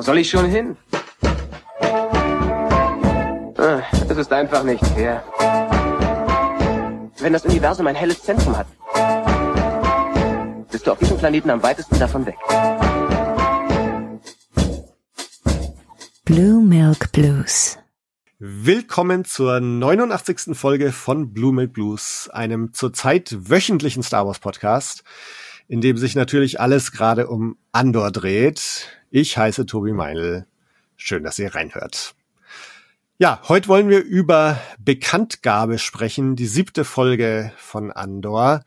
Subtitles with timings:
[0.00, 0.78] Wo soll ich schon hin?
[3.58, 5.22] Ah, Es ist einfach nicht fair.
[7.18, 8.66] Wenn das Universum ein helles Zentrum hat,
[10.70, 12.36] bist du auf diesem Planeten am weitesten davon weg.
[16.24, 17.76] Blue Milk Blues.
[18.38, 20.56] Willkommen zur 89.
[20.56, 25.04] Folge von Blue Milk Blues, einem zurzeit wöchentlichen Star Wars Podcast,
[25.68, 28.96] in dem sich natürlich alles gerade um Andor dreht.
[29.12, 30.46] Ich heiße Tobi Meinl.
[30.96, 32.14] Schön, dass ihr reinhört.
[33.18, 38.62] Ja, heute wollen wir über Bekanntgabe sprechen, die siebte Folge von Andor.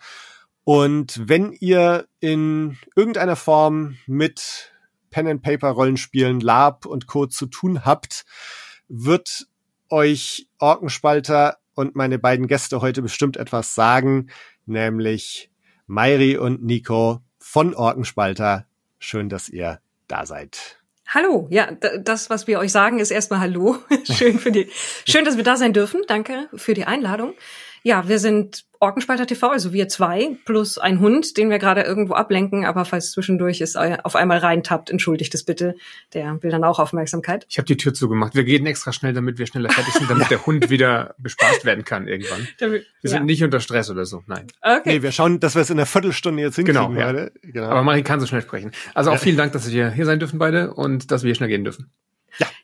[0.65, 4.73] Und wenn ihr in irgendeiner Form mit
[5.11, 8.25] Pen and Paper Rollenspielen, Lab und Co zu tun habt,
[8.89, 9.47] wird
[9.89, 14.27] euch Orkenspalter und meine beiden Gäste heute bestimmt etwas sagen,
[14.65, 15.49] nämlich
[15.87, 18.65] Mairi und Nico von Orkenspalter.
[18.99, 20.77] Schön, dass ihr da seid.
[21.07, 23.77] Hallo, ja, das, was wir euch sagen, ist erstmal Hallo.
[24.03, 24.69] Schön für die,
[25.07, 26.01] schön, dass wir da sein dürfen.
[26.07, 27.33] Danke für die Einladung.
[27.83, 32.15] Ja, wir sind Orkenspalter TV, also wir zwei, plus ein Hund, den wir gerade irgendwo
[32.15, 35.75] ablenken, aber falls zwischendurch es auf einmal reintappt, entschuldigt es bitte.
[36.13, 37.45] Der will dann auch Aufmerksamkeit.
[37.49, 38.35] Ich habe die Tür zugemacht.
[38.35, 41.85] Wir gehen extra schnell, damit wir schneller fertig sind, damit der Hund wieder bespaßt werden
[41.85, 42.45] kann irgendwann.
[42.59, 44.47] Wir sind nicht unter Stress oder so, nein.
[44.61, 44.81] Okay.
[44.97, 47.29] Nee, wir schauen, dass wir es in einer Viertelstunde jetzt hinkriegen Genau, ja.
[47.41, 47.67] Genau.
[47.67, 48.71] Aber Marie kann so schnell sprechen.
[48.93, 51.49] Also auch vielen Dank, dass wir hier sein dürfen beide und dass wir hier schnell
[51.49, 51.89] gehen dürfen.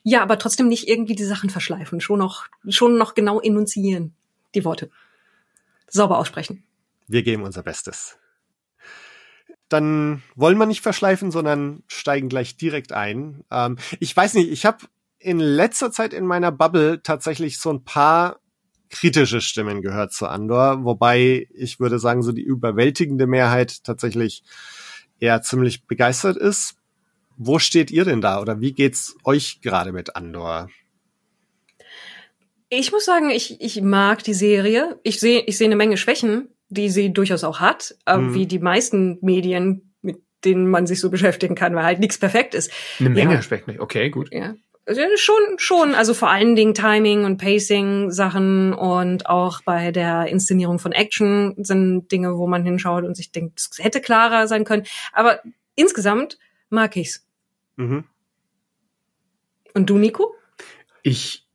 [0.03, 2.01] Ja, aber trotzdem nicht irgendwie die Sachen verschleifen.
[2.01, 4.15] Schon noch, schon noch genau enunzieren.
[4.53, 4.89] Die Worte.
[5.89, 6.63] Sauber aussprechen.
[7.07, 8.17] Wir geben unser Bestes.
[9.67, 13.43] Dann wollen wir nicht verschleifen, sondern steigen gleich direkt ein.
[13.51, 14.85] Ähm, ich weiß nicht, ich habe
[15.19, 18.39] in letzter Zeit in meiner Bubble tatsächlich so ein paar
[18.89, 24.43] kritische Stimmen gehört zu Andor, wobei ich würde sagen, so die überwältigende Mehrheit tatsächlich
[25.19, 26.75] eher ziemlich begeistert ist.
[27.37, 30.69] Wo steht ihr denn da oder wie geht's euch gerade mit Andor?
[32.69, 34.99] Ich muss sagen, ich, ich mag die Serie.
[35.03, 38.33] Ich sehe ich sehe eine Menge Schwächen, die sie durchaus auch hat, äh, Mhm.
[38.35, 42.53] wie die meisten Medien, mit denen man sich so beschäftigen kann, weil halt nichts perfekt
[42.53, 42.71] ist.
[42.99, 43.41] Eine Menge Ja.
[43.41, 43.79] Schwächen.
[43.79, 44.31] Okay, gut.
[44.31, 44.55] Ja.
[44.85, 50.25] Also schon, schon, also vor allen Dingen Timing und Pacing Sachen und auch bei der
[50.27, 54.63] Inszenierung von Action sind Dinge, wo man hinschaut und sich denkt, es hätte klarer sein
[54.63, 54.85] können.
[55.13, 55.41] Aber
[55.75, 57.23] insgesamt mag ich's.
[57.75, 58.03] Mhm.
[59.75, 60.33] Und du, Nico?
[61.03, 61.45] Ich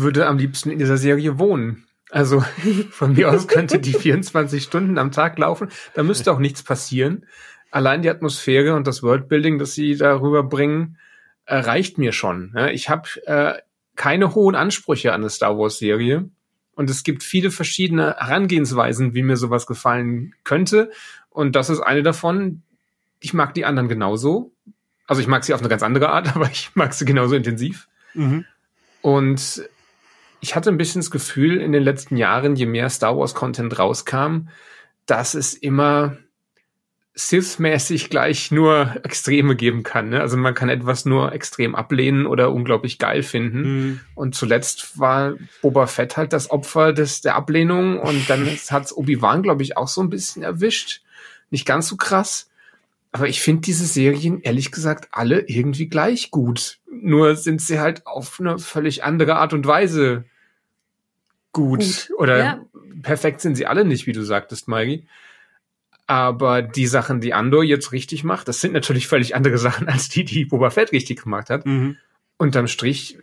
[0.00, 1.86] würde am liebsten in dieser Serie wohnen.
[2.10, 2.44] Also
[2.90, 5.68] von mir aus könnte die 24 Stunden am Tag laufen.
[5.94, 7.26] Da müsste auch nichts passieren.
[7.70, 10.98] Allein die Atmosphäre und das Worldbuilding, das sie darüber bringen,
[11.46, 12.52] reicht mir schon.
[12.56, 13.54] Ja, Ich habe äh,
[13.96, 16.28] keine hohen Ansprüche an eine Star Wars Serie.
[16.74, 20.90] Und es gibt viele verschiedene Herangehensweisen, wie mir sowas gefallen könnte.
[21.30, 22.62] Und das ist eine davon.
[23.18, 24.52] Ich mag die anderen genauso.
[25.06, 27.88] Also ich mag sie auf eine ganz andere Art, aber ich mag sie genauso intensiv.
[28.14, 28.44] Mhm.
[29.00, 29.68] Und
[30.40, 33.78] ich hatte ein bisschen das Gefühl in den letzten Jahren, je mehr Star Wars Content
[33.78, 34.48] rauskam,
[35.06, 36.16] dass es immer
[37.18, 40.10] Sith-mäßig gleich nur Extreme geben kann.
[40.10, 40.20] Ne?
[40.20, 43.62] Also man kann etwas nur extrem ablehnen oder unglaublich geil finden.
[43.62, 44.00] Mhm.
[44.14, 49.42] Und zuletzt war Boba Fett halt das Opfer des, der Ablehnung und dann hat's Obi-Wan,
[49.42, 51.00] glaube ich, auch so ein bisschen erwischt.
[51.48, 52.50] Nicht ganz so krass.
[53.16, 56.80] Aber ich finde diese Serien, ehrlich gesagt, alle irgendwie gleich gut.
[56.90, 60.26] Nur sind sie halt auf eine völlig andere Art und Weise
[61.52, 61.80] gut.
[61.80, 62.60] Gut, Oder ja.
[63.02, 65.06] perfekt sind sie alle nicht, wie du sagtest, Maggie.
[66.06, 70.10] Aber die Sachen, die Andor jetzt richtig macht, das sind natürlich völlig andere Sachen als
[70.10, 71.64] die, die Boba Fett richtig gemacht hat.
[71.64, 71.96] Mhm.
[72.36, 73.18] Unterm Strich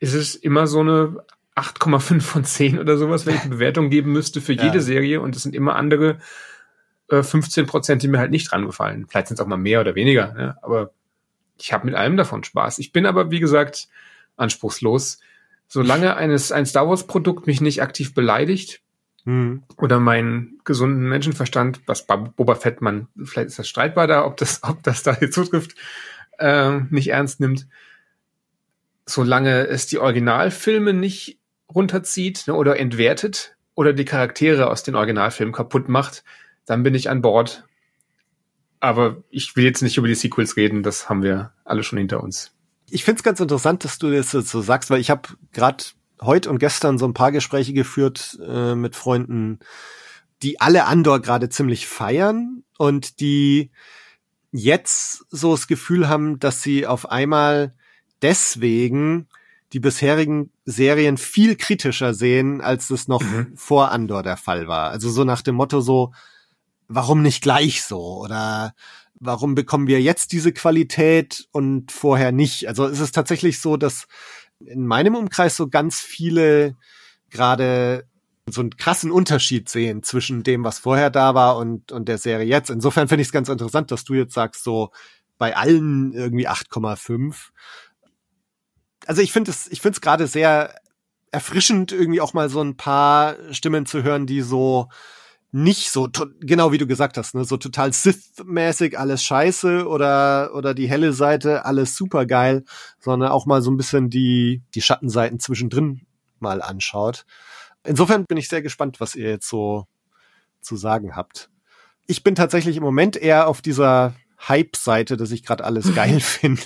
[0.00, 1.24] ist es immer so eine
[1.54, 4.64] 8,5 von 10 oder sowas, wenn ich eine Bewertung geben müsste für Ja.
[4.64, 5.20] jede Serie.
[5.20, 6.18] Und es sind immer andere
[7.08, 9.06] äh, 15 Prozent, die mir halt nicht dran gefallen.
[9.08, 10.32] Vielleicht sind es auch mal mehr oder weniger.
[10.34, 10.56] Ne?
[10.62, 10.90] Aber
[11.58, 12.78] ich habe mit allem davon Spaß.
[12.78, 13.88] Ich bin aber, wie gesagt,
[14.36, 15.20] anspruchslos.
[15.68, 18.82] Solange eines, ein Star Wars-Produkt mich nicht aktiv beleidigt
[19.26, 19.64] Mhm.
[19.76, 24.62] oder meinen gesunden Menschenverstand, was Boba Fett man, vielleicht ist das streitbar da, ob das,
[24.62, 25.74] ob das da die Zutrifft
[26.38, 27.66] äh, nicht ernst nimmt.
[29.04, 31.40] Solange es die Originalfilme nicht
[31.74, 36.22] runterzieht ne, oder entwertet oder die Charaktere aus den Originalfilmen kaputt macht,
[36.66, 37.64] dann bin ich an Bord.
[38.80, 42.22] Aber ich will jetzt nicht über die Sequels reden, das haben wir alle schon hinter
[42.22, 42.52] uns.
[42.90, 45.82] ich finde es ganz interessant, dass du das so sagst, weil ich habe gerade
[46.20, 49.58] heute und gestern so ein paar Gespräche geführt äh, mit Freunden,
[50.42, 53.70] die alle Andor gerade ziemlich feiern und die
[54.52, 57.74] jetzt so das Gefühl haben, dass sie auf einmal
[58.22, 59.28] deswegen
[59.72, 63.52] die bisherigen Serien viel kritischer sehen, als es noch Mhm.
[63.56, 64.90] vor Andor der Fall war.
[64.90, 66.12] Also so nach dem Motto so,
[66.88, 68.20] warum nicht gleich so?
[68.20, 68.74] Oder
[69.18, 72.68] warum bekommen wir jetzt diese Qualität und vorher nicht?
[72.68, 74.06] Also es ist tatsächlich so, dass
[74.60, 76.76] in meinem Umkreis so ganz viele
[77.30, 78.06] gerade
[78.48, 82.46] so einen krassen Unterschied sehen zwischen dem, was vorher da war und, und der Serie
[82.46, 82.70] jetzt.
[82.70, 84.90] Insofern finde ich es ganz interessant, dass du jetzt sagst, so
[85.36, 87.34] bei allen irgendwie 8,5.
[89.06, 90.74] Also ich finde es, ich finde es gerade sehr
[91.32, 94.88] erfrischend, irgendwie auch mal so ein paar Stimmen zu hören, die so
[95.56, 96.06] nicht so,
[96.40, 101.14] genau wie du gesagt hast, ne, so total Sith-mäßig alles scheiße oder, oder die helle
[101.14, 102.64] Seite alles super geil,
[103.00, 106.02] sondern auch mal so ein bisschen die, die Schattenseiten zwischendrin
[106.40, 107.24] mal anschaut.
[107.84, 109.86] Insofern bin ich sehr gespannt, was ihr jetzt so
[110.60, 111.48] zu sagen habt.
[112.06, 114.14] Ich bin tatsächlich im Moment eher auf dieser
[114.46, 116.60] Hype-Seite, dass ich gerade alles geil finde.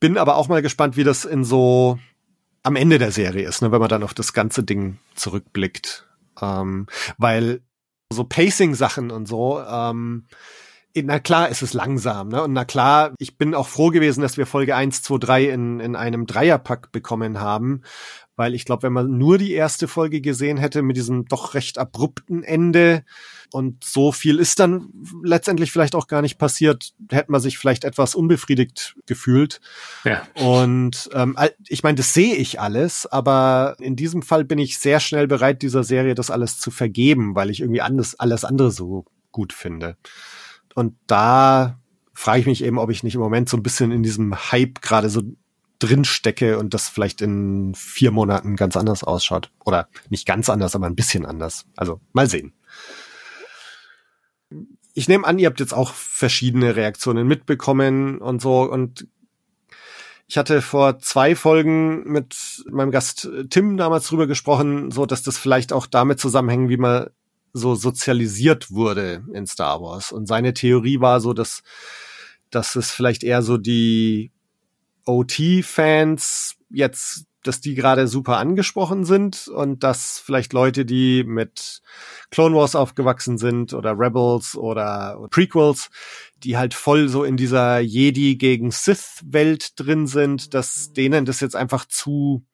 [0.00, 1.98] bin aber auch mal gespannt, wie das in so
[2.62, 6.06] am Ende der Serie ist, ne, wenn man dann auf das ganze Ding zurückblickt.
[6.40, 6.86] Ähm,
[7.18, 7.62] weil
[8.12, 10.26] so Pacing-Sachen und so, ähm,
[10.94, 12.42] na klar ist es langsam, ne?
[12.42, 15.80] Und na klar, ich bin auch froh gewesen, dass wir Folge 1, 2, 3 in,
[15.80, 17.82] in einem Dreierpack bekommen haben,
[18.36, 21.78] weil ich glaube, wenn man nur die erste Folge gesehen hätte mit diesem doch recht
[21.78, 23.04] abrupten Ende
[23.52, 24.88] und so viel ist dann
[25.22, 29.60] letztendlich vielleicht auch gar nicht passiert, hätte man sich vielleicht etwas unbefriedigt gefühlt.
[30.04, 30.26] Ja.
[30.42, 31.36] Und ähm,
[31.68, 35.62] ich meine, das sehe ich alles, aber in diesem Fall bin ich sehr schnell bereit,
[35.62, 39.96] dieser Serie das alles zu vergeben, weil ich irgendwie anders, alles andere so gut finde.
[40.74, 41.78] Und da
[42.14, 44.80] frage ich mich eben, ob ich nicht im Moment so ein bisschen in diesem Hype
[44.80, 45.22] gerade so
[45.82, 49.50] drin stecke und das vielleicht in vier Monaten ganz anders ausschaut.
[49.64, 51.66] Oder nicht ganz anders, aber ein bisschen anders.
[51.76, 52.52] Also mal sehen.
[54.94, 58.62] Ich nehme an, ihr habt jetzt auch verschiedene Reaktionen mitbekommen und so.
[58.62, 59.06] Und
[60.28, 65.38] ich hatte vor zwei Folgen mit meinem Gast Tim damals drüber gesprochen, so dass das
[65.38, 67.10] vielleicht auch damit zusammenhängt, wie man
[67.52, 70.12] so sozialisiert wurde in Star Wars.
[70.12, 71.62] Und seine Theorie war so, dass,
[72.50, 74.30] dass es vielleicht eher so die
[75.04, 81.82] OT-Fans jetzt, dass die gerade super angesprochen sind und dass vielleicht Leute, die mit
[82.30, 85.90] Clone Wars aufgewachsen sind oder Rebels oder Prequels,
[86.36, 91.56] die halt voll so in dieser Jedi gegen Sith-Welt drin sind, dass denen das jetzt
[91.56, 92.44] einfach zu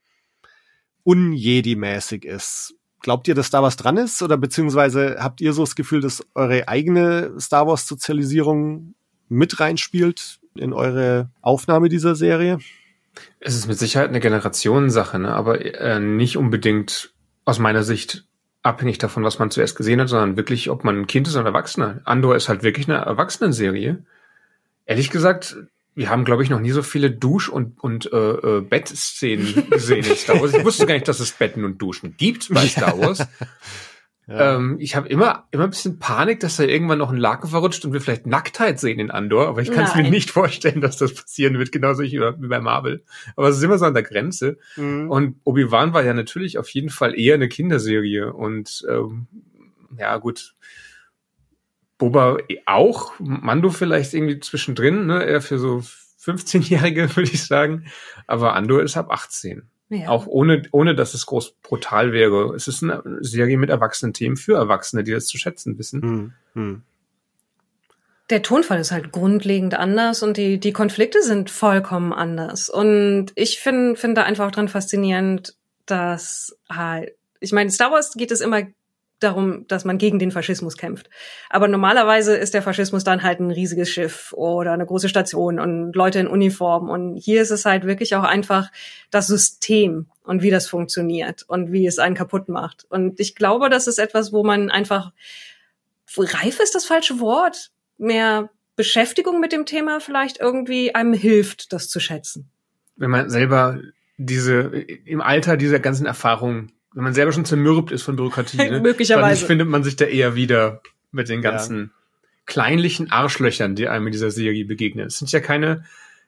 [1.05, 2.75] unjedi-mäßig ist.
[3.01, 4.23] Glaubt ihr, dass da was dran ist?
[4.23, 8.95] Oder beziehungsweise habt ihr so das Gefühl, dass eure eigene Star Wars-Sozialisierung
[9.29, 12.59] mit reinspielt in eure Aufnahme dieser Serie?
[13.41, 15.33] Es ist mit Sicherheit eine Generationensache, ne?
[15.35, 17.13] aber äh, nicht unbedingt
[17.45, 18.25] aus meiner Sicht
[18.63, 21.45] abhängig davon, was man zuerst gesehen hat, sondern wirklich, ob man ein Kind ist oder
[21.45, 22.01] ein Erwachsener.
[22.05, 24.05] Andor ist halt wirklich eine Erwachsenenserie.
[24.85, 25.57] Ehrlich gesagt,
[25.95, 30.05] wir haben, glaube ich, noch nie so viele Dusch- und, und äh, äh, Bettszenen gesehen
[30.05, 30.55] in Star Wars.
[30.55, 33.27] Ich wusste gar nicht, dass es Betten und Duschen gibt bei Star Wars.
[34.29, 34.57] Ja.
[34.57, 37.85] Ähm, ich habe immer, immer ein bisschen Panik, dass da irgendwann noch ein Laken verrutscht
[37.87, 40.99] und wir vielleicht Nacktheit sehen in Andor, aber ich kann es mir nicht vorstellen, dass
[40.99, 43.03] das passieren wird, genauso wie bei Marvel.
[43.37, 44.59] Aber es ist immer so an der Grenze.
[44.77, 45.11] Mhm.
[45.11, 49.29] Und Obi-Wan war ja natürlich auf jeden Fall eher eine Kinderserie und ähm,
[49.97, 50.55] ja gut,
[51.97, 52.37] Boba
[52.67, 55.83] auch, Mando vielleicht irgendwie zwischendrin, ne, eher für so
[56.23, 57.87] 15-Jährige, würde ich sagen.
[58.27, 59.63] Aber Andor ist ab 18.
[59.91, 60.09] Ja.
[60.09, 62.55] Auch ohne, ohne, dass es groß brutal wäre.
[62.55, 66.03] Es ist eine Serie mit erwachsenen Themen für Erwachsene, die das zu schätzen wissen.
[66.03, 66.83] Hm, hm.
[68.29, 72.69] Der Tonfall ist halt grundlegend anders und die, die Konflikte sind vollkommen anders.
[72.69, 78.43] Und ich finde finde einfach dran faszinierend, dass halt, ich meine, Star Wars geht es
[78.43, 78.65] immer
[79.21, 81.11] darum, dass man gegen den Faschismus kämpft.
[81.51, 85.93] Aber normalerweise ist der Faschismus dann halt ein riesiges Schiff oder eine große Station und
[85.95, 86.89] Leute in Uniform.
[86.89, 88.71] Und hier ist es halt wirklich auch einfach
[89.11, 92.87] das System und wie das funktioniert und wie es einen kaputt macht.
[92.89, 95.13] Und ich glaube, das ist etwas, wo man einfach,
[96.17, 101.89] reif ist das falsche Wort, mehr Beschäftigung mit dem Thema vielleicht irgendwie einem hilft, das
[101.89, 102.49] zu schätzen.
[102.97, 103.81] Wenn man selber
[104.19, 108.81] diese, im Alter dieser ganzen Erfahrungen wenn man selber schon zermürbt ist von Bürokratie, ne,
[108.81, 111.91] möglicherweise dann findet man sich da eher wieder mit den ganzen ja.
[112.45, 115.07] kleinlichen Arschlöchern, die einem in dieser Serie begegnen.
[115.07, 115.85] Es sind ja keine,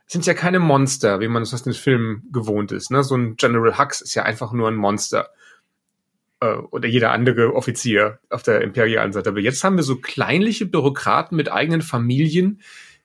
[0.06, 2.92] es sind ja keine Monster, wie man es aus den Filmen gewohnt ist.
[2.92, 3.02] Ne?
[3.02, 5.30] So ein General Hux ist ja einfach nur ein Monster.
[6.38, 9.30] Äh, oder jeder andere Offizier auf der imperialen Seite.
[9.30, 12.60] Aber jetzt haben wir so kleinliche Bürokraten mit eigenen Familien,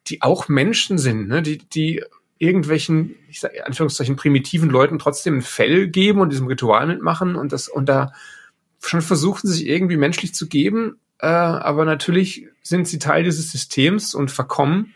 [0.05, 1.41] die auch Menschen sind, ne?
[1.41, 2.03] die, die
[2.37, 7.51] irgendwelchen, ich sag, Anführungszeichen, primitiven Leuten trotzdem ein Fell geben und diesem Ritual mitmachen und
[7.51, 8.11] das, und da
[8.81, 14.13] schon versuchen, sich irgendwie menschlich zu geben, äh, aber natürlich sind sie Teil dieses Systems
[14.13, 14.93] und verkommen,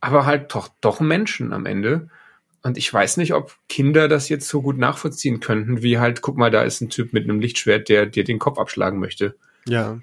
[0.00, 2.08] aber halt doch, doch Menschen am Ende.
[2.62, 6.36] Und ich weiß nicht, ob Kinder das jetzt so gut nachvollziehen könnten, wie halt, guck
[6.36, 9.34] mal, da ist ein Typ mit einem Lichtschwert, der dir den Kopf abschlagen möchte.
[9.66, 9.98] Ja.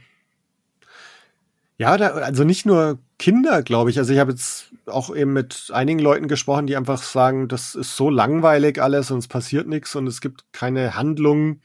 [1.77, 3.97] Ja, da, also nicht nur Kinder, glaube ich.
[3.97, 7.95] Also ich habe jetzt auch eben mit einigen Leuten gesprochen, die einfach sagen, das ist
[7.95, 11.61] so langweilig alles und es passiert nichts und es gibt keine Handlung,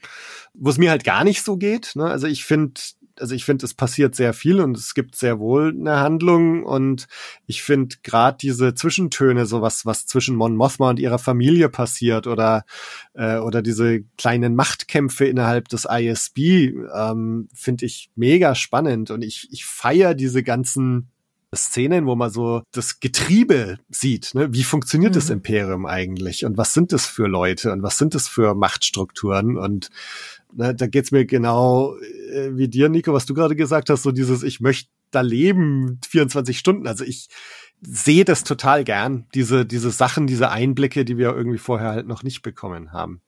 [0.53, 1.95] wo es mir halt gar nicht so geht.
[1.95, 2.05] Ne?
[2.05, 2.81] Also ich finde,
[3.19, 7.07] also ich finde, es passiert sehr viel und es gibt sehr wohl eine Handlung und
[7.45, 12.25] ich finde gerade diese Zwischentöne, so was, was zwischen Mon Mothma und ihrer Familie passiert
[12.25, 12.65] oder
[13.13, 19.47] äh, oder diese kleinen Machtkämpfe innerhalb des ISB, ähm, finde ich mega spannend und ich
[19.51, 21.12] ich feier diese ganzen
[21.55, 24.33] Szenen, wo man so das Getriebe sieht.
[24.33, 24.53] Ne?
[24.53, 25.15] Wie funktioniert mhm.
[25.15, 26.45] das Imperium eigentlich?
[26.45, 27.71] Und was sind das für Leute?
[27.71, 29.57] Und was sind das für Machtstrukturen?
[29.57, 29.89] Und
[30.53, 31.95] ne, da geht's mir genau
[32.31, 35.99] äh, wie dir, Nico, was du gerade gesagt hast, so dieses, ich möchte da leben
[36.07, 36.87] 24 Stunden.
[36.87, 37.27] Also ich
[37.81, 42.23] sehe das total gern, diese, diese Sachen, diese Einblicke, die wir irgendwie vorher halt noch
[42.23, 43.21] nicht bekommen haben.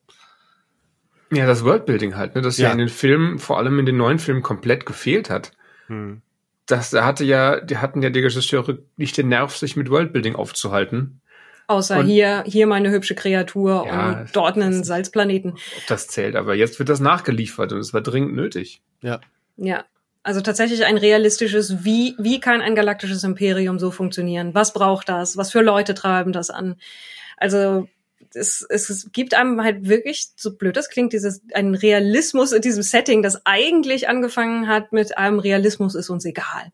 [1.31, 2.67] Ja, das Worldbuilding halt, ne, das ja.
[2.67, 5.51] ja in den Filmen, vor allem in den neuen Filmen, komplett gefehlt hat.
[5.87, 6.21] Hm
[6.65, 11.21] das hatte ja, die hatten ja die Regisseure nicht den Nerv, sich mit Worldbuilding aufzuhalten.
[11.67, 15.51] Außer und, hier, hier meine hübsche Kreatur ja, und dort einen Salzplaneten.
[15.53, 18.81] Ob das zählt, aber jetzt wird das nachgeliefert und es war dringend nötig.
[19.01, 19.19] Ja.
[19.57, 19.85] Ja.
[20.21, 24.55] Also tatsächlich ein realistisches, wie, wie kann ein galaktisches Imperium so funktionieren?
[24.55, 25.37] Was braucht das?
[25.37, 26.77] Was für Leute treiben das an?
[27.37, 27.87] Also
[28.33, 32.83] es, es gibt einem halt wirklich, so blöd das klingt, dieses, ein Realismus in diesem
[32.83, 36.71] Setting, das eigentlich angefangen hat mit einem Realismus ist uns egal.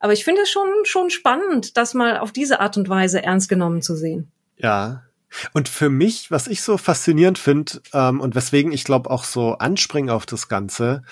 [0.00, 3.48] Aber ich finde es schon, schon spannend, das mal auf diese Art und Weise ernst
[3.48, 4.30] genommen zu sehen.
[4.58, 5.04] Ja.
[5.52, 9.54] Und für mich, was ich so faszinierend finde ähm, und weswegen ich glaube auch so
[9.54, 11.02] anspringe auf das Ganze,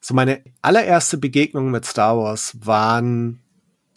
[0.00, 3.40] so meine allererste Begegnung mit Star Wars waren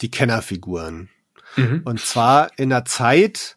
[0.00, 1.08] die Kennerfiguren.
[1.56, 1.82] Mhm.
[1.84, 3.56] Und zwar in einer Zeit,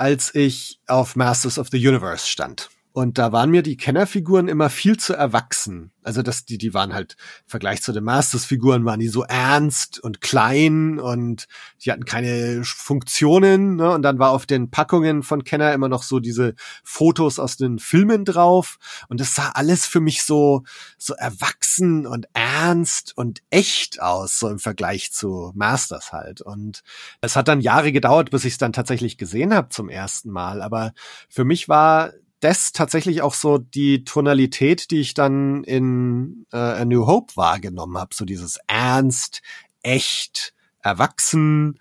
[0.00, 2.70] als ich auf Masters of the Universe stand.
[2.92, 5.92] Und da waren mir die Kennerfiguren immer viel zu erwachsen.
[6.02, 10.00] Also das, die, die waren halt im Vergleich zu den Masters-Figuren waren die so ernst
[10.00, 11.46] und klein und
[11.84, 13.76] die hatten keine Funktionen.
[13.76, 13.92] Ne?
[13.92, 17.78] Und dann war auf den Packungen von Kenner immer noch so diese Fotos aus den
[17.78, 18.78] Filmen drauf.
[19.08, 20.64] Und das sah alles für mich so,
[20.98, 26.40] so erwachsen und ernst und echt aus, so im Vergleich zu Masters halt.
[26.40, 26.82] Und
[27.20, 30.60] es hat dann Jahre gedauert, bis ich es dann tatsächlich gesehen habe zum ersten Mal.
[30.60, 30.92] Aber
[31.28, 36.84] für mich war das tatsächlich auch so die Tonalität, die ich dann in äh, A
[36.84, 38.14] New Hope wahrgenommen habe.
[38.14, 39.42] So dieses ernst,
[39.82, 41.78] echt, erwachsen.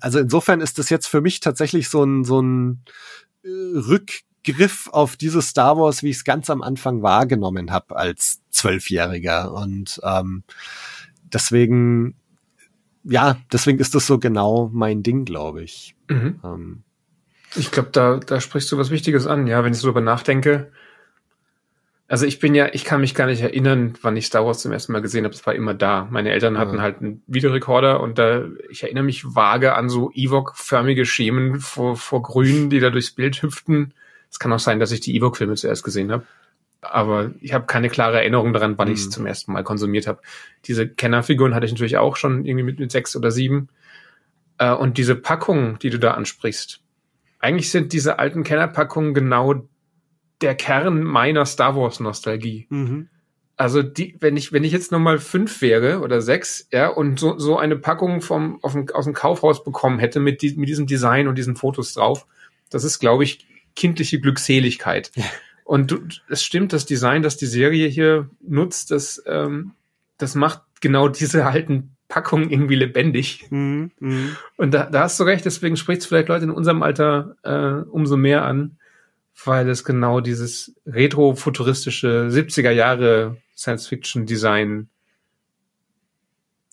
[0.00, 2.84] Also insofern ist das jetzt für mich tatsächlich so ein, so ein
[3.42, 8.40] äh, Rückgriff auf dieses Star Wars, wie ich es ganz am Anfang wahrgenommen habe als
[8.50, 9.52] Zwölfjähriger.
[9.52, 10.44] Und ähm,
[11.24, 12.14] deswegen,
[13.02, 15.96] ja, deswegen ist das so genau mein Ding, glaube ich.
[16.08, 16.40] Mhm.
[16.44, 16.82] Ähm,
[17.56, 20.70] ich glaube, da, da sprichst du was Wichtiges an, ja, wenn ich so darüber nachdenke.
[22.08, 24.70] Also ich bin ja, ich kann mich gar nicht erinnern, wann ich Star Wars zum
[24.70, 25.34] ersten Mal gesehen habe.
[25.34, 26.06] Es war immer da.
[26.10, 31.04] Meine Eltern hatten halt einen Videorekorder und da, ich erinnere mich vage an so Ewok-förmige
[31.04, 33.92] Schemen vor, vor Grün, die da durchs Bild hüpften.
[34.30, 36.24] Es kann auch sein, dass ich die Ewok-Filme zuerst gesehen habe.
[36.80, 38.94] Aber ich habe keine klare Erinnerung daran, wann mhm.
[38.94, 40.20] ich es zum ersten Mal konsumiert habe.
[40.66, 43.68] Diese Kennerfiguren hatte ich natürlich auch schon irgendwie mit, mit sechs oder sieben.
[44.58, 46.82] Äh, und diese Packung, die du da ansprichst,
[47.38, 49.68] eigentlich sind diese alten Kennerpackungen genau
[50.40, 52.66] der Kern meiner Star Wars Nostalgie.
[52.68, 53.08] Mhm.
[53.56, 57.38] Also die, wenn ich, wenn ich jetzt nochmal fünf wäre oder sechs, ja, und so,
[57.38, 60.86] so eine Packung vom, auf dem, aus dem Kaufhaus bekommen hätte mit, die, mit diesem
[60.86, 62.26] Design und diesen Fotos drauf,
[62.68, 65.10] das ist, glaube ich, kindliche Glückseligkeit.
[65.14, 65.24] Ja.
[65.64, 69.72] Und du, es stimmt, das Design, das die Serie hier nutzt, das, ähm,
[70.18, 73.46] das macht genau diese alten Packung irgendwie lebendig.
[73.50, 74.36] Mhm, mh.
[74.56, 77.88] Und da, da hast du recht, deswegen spricht es vielleicht Leute in unserem Alter äh,
[77.90, 78.78] umso mehr an,
[79.44, 84.88] weil es genau dieses retro-futuristische 70er Jahre Science-Fiction-Design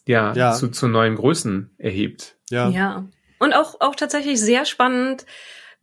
[0.06, 2.36] ja, ja, Zu, zu neuen Größen erhebt.
[2.50, 2.70] Ja.
[2.70, 3.06] ja.
[3.40, 5.26] Und auch, auch tatsächlich sehr spannend,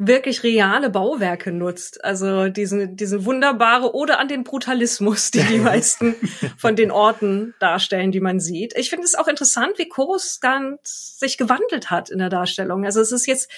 [0.02, 2.02] wirklich reale Bauwerke nutzt.
[2.02, 6.14] Also diesen, diesen wunderbare oder an den Brutalismus, die die meisten
[6.56, 8.74] von den Orten darstellen, die man sieht.
[8.78, 12.86] Ich finde es auch interessant, wie Coruscant sich gewandelt hat in der Darstellung.
[12.86, 13.50] Also es ist jetzt,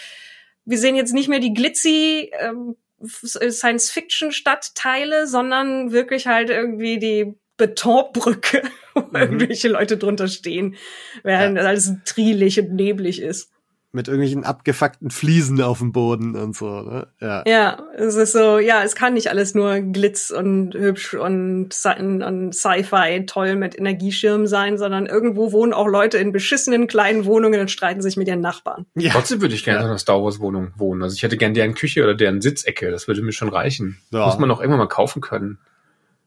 [0.64, 8.62] wir sehen jetzt nicht mehr die glitzy ähm, Science-Fiction-Stadtteile, sondern wirklich halt irgendwie die Betonbrücke,
[8.94, 9.14] wo mhm.
[9.14, 10.75] irgendwelche Leute drunter stehen,
[11.22, 11.62] während ja.
[11.62, 13.52] alles trielig und neblig ist
[13.94, 16.80] mit irgendwelchen abgefuckten Fliesen auf dem Boden und so.
[16.80, 17.06] Ne?
[17.20, 17.42] Ja.
[17.46, 22.54] ja, es ist so, ja, es kann nicht alles nur Glitz und hübsch und, und
[22.54, 27.70] Sci-Fi toll mit Energieschirm sein, sondern irgendwo wohnen auch Leute in beschissenen kleinen Wohnungen und
[27.70, 28.87] streiten sich mit ihren Nachbarn.
[28.94, 29.12] Ja.
[29.12, 29.84] Trotzdem würde ich gerne ja.
[29.84, 31.02] in einer Star Wars Wohnung wohnen.
[31.02, 32.90] Also ich hätte gerne deren Küche oder deren Sitzecke.
[32.90, 33.99] Das würde mir schon reichen.
[34.11, 34.25] Ja.
[34.25, 35.58] Muss man auch irgendwann mal kaufen können.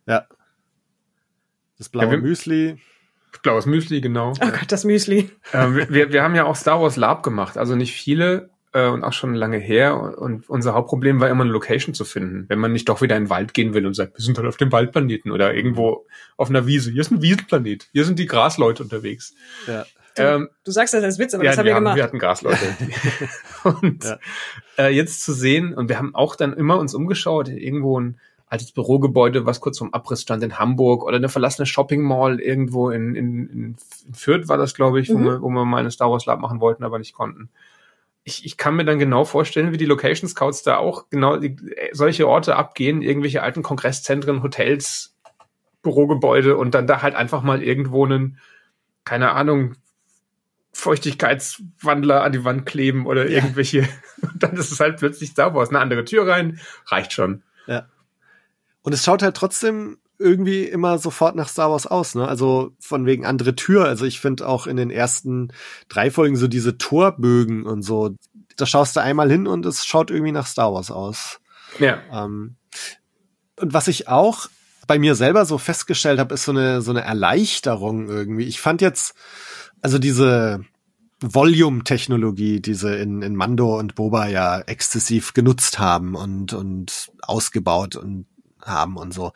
[0.05, 0.27] Ja.
[1.79, 2.77] Das blaue ja, Müsli.
[3.46, 4.34] Blaues Müsli, genau.
[4.42, 5.30] Oh Gott, das Müsli.
[5.52, 9.04] Äh, wir, wir haben ja auch Star Wars Lab gemacht, also nicht viele äh, und
[9.04, 10.18] auch schon lange her.
[10.18, 13.25] Und unser Hauptproblem war immer eine Location zu finden, wenn man nicht doch wieder in
[13.25, 16.50] den Wald gehen will und sagt, wir sind halt auf dem Waldplaneten oder irgendwo auf
[16.50, 16.90] einer Wiese.
[16.90, 19.36] Hier ist ein Wiesenplanet, hier sind die Grasleute unterwegs.
[19.68, 19.86] Ja.
[20.16, 21.98] Du, ähm, du sagst das als Witz, aber ja, das haben wir wir gemacht.
[21.98, 22.66] Wir hatten Grasleute.
[23.64, 24.18] und ja.
[24.80, 28.72] äh, jetzt zu sehen, und wir haben auch dann immer uns umgeschaut, irgendwo ein altes
[28.72, 33.16] Bürogebäude, was kurz vom Abriss stand in Hamburg oder eine verlassene Shopping Mall irgendwo in,
[33.16, 33.75] in, in
[34.14, 35.14] Fürth war das, glaube ich, mhm.
[35.14, 37.50] wo, wir, wo wir mal eine Star Wars Lab machen wollten, aber nicht konnten.
[38.24, 41.56] Ich, ich kann mir dann genau vorstellen, wie die Location Scouts da auch genau die,
[41.92, 45.16] solche Orte abgehen, irgendwelche alten Kongresszentren, Hotels,
[45.82, 48.40] Bürogebäude und dann da halt einfach mal irgendwo einen,
[49.04, 49.75] keine Ahnung,
[50.75, 53.38] Feuchtigkeitswandler an die Wand kleben oder ja.
[53.38, 53.88] irgendwelche.
[54.22, 55.70] Und dann ist es halt plötzlich Star Wars.
[55.70, 57.44] Eine andere Tür rein, reicht schon.
[58.86, 62.27] Und es schaut halt trotzdem irgendwie immer sofort nach Star Wars aus, ne?
[62.27, 63.86] Also von wegen andere Tür.
[63.86, 65.51] Also ich finde auch in den ersten
[65.89, 68.15] drei Folgen so diese Torbögen und so.
[68.58, 71.39] Da schaust du einmal hin und es schaut irgendwie nach Star Wars aus.
[71.80, 72.00] Ja.
[72.13, 72.58] Ähm,
[73.60, 74.50] und was ich auch
[74.86, 78.46] bei mir selber so festgestellt habe, ist so eine so eine Erleichterung irgendwie.
[78.46, 79.15] Ich fand jetzt
[79.82, 80.63] also diese
[81.22, 87.96] Volume-Technologie, die sie in, in Mando und Boba ja exzessiv genutzt haben und, und ausgebaut
[87.96, 88.27] und
[88.65, 89.31] haben und so.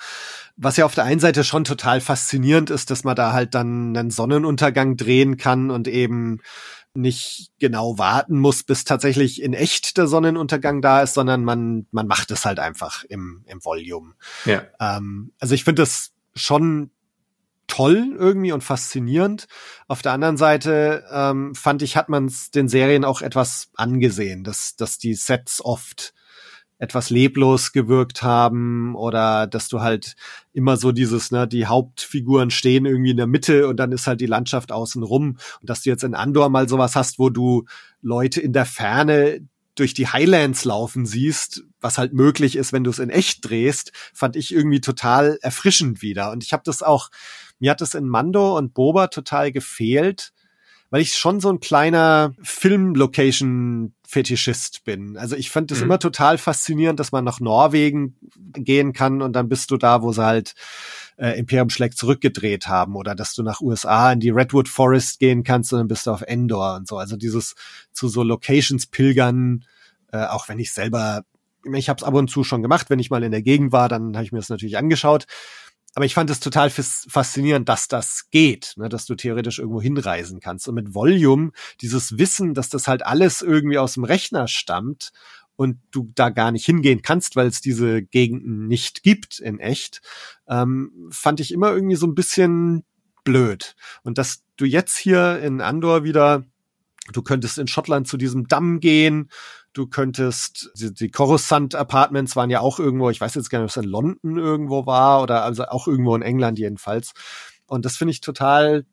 [0.58, 3.96] Was ja auf der einen Seite schon total faszinierend ist, dass man da halt dann
[3.96, 6.42] einen Sonnenuntergang drehen kann und eben
[6.94, 12.08] nicht genau warten muss, bis tatsächlich in echt der Sonnenuntergang da ist, sondern man, man
[12.08, 14.14] macht es halt einfach im, im Volume.
[14.46, 14.64] Ja.
[14.80, 16.92] Ähm, also ich finde das schon
[17.68, 19.48] toll irgendwie und faszinierend.
[19.88, 24.44] Auf der anderen Seite ähm, fand ich, hat man es den Serien auch etwas angesehen,
[24.44, 26.14] dass, dass die Sets oft
[26.80, 30.16] etwas leblos gewirkt haben oder dass du halt
[30.54, 34.22] immer so dieses, ne, die Hauptfiguren stehen irgendwie in der Mitte und dann ist halt
[34.22, 37.66] die Landschaft außen rum und dass du jetzt in Andor mal sowas hast, wo du
[38.02, 39.42] Leute in der Ferne
[39.76, 43.92] durch die Highlands laufen siehst, was halt möglich ist, wenn du es in echt drehst,
[44.14, 46.32] fand ich irgendwie total erfrischend wieder.
[46.32, 47.10] Und ich habe das auch
[47.60, 50.32] mir hat es in Mando und Boba total gefehlt,
[50.90, 52.34] weil ich schon so ein kleiner
[54.10, 55.18] Film-Location-Fetischist bin.
[55.18, 55.86] Also ich fand es mhm.
[55.86, 58.16] immer total faszinierend, dass man nach Norwegen
[58.54, 60.56] gehen kann und dann bist du da, wo sie halt
[61.18, 65.44] äh, Imperium schlägt zurückgedreht haben oder dass du nach USA in die Redwood Forest gehen
[65.44, 66.98] kannst und dann bist du auf Endor und so.
[66.98, 67.56] Also dieses
[67.92, 69.66] zu so Locations pilgern,
[70.12, 71.24] äh, auch wenn ich selber,
[71.74, 73.90] ich habe es ab und zu schon gemacht, wenn ich mal in der Gegend war,
[73.90, 75.26] dann habe ich mir das natürlich angeschaut
[75.96, 80.40] aber ich fand es total faszinierend, dass das geht, ne, dass du theoretisch irgendwo hinreisen
[80.40, 80.68] kannst.
[80.68, 85.12] Und mit Volume, dieses Wissen, dass das halt alles irgendwie aus dem Rechner stammt
[85.56, 90.02] und du da gar nicht hingehen kannst, weil es diese Gegenden nicht gibt in echt,
[90.48, 92.86] ähm, fand ich immer irgendwie so ein bisschen
[93.24, 93.76] blöd.
[94.04, 96.46] Und dass du jetzt hier in Andor wieder,
[97.12, 99.30] du könntest in Schottland zu diesem Damm gehen
[99.74, 103.66] Du könntest, die, die Coruscant Apartments waren ja auch irgendwo, ich weiß jetzt gar nicht,
[103.66, 107.14] ob es in London irgendwo war oder also auch irgendwo in England jedenfalls.
[107.68, 108.86] Und das finde ich total,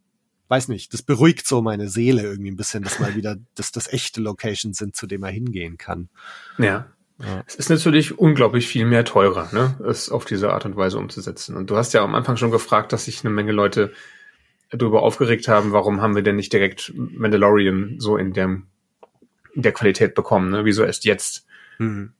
[0.48, 3.92] weiß nicht, das beruhigt so meine Seele irgendwie ein bisschen, dass mal wieder, dass das
[3.92, 6.08] echte Locations sind, zu dem man hingehen kann.
[6.58, 6.86] Ja.
[7.18, 7.42] Ja.
[7.46, 11.56] Es ist natürlich unglaublich viel mehr teurer, ne, es auf diese Art und Weise umzusetzen.
[11.56, 13.92] Und du hast ja am Anfang schon gefragt, dass sich eine Menge Leute
[14.70, 18.66] darüber aufgeregt haben, warum haben wir denn nicht direkt Mandalorian so in dem
[19.62, 20.50] der Qualität bekommen.
[20.50, 20.64] Ne?
[20.64, 21.46] Wieso erst jetzt?
[21.78, 22.12] Mhm.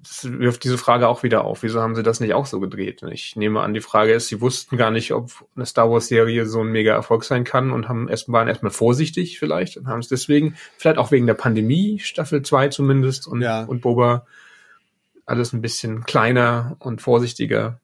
[0.00, 1.62] Das wirft diese Frage auch wieder auf.
[1.62, 3.02] Wieso haben sie das nicht auch so gedreht?
[3.10, 6.46] Ich nehme an, die Frage ist, sie wussten gar nicht, ob eine Star Wars Serie
[6.46, 9.98] so ein mega Erfolg sein kann und haben erst, waren erstmal vorsichtig vielleicht und haben
[9.98, 13.64] es deswegen, vielleicht auch wegen der Pandemie, Staffel 2 zumindest und, ja.
[13.64, 14.24] und Boba,
[15.26, 17.80] alles ein bisschen kleiner und vorsichtiger.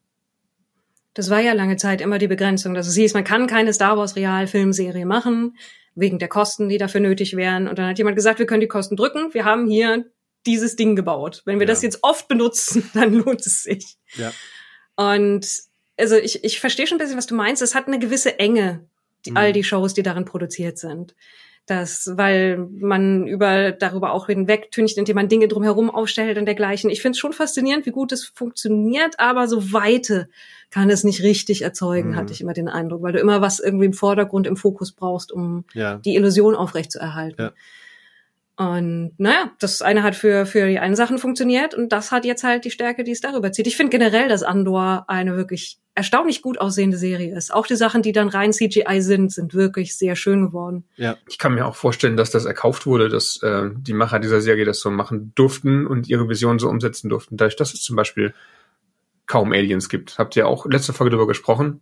[1.15, 3.99] Das war ja lange Zeit immer die Begrenzung, dass es hieß, man kann keine Star
[3.99, 5.57] Wars Realfilmserie machen
[5.95, 7.69] wegen der Kosten, die dafür nötig wären.
[7.69, 9.33] Und dann hat jemand gesagt, wir können die Kosten drücken.
[9.33, 10.05] Wir haben hier
[10.47, 11.43] dieses Ding gebaut.
[11.45, 11.73] Wenn wir ja.
[11.73, 13.97] das jetzt oft benutzen, dann lohnt es sich.
[14.17, 14.33] Ja.
[14.97, 15.47] Und
[15.97, 17.63] also ich, ich verstehe schon ein bisschen, was du meinst.
[17.63, 18.89] Es hat eine gewisse Enge,
[19.25, 19.37] die, mhm.
[19.37, 21.15] all die Shows, die darin produziert sind.
[21.67, 26.91] Das, weil man über darüber auch hinwegtüncht, indem man Dinge drumherum aufstellt und dergleichen.
[26.91, 30.29] Ich finde es schon faszinierend, wie gut es funktioniert, aber so Weite
[30.71, 32.17] kann es nicht richtig erzeugen, mhm.
[32.17, 35.33] hatte ich immer den Eindruck, weil du immer was irgendwie im Vordergrund, im Fokus brauchst,
[35.33, 35.97] um ja.
[35.97, 37.41] die Illusion aufrechtzuerhalten.
[37.41, 37.53] Ja.
[38.57, 42.45] Und naja, das eine hat für, für die einen Sachen funktioniert und das hat jetzt
[42.45, 43.67] halt die Stärke, die es darüber zieht.
[43.67, 47.53] Ich finde generell, dass Andor eine wirklich erstaunlich gut aussehende Serie ist.
[47.53, 50.85] Auch die Sachen, die dann rein CGI sind, sind wirklich sehr schön geworden.
[50.97, 54.41] Ja, ich kann mir auch vorstellen, dass das erkauft wurde, dass äh, die Macher dieser
[54.41, 57.37] Serie das so machen durften und ihre Vision so umsetzen durften.
[57.37, 58.35] Dadurch, dass es zum Beispiel
[59.27, 60.19] kaum Aliens gibt.
[60.19, 61.81] Habt ihr auch letzte Folge darüber gesprochen?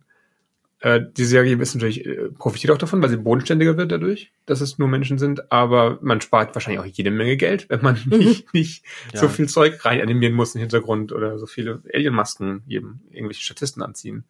[0.85, 4.59] Äh, die Serie ist natürlich, äh, profitiert auch davon, weil sie bodenständiger wird dadurch, dass
[4.59, 8.53] es nur Menschen sind, aber man spart wahrscheinlich auch jede Menge Geld, wenn man nicht,
[8.53, 9.21] nicht Ja.
[9.21, 13.81] so viel Zeug rein animieren muss im Hintergrund oder so viele Alien-Masken jedem irgendwelche Statisten
[13.81, 14.25] anziehen.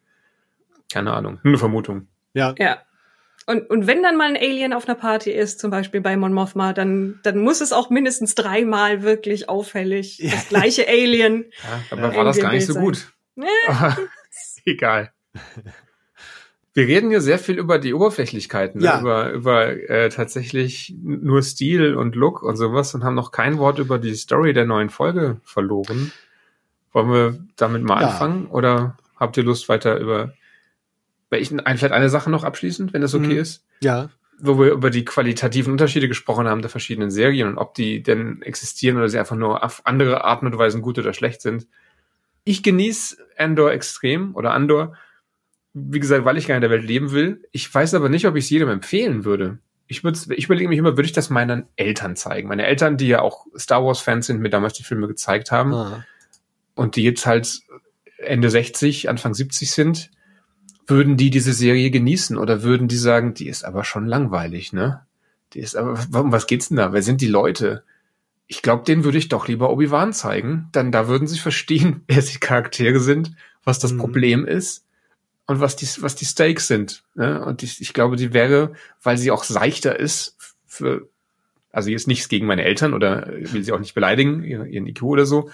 [0.92, 2.06] Keine Ahnung, nur eine Vermutung.
[2.34, 2.78] Ja, Ja.
[3.46, 6.32] Und, und wenn dann mal ein Alien auf einer Party ist, zum Beispiel bei Mon
[6.32, 10.30] Mothma, dann, dann muss es auch mindestens dreimal wirklich auffällig Ja.
[10.30, 11.46] das gleiche Alien.
[11.90, 13.12] Ja, aber war das gar nicht so Bild gut.
[13.36, 13.46] Ja.
[13.68, 13.96] Aber
[14.64, 15.12] egal.
[16.76, 18.86] Wir reden hier sehr viel über die Oberflächlichkeiten, ne?
[18.86, 19.00] Ja.
[19.00, 23.78] über, über äh, tatsächlich nur Stil und Look und sowas und haben noch kein Wort
[23.78, 26.10] über die Story der neuen Folge verloren.
[26.92, 28.08] Wollen wir damit mal Ja.
[28.08, 30.34] anfangen oder habt ihr Lust weiter über
[31.30, 33.38] welchen, ein, vielleicht eine Sache noch abschließend, wenn das okay Mhm.
[33.38, 33.64] ist?
[33.80, 34.10] ja.
[34.40, 38.42] wo wir über die qualitativen Unterschiede gesprochen haben der verschiedenen Serien und ob die denn
[38.42, 41.68] existieren oder sie einfach nur auf andere Arten und Weisen gut oder schlecht sind.
[42.42, 44.96] Ich genieße Andor extrem oder Andor,
[45.74, 47.42] wie gesagt, weil ich gar in der Welt leben will.
[47.52, 49.58] Ich weiß aber nicht, ob ich es jedem empfehlen würde.
[49.86, 52.48] Ich, ich überlege mich immer, würde ich das meinen Eltern zeigen?
[52.48, 56.04] Meine Eltern, die ja auch Star Wars-Fans sind, mir damals die Filme gezeigt haben Ah.
[56.74, 57.60] und die jetzt halt
[58.18, 60.10] Ende 60, Anfang 70 sind,
[60.86, 65.02] würden die diese Serie genießen oder würden die sagen, die ist aber schon langweilig, ne?
[65.52, 66.92] Die ist aber, um was geht's denn da?
[66.92, 67.84] Wer sind die Leute?
[68.46, 72.22] Ich glaube, denen würde ich doch lieber Obi-Wan zeigen, dann da würden sie verstehen, wer
[72.22, 73.32] die Charaktere sind,
[73.64, 73.98] was das Mhm.
[73.98, 74.83] Problem ist
[75.46, 77.04] und was die, was die Stakes sind.
[77.14, 77.44] Ne?
[77.44, 81.08] Und ich, ich glaube, die wäre, weil sie auch seichter ist für,
[81.70, 85.02] also jetzt nichts gegen meine Eltern oder will sie auch nicht beleidigen, ihren, ihren IQ
[85.02, 85.50] oder so.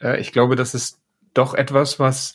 [0.00, 0.98] Äh, ich glaube, das ist
[1.32, 2.34] doch etwas, was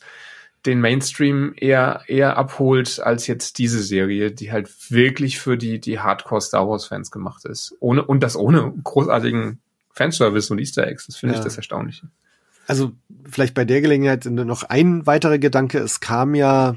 [0.64, 6.00] den Mainstream eher eher abholt als jetzt diese Serie, die halt wirklich für die die
[6.00, 7.76] Hardcore Star Wars Fans gemacht ist.
[7.78, 9.60] Ohne und das ohne großartigen
[9.92, 11.06] Fanservice und Easter Eggs.
[11.06, 11.38] Das finde Ja.
[11.40, 12.08] ich das Erstaunliche.
[12.66, 12.92] Also
[13.30, 15.78] vielleicht bei der Gelegenheit noch ein weiterer Gedanke.
[15.78, 16.74] Es kam ja,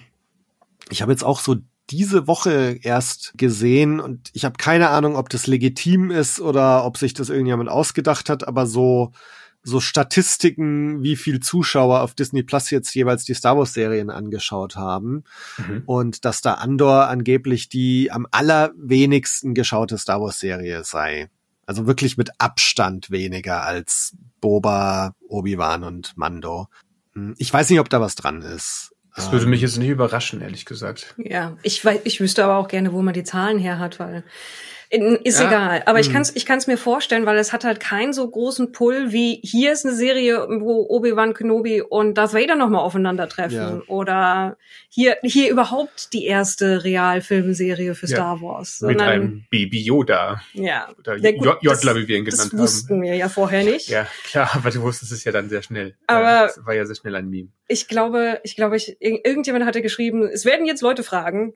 [0.89, 1.55] ich habe jetzt auch so
[1.89, 6.97] diese Woche erst gesehen und ich habe keine Ahnung, ob das legitim ist oder ob
[6.97, 9.11] sich das irgendjemand ausgedacht hat, aber so
[9.61, 14.75] so Statistiken, wie viel Zuschauer auf Disney Plus jetzt jeweils die Star Wars Serien angeschaut
[14.77, 15.23] haben
[15.57, 15.83] Mhm.
[15.85, 21.29] und dass da Andor angeblich die am allerwenigsten geschaute Star Wars Serie sei.
[21.65, 26.67] Also wirklich mit Abstand weniger als Boba, Obi-Wan und Mando.
[27.13, 28.91] Hm, Ich weiß nicht, ob da was dran ist.
[29.19, 31.13] Das würde Ähm, mich jetzt nicht überraschen, ehrlich gesagt.
[31.17, 34.23] Ja, ich weiß, ich wüsste aber auch gerne, wo man die Zahlen her hat, weil
[34.91, 35.83] ist Ja, egal.
[35.85, 36.13] Aber ich hm.
[36.13, 39.71] kann's, ich kann's mir vorstellen, weil es hat halt keinen so großen Pull wie hier
[39.71, 43.55] ist eine Serie, wo Obi-Wan Kenobi und Darth Vader nochmal aufeinandertreffen.
[43.57, 43.81] Ja.
[43.87, 44.57] Oder
[44.89, 48.15] hier, hier überhaupt die erste Realfilmserie für Ja.
[48.15, 48.81] Star Wars.
[48.81, 50.89] Mit Sondern- einem Baby Yoda ja.
[50.97, 52.59] oder Ja, gut, das- Jodler, wie wir ihn Das genannt haben.
[52.59, 53.89] wussten wir ja vorher nicht.
[53.89, 55.95] Ja, klar, aber du wusstest es ja dann sehr schnell.
[56.07, 57.49] Aber- es war ja sehr schnell ein Meme.
[57.67, 61.53] Ich glaube, ich glaube, ich, ir- irgendjemand hatte geschrieben, es werden jetzt Leute fragen,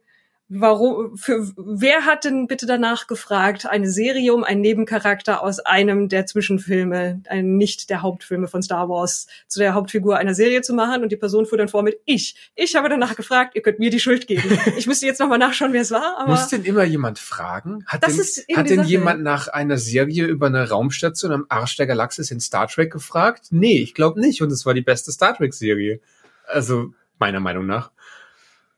[0.56, 6.10] warum, für, wer hat denn bitte danach gefragt, eine Serie um einen Nebencharakter aus einem
[6.10, 10.74] der Zwischenfilme, ein, nicht der Hauptfilme von Star Wars, zu der Hauptfigur einer Serie zu
[10.74, 11.04] machen?
[11.04, 12.52] Und die Person fuhr dann vor mit, ich.
[12.56, 14.44] Ich habe danach gefragt, ihr könnt mir die Schuld geben.
[14.76, 17.86] Ich müsste jetzt nochmal nachschauen, wer es war, aber Muss denn immer jemand fragen?
[17.86, 21.76] Hat Das denn, ist hat denn jemand nach einer Serie über eine Raumstation am Arsch
[21.78, 23.48] der Galaxis in Star Trek gefragt?
[23.52, 24.42] Nee, ich glaube nicht.
[24.42, 26.00] Und es war die beste Star Trek-Serie.
[26.48, 27.93] Also, meiner Meinung nach.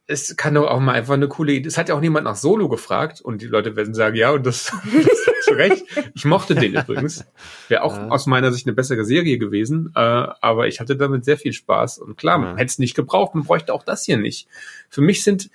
[0.07, 1.67] Es kann doch auch mal einfach eine coole Idee.
[1.67, 4.45] Es hat ja auch niemand nach Solo gefragt und die Leute werden sagen, ja, und
[4.45, 5.83] das, das ist zu Recht.
[6.13, 7.25] Ich mochte den übrigens.
[7.69, 8.07] Wäre auch Ja.
[8.09, 11.97] aus meiner Sicht eine bessere Serie gewesen, äh, aber ich hatte damit sehr viel Spaß.
[11.99, 12.57] Und klar, man Ja.
[12.57, 14.47] hätte es nicht gebraucht, man bräuchte auch das hier nicht.
[14.89, 15.49] Für mich sind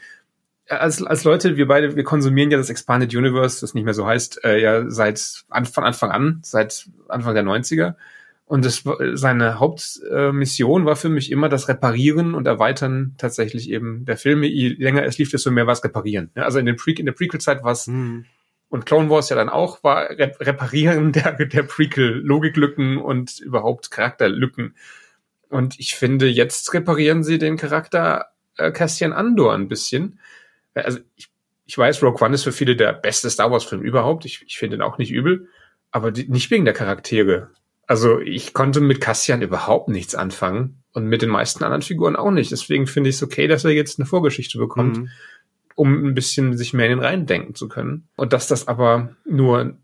[0.68, 4.06] als, als Leute, wir beide, wir konsumieren ja das Expanded Universe, das nicht mehr so
[4.06, 7.94] heißt, äh, ja seit an, von Anfang an, seit Anfang der 90er.
[8.50, 8.82] Und das,
[9.12, 14.48] seine Hauptmission war für mich immer das Reparieren und Erweitern tatsächlich eben der Filme.
[14.48, 16.32] Je länger es lief, desto mehr war es Reparieren.
[16.34, 18.24] Also in, den Pre in der Prequel-Zeit war es, hm,
[18.68, 24.74] und Clone Wars ja dann auch, war Rep Reparieren der, der Prequel-Logiklücken und überhaupt Charakterlücken.
[25.48, 30.18] Und ich finde, jetzt reparieren sie den Charakter äh, Cassian Andor ein bisschen.
[30.74, 31.28] Äh, Also ich,
[31.66, 34.24] ich weiß, Rogue One ist für viele der beste Star Wars-Film überhaupt.
[34.24, 35.46] Ich, ich finde ihn auch nicht übel,
[35.92, 37.50] aber die, nicht wegen der Charaktere.
[37.90, 42.30] Also ich konnte mit Cassian überhaupt nichts anfangen und mit den meisten anderen Figuren auch
[42.30, 42.52] nicht.
[42.52, 45.08] Deswegen finde ich es okay, dass er jetzt eine Vorgeschichte bekommt hm.
[45.74, 48.06] um ein bisschen sich mehr in den Reihen denken zu können.
[48.14, 49.78] Und dass das aber nur ein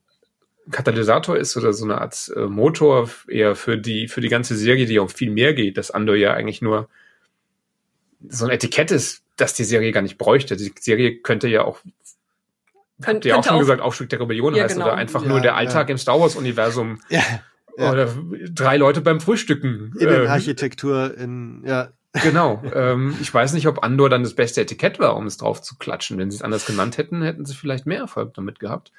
[0.70, 4.86] Katalysator ist oder so eine Art äh, Motor eher für die, für die ganze Serie,
[4.86, 6.88] die ja um viel mehr geht, dass Andor ja eigentlich nur
[8.28, 10.56] so ein Etikett ist, das die Serie gar nicht bräuchte.
[10.56, 11.80] Die Serie könnte ja auch,
[13.02, 14.86] Könnt- habt ihr auch könnte schon auch- gesagt, Aufstieg der Rebellion Ja, heißt genau.
[14.86, 15.56] oder einfach Ja, nur der ja.
[15.56, 17.22] Alltag im Star Wars Universum Ja,
[17.78, 17.92] ja.
[17.92, 18.08] oder
[18.50, 19.92] drei Leute beim Frühstücken.
[19.98, 21.90] Äh, Innenarchitektur in, ja.
[22.22, 22.62] Genau.
[22.74, 25.76] Ähm, ich weiß nicht, ob Andor dann das beste Etikett war, um es drauf zu
[25.76, 26.18] klatschen.
[26.18, 28.92] Wenn sie es anders genannt hätten, hätten sie vielleicht mehr Erfolg damit gehabt.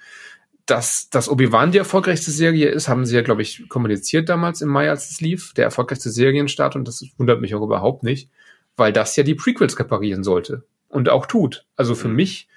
[0.66, 4.70] Dass, dass Obi-Wan die erfolgreichste Serie ist, haben sie ja, glaube ich, kommuniziert damals im
[4.70, 5.54] Mai, als es lief.
[5.54, 8.30] Der erfolgreichste Serienstart und das wundert mich auch überhaupt nicht,
[8.76, 11.66] weil das ja die Prequels reparieren sollte und auch tut.
[11.76, 12.16] Also für mhm.
[12.16, 12.48] mich,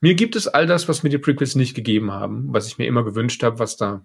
[0.00, 2.86] mir gibt es all das, was mir die Prequels nicht gegeben haben, was ich mir
[2.86, 4.04] immer gewünscht habe, was da,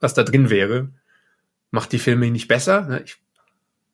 [0.00, 0.88] was da drin wäre.
[1.70, 2.82] Macht die Filme nicht besser.
[2.82, 3.02] Ne?
[3.04, 3.16] Ich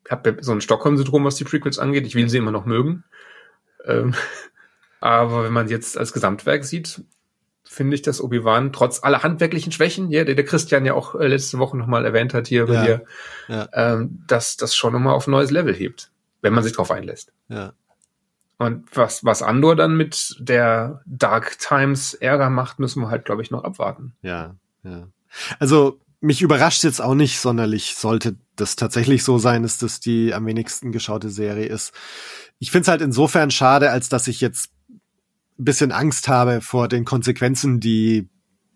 [0.08, 2.06] habe so ein Stockholm-Syndrom, was die Prequels angeht.
[2.06, 3.04] Ich will sie immer noch mögen.
[3.84, 4.14] Ähm,
[5.00, 7.02] aber wenn man jetzt als Gesamtwerk sieht,
[7.64, 11.28] finde ich, dass Obi-Wan trotz aller handwerklichen Schwächen, ja, der, der Christian ja auch äh,
[11.28, 13.04] letzte Woche nochmal erwähnt hat hier bei ja, dir,
[13.46, 13.68] ja.
[13.72, 16.10] Ähm, dass das schon nochmal auf ein neues Level hebt,
[16.42, 17.32] wenn man sich drauf einlässt.
[17.48, 17.72] Ja.
[18.58, 23.40] Und was, was Andor dann mit der Dark Times Ära macht, müssen wir halt, glaube
[23.40, 24.14] ich, noch abwarten.
[24.20, 25.06] Ja, ja.
[25.58, 30.34] Also mich überrascht jetzt auch nicht sonderlich, sollte das tatsächlich so sein, dass das die
[30.34, 31.92] am wenigsten geschaute Serie ist.
[32.58, 34.70] Ich finde es halt insofern schade, als dass ich jetzt
[35.58, 38.28] ein bisschen Angst habe vor den Konsequenzen, die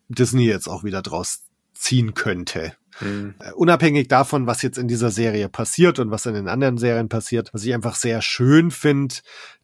[0.08, 2.72] Disney jetzt auch wieder draus ziehen könnte.
[3.00, 3.34] Mhm.
[3.56, 7.52] unabhängig davon, was jetzt in dieser Serie passiert und was in den anderen Serien passiert,
[7.52, 9.16] was ich einfach sehr schön finde,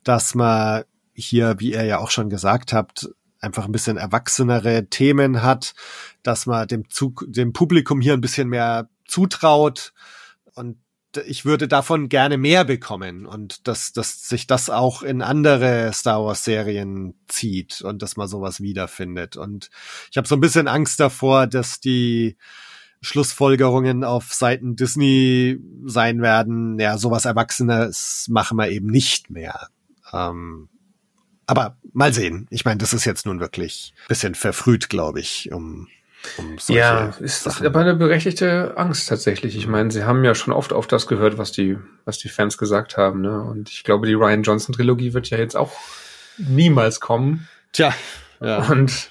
[0.02, 3.08] dass man hier, wie ihr ja auch schon gesagt habt,
[3.40, 5.74] einfach ein bisschen erwachsenere Themen hat,
[6.22, 9.92] dass man dem, Zug, dem Publikum hier ein bisschen mehr zutraut
[10.54, 10.76] und
[11.26, 16.24] ich würde davon gerne mehr bekommen und dass, dass sich das auch in andere Star
[16.24, 19.36] Wars Serien zieht und dass man sowas wiederfindet.
[19.36, 19.70] Und
[20.10, 22.36] ich habe so ein bisschen Angst davor, dass die
[23.02, 29.68] Schlussfolgerungen auf Seiten Disney sein werden, ja, sowas Erwachsenes machen wir eben nicht mehr.
[30.12, 30.68] Ähm,
[31.46, 32.46] aber mal sehen.
[32.50, 35.88] Ich meine, das ist jetzt nun wirklich bisschen verfrüht, glaube ich, um,
[36.38, 37.66] um Ja, ist Sachen.
[37.66, 39.56] aber eine berechtigte Angst tatsächlich.
[39.56, 42.58] Ich meine, sie haben ja schon oft auf das gehört, was die, was die Fans
[42.58, 43.20] gesagt haben.
[43.20, 43.42] Ne?
[43.42, 45.72] Und ich glaube, die Ryan Johnson Trilogie wird ja jetzt auch
[46.38, 47.48] niemals kommen.
[47.72, 47.94] Tja.
[48.40, 48.68] Ja.
[48.70, 49.10] Und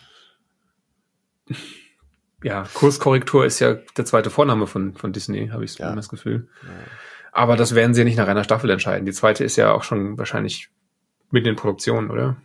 [2.43, 5.93] ja, Kurskorrektur ist ja der zweite Vorname von, von Disney, habe ich ja.
[5.93, 6.47] das Gefühl.
[6.63, 6.69] Ja.
[7.31, 9.05] Aber das werden sie ja nicht nach einer Staffel entscheiden.
[9.05, 10.69] Die zweite ist ja auch schon wahrscheinlich
[11.31, 12.37] mit den Produktionen, oder?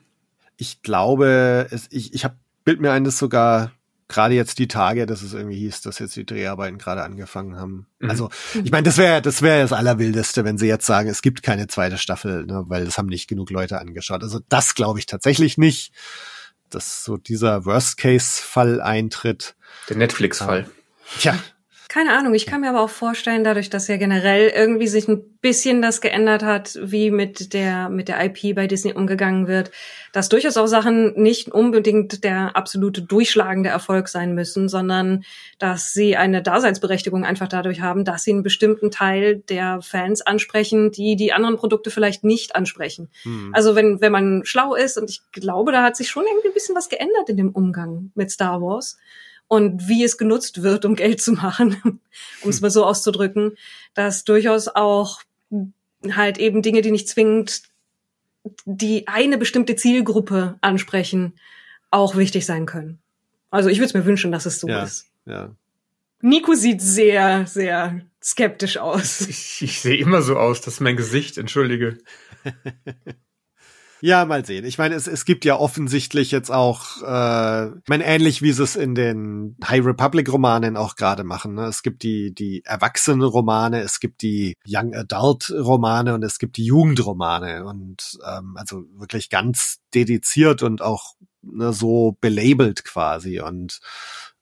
[0.57, 3.73] Ich glaube, es, ich, ich habe bild mir ein, dass sogar
[4.09, 7.87] gerade jetzt die Tage, dass es irgendwie hieß, dass jetzt die Dreharbeiten gerade angefangen haben.
[7.99, 8.11] Mhm.
[8.11, 8.31] Also,
[8.63, 11.67] ich meine, das wäre das wäre das Allerwildeste, wenn sie jetzt sagen, es gibt keine
[11.67, 14.23] zweite Staffel, ne, weil es haben nicht genug Leute angeschaut.
[14.23, 15.93] Also das glaube ich tatsächlich nicht,
[16.71, 19.55] dass so dieser Worst-Case-Fall eintritt.
[19.89, 20.69] Der Netflix-Fall.
[21.19, 21.39] Tja,
[21.95, 25.39] keine Ahnung, ich kann mir aber auch vorstellen, dadurch, dass ja generell irgendwie sich ein
[25.41, 29.71] bisschen das geändert hat, wie mit der, mit der IP bei Disney umgegangen wird,
[30.13, 35.23] dass durchaus auch Sachen nicht unbedingt der absolute durchschlagende Erfolg sein müssen, sondern
[35.61, 40.91] dass sie eine Daseinsberechtigung einfach dadurch haben, dass sie einen bestimmten Teil der Fans ansprechen,
[40.91, 43.09] die die anderen Produkte vielleicht nicht ansprechen.
[43.23, 43.51] Hm.
[43.53, 46.55] Also wenn, wenn man schlau ist, und ich glaube, da hat sich schon irgendwie ein
[46.55, 48.99] bisschen was geändert in dem Umgang mit Star Wars
[49.49, 52.01] und wie es genutzt wird, um Geld zu machen,
[52.43, 53.57] um es mal so auszudrücken,
[53.95, 55.23] dass durchaus auch
[56.11, 57.63] halt eben Dinge, die nicht zwingend
[58.67, 61.33] die eine bestimmte Zielgruppe ansprechen,
[61.91, 62.99] auch wichtig sein können.
[63.51, 65.09] Also ich würde es mir wünschen, dass es so ja, ist.
[65.25, 65.55] Ja.
[66.21, 69.23] Nico sieht sehr, sehr skeptisch aus.
[69.23, 71.99] Ich, ich sehe immer so aus, das ist mein Gesicht, entschuldige.
[74.01, 74.65] Ja, mal sehen.
[74.65, 78.63] Ich meine, es, es gibt ja offensichtlich jetzt auch, äh, ich meine, ähnlich wie sie
[78.63, 81.55] es in den High Republic Romanen auch gerade machen.
[81.55, 81.65] Ne?
[81.67, 86.67] Es gibt die, die Erwachsenen-Romane, es gibt die Young Adult Romane und es gibt die
[86.67, 93.41] Jugendromane und ähm, also wirklich ganz dediziert und auch ne, so belabelt quasi.
[93.41, 93.81] Und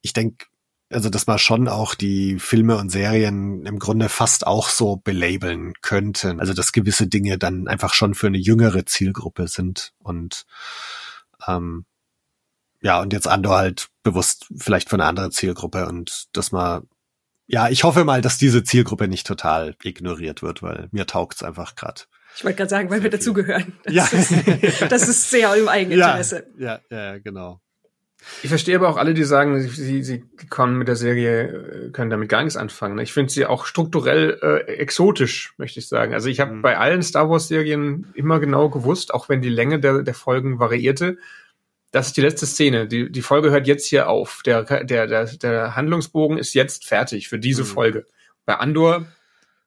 [0.01, 0.45] ich denke,
[0.93, 5.73] also dass man schon auch die Filme und Serien im Grunde fast auch so belabeln
[5.81, 6.35] könnte.
[6.39, 10.45] Also dass gewisse Dinge dann einfach schon für eine jüngere Zielgruppe sind und
[11.47, 11.85] ähm,
[12.81, 16.87] ja, und jetzt Andor halt bewusst vielleicht für eine andere Zielgruppe und dass man
[17.45, 21.75] ja, ich hoffe mal, dass diese Zielgruppe nicht total ignoriert wird, weil mir taugt's einfach
[21.75, 22.03] gerade.
[22.35, 23.73] Ich wollte gerade sagen, weil wir dazugehören.
[23.87, 24.05] Ja.
[24.05, 24.33] Ist,
[24.89, 26.47] das ist sehr im Eigeninteresse.
[26.57, 27.61] Ja, ja, ja, genau.
[28.41, 32.09] Ich verstehe aber auch alle, die sagen, sie, sie kommen mit der Serie, äh, können
[32.09, 32.97] damit gar nichts anfangen.
[32.99, 36.13] Ich finde sie auch strukturell äh, exotisch, möchte ich sagen.
[36.13, 36.61] Also ich habe mhm.
[36.61, 41.17] bei allen Star Wars-Serien immer genau gewusst, auch wenn die Länge der, der Folgen variierte,
[41.91, 42.87] das ist die letzte Szene.
[42.87, 44.41] Die, die Folge hört jetzt hier auf.
[44.45, 47.67] Der, der, der, der Handlungsbogen ist jetzt fertig für diese mhm.
[47.67, 48.07] Folge.
[48.45, 49.05] Bei Andor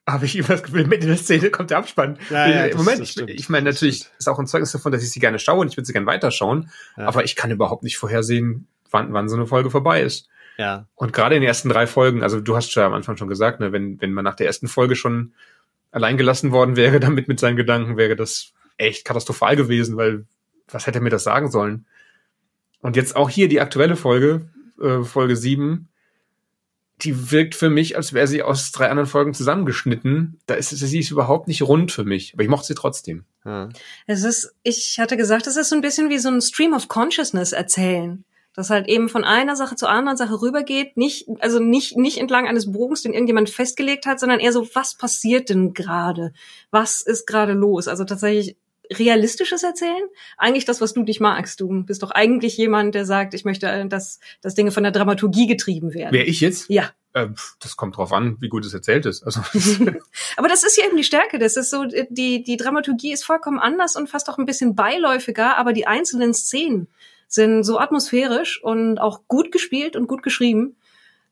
[0.06, 2.18] habe ich immer das Gefühl, mit in der Szene kommt der Abspann.
[2.30, 5.10] Ja, ja, Im Moment, ich, ich meine, natürlich ist auch ein Zeugnis davon, dass ich
[5.10, 7.06] sie gerne schaue und ich würde sie gerne weiterschauen, ja.
[7.06, 10.28] aber ich kann überhaupt nicht vorhersehen, wann, wann so eine Folge vorbei ist.
[10.58, 10.86] Ja.
[10.94, 13.60] Und gerade in den ersten drei Folgen, also du hast ja am Anfang schon gesagt,
[13.60, 15.34] ne, wenn, wenn man nach der ersten Folge schon
[15.90, 20.24] allein gelassen worden wäre, damit mit seinen Gedanken, wäre das echt katastrophal gewesen, weil
[20.68, 21.86] was hätte er mir das sagen sollen?
[22.80, 24.48] Und jetzt auch hier die aktuelle Folge,
[24.80, 25.88] äh, Folge 7,
[27.02, 30.40] die wirkt für mich, als wäre sie aus drei anderen Folgen zusammengeschnitten.
[30.46, 33.24] Da ist sie ist überhaupt nicht rund für mich, aber ich mochte sie trotzdem.
[33.44, 33.68] Ja.
[34.06, 36.88] Es ist, ich hatte gesagt, es ist so ein bisschen wie so ein Stream of
[36.88, 38.24] Consciousness erzählen.
[38.54, 42.46] Das halt eben von einer Sache zur anderen Sache rübergeht, nicht, also nicht, nicht entlang
[42.46, 46.32] eines Bogens, den irgendjemand festgelegt hat, sondern eher so, was passiert denn gerade?
[46.70, 47.86] Was ist gerade los?
[47.86, 48.56] Also tatsächlich
[48.92, 50.02] realistisches Erzählen?
[50.36, 51.60] Eigentlich das, was du nicht magst.
[51.60, 54.92] Du bist doch eigentlich jemand, der sagt, ich möchte, äh, dass, dass Dinge von der
[54.92, 56.12] Dramaturgie getrieben werden.
[56.12, 56.68] Wer ich jetzt?
[56.68, 56.90] Ja.
[57.12, 57.28] Äh,
[57.60, 59.22] das kommt drauf an, wie gut es erzählt ist.
[59.22, 59.40] Also
[60.36, 61.38] Aber das ist ja eben die Stärke.
[61.38, 65.56] Das ist so, die, die Dramaturgie ist vollkommen anders und fast auch ein bisschen beiläufiger,
[65.56, 66.88] aber die einzelnen Szenen
[67.28, 70.76] sind so atmosphärisch und auch gut gespielt und gut geschrieben,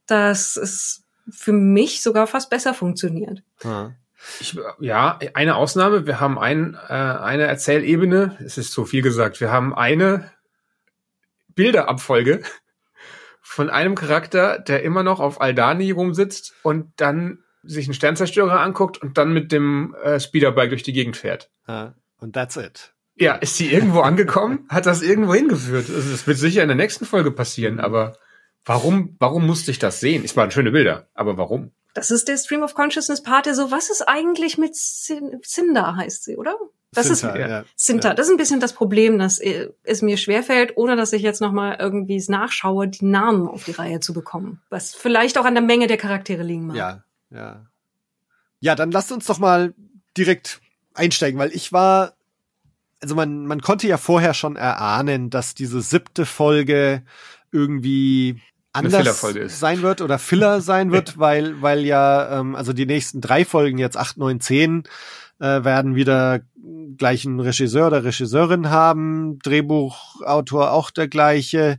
[0.07, 3.43] dass es für mich sogar fast besser funktioniert.
[3.62, 3.95] Ja.
[4.41, 6.07] Ich, ja, eine Ausnahme.
[6.07, 8.39] Wir haben ein, äh, eine Erzählebene.
[8.45, 9.41] Es ist so viel gesagt.
[9.41, 10.31] Wir haben eine
[11.55, 12.43] Bilderabfolge
[13.41, 18.99] von einem Charakter, der immer noch auf Aldani rumsitzt und dann sich einen Sternzerstörer anguckt
[18.99, 21.51] und dann mit dem äh, Speederbike durch die Gegend fährt.
[22.19, 22.95] Und that's it.
[23.17, 24.67] Ja, ist sie irgendwo angekommen?
[24.69, 25.89] Hat das irgendwo hingeführt?
[25.89, 28.19] Also das wird sicher in der nächsten Folge passieren, aber
[28.65, 30.25] warum, warum musste ich das sehen?
[30.25, 31.73] Es waren schöne Bilder, aber warum?
[31.94, 36.24] Das ist der Stream of Consciousness Part, der so, was ist eigentlich mit Cinder, heißt
[36.24, 36.57] sie, oder?
[36.92, 37.64] Das Sinter, ist ja.
[37.76, 38.09] Sinter.
[38.11, 38.14] Ja.
[38.14, 41.40] Das ist ein bisschen das Problem, dass äh, es mir schwerfällt, ohne dass ich jetzt
[41.40, 44.61] nochmal irgendwie nachschaue, die Namen auf die Reihe zu bekommen.
[44.70, 46.76] Was vielleicht auch an der Menge der Charaktere liegen mag.
[46.76, 47.66] Ja, ja.
[48.61, 49.74] Ja, dann lasst uns doch mal
[50.16, 50.61] direkt
[50.94, 52.14] einsteigen, weil ich war,
[53.00, 57.02] also man, man konnte ja vorher schon erahnen, dass diese siebte Folge
[57.52, 58.40] irgendwie
[58.75, 63.45] anders sein wird oder Filler sein wird, weil, weil ja, ähm, also die nächsten drei
[63.45, 64.85] Folgen, jetzt acht, neun, zehn,
[65.39, 66.41] äh, werden wieder
[66.97, 71.79] gleichen Regisseur oder Regisseurin haben, Drehbuchautor auch der gleiche.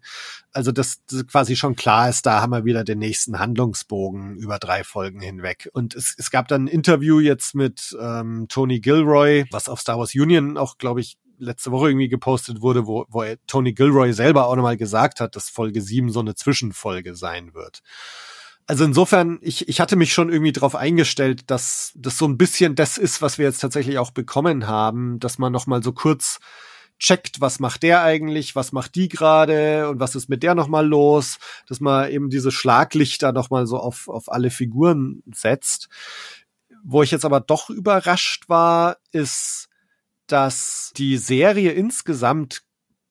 [0.51, 4.57] Also dass das quasi schon klar ist, da haben wir wieder den nächsten Handlungsbogen über
[4.57, 5.69] drei Folgen hinweg.
[5.73, 9.99] Und es, es gab dann ein Interview jetzt mit ähm, Tony Gilroy, was auf Star
[9.99, 14.13] Wars Union auch, glaube ich, letzte Woche irgendwie gepostet wurde, wo, wo er, Tony Gilroy
[14.13, 17.81] selber auch nochmal gesagt hat, dass Folge 7 so eine Zwischenfolge sein wird.
[18.67, 22.75] Also insofern, ich, ich hatte mich schon irgendwie darauf eingestellt, dass das so ein bisschen
[22.75, 26.39] das ist, was wir jetzt tatsächlich auch bekommen haben, dass man noch mal so kurz
[26.97, 30.67] checkt, was macht der eigentlich, was macht die gerade und was ist mit der noch
[30.67, 35.89] mal los, dass man eben diese Schlaglichter noch mal so auf, auf alle Figuren setzt.
[36.83, 39.67] Wo ich jetzt aber doch überrascht war, ist,
[40.27, 42.63] dass die Serie insgesamt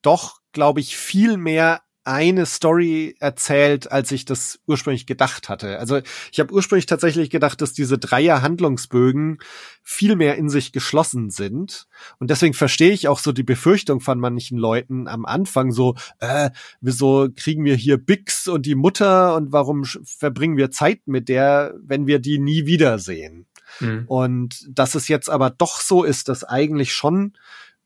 [0.03, 5.79] doch, glaube ich, viel mehr eine Story erzählt, als ich das ursprünglich gedacht hatte.
[5.79, 6.01] Also
[6.31, 9.39] ich habe ursprünglich tatsächlich gedacht, dass diese Dreier Handlungsbögen
[9.83, 11.87] viel mehr in sich geschlossen sind.
[12.19, 16.51] Und deswegen verstehe ich auch so die Befürchtung von manchen Leuten am Anfang so, äh,
[16.83, 21.75] wieso kriegen wir hier Bix und die Mutter und warum verbringen wir Zeit mit der,
[21.83, 23.47] wenn wir die nie wiedersehen?
[23.81, 24.05] Mhm.
[24.07, 27.35] Und dass es jetzt aber doch so ist, dass eigentlich schon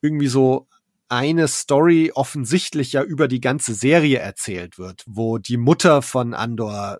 [0.00, 0.68] irgendwie so
[1.08, 6.98] eine Story offensichtlich ja über die ganze Serie erzählt wird, wo die Mutter von Andor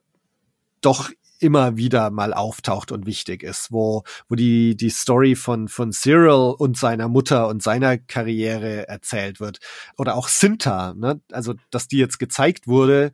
[0.80, 5.92] doch immer wieder mal auftaucht und wichtig ist, wo, wo die, die Story von, von
[5.92, 9.58] Cyril und seiner Mutter und seiner Karriere erzählt wird.
[9.96, 11.20] Oder auch Sinta, ne?
[11.30, 13.12] Also, dass die jetzt gezeigt wurde,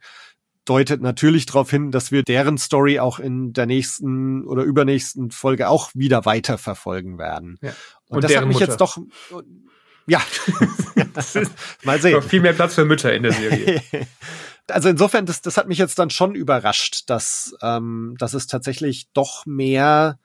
[0.64, 5.68] deutet natürlich darauf hin, dass wir deren Story auch in der nächsten oder übernächsten Folge
[5.68, 7.59] auch wieder weiter verfolgen werden.
[7.62, 7.70] Ja.
[8.09, 8.66] Und, Und das hat mich Mutter.
[8.66, 8.98] jetzt doch,
[10.07, 10.22] ja,
[11.16, 11.50] ist
[11.85, 12.12] mal sehen.
[12.12, 13.83] noch viel mehr Platz für Mütter in der Serie.
[14.66, 19.11] Also insofern, das, das hat mich jetzt dann schon überrascht, dass, ähm, dass es tatsächlich
[19.12, 20.18] doch mehr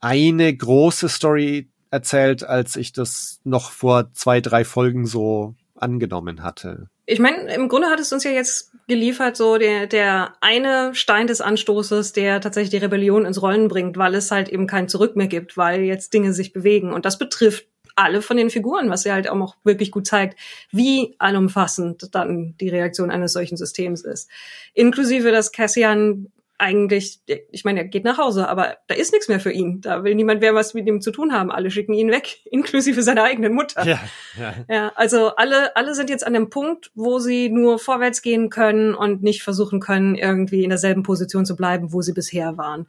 [0.00, 6.90] eine große Story erzählt, als ich das noch vor zwei, drei Folgen so angenommen hatte.
[7.06, 11.28] Ich meine, im Grunde hat es uns ja jetzt geliefert, so der, der eine Stein
[11.28, 15.14] des Anstoßes, der tatsächlich die Rebellion ins Rollen bringt, weil es halt eben kein Zurück
[15.16, 16.92] mehr gibt, weil jetzt Dinge sich bewegen.
[16.92, 20.38] Und das betrifft alle von den Figuren, was ja halt auch wirklich gut zeigt,
[20.70, 24.28] wie allumfassend dann die Reaktion eines solchen Systems ist.
[24.74, 29.40] Inklusive, dass Cassian eigentlich, ich meine, er geht nach Hause, aber da ist nichts mehr
[29.40, 29.80] für ihn.
[29.80, 31.50] Da will niemand mehr was mit ihm zu tun haben.
[31.50, 33.84] Alle schicken ihn weg, inklusive seiner eigenen Mutter.
[33.84, 34.00] Ja,
[34.38, 34.54] ja.
[34.68, 38.94] Ja, also alle, alle sind jetzt an dem Punkt, wo sie nur vorwärts gehen können
[38.94, 42.86] und nicht versuchen können, irgendwie in derselben Position zu bleiben, wo sie bisher waren.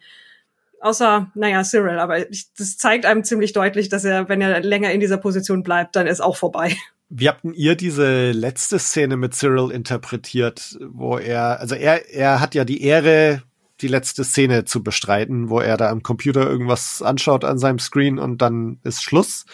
[0.80, 4.92] Außer, naja, Cyril, aber ich, das zeigt einem ziemlich deutlich, dass er, wenn er länger
[4.92, 6.76] in dieser Position bleibt, dann ist auch vorbei.
[7.10, 12.42] Wie habt denn ihr diese letzte Szene mit Cyril interpretiert, wo er, also er, er
[12.42, 13.42] hat ja die Ehre
[13.82, 18.20] die letzte Szene zu bestreiten, wo er da am Computer irgendwas anschaut an seinem Screen
[18.20, 19.46] und dann ist Schluss.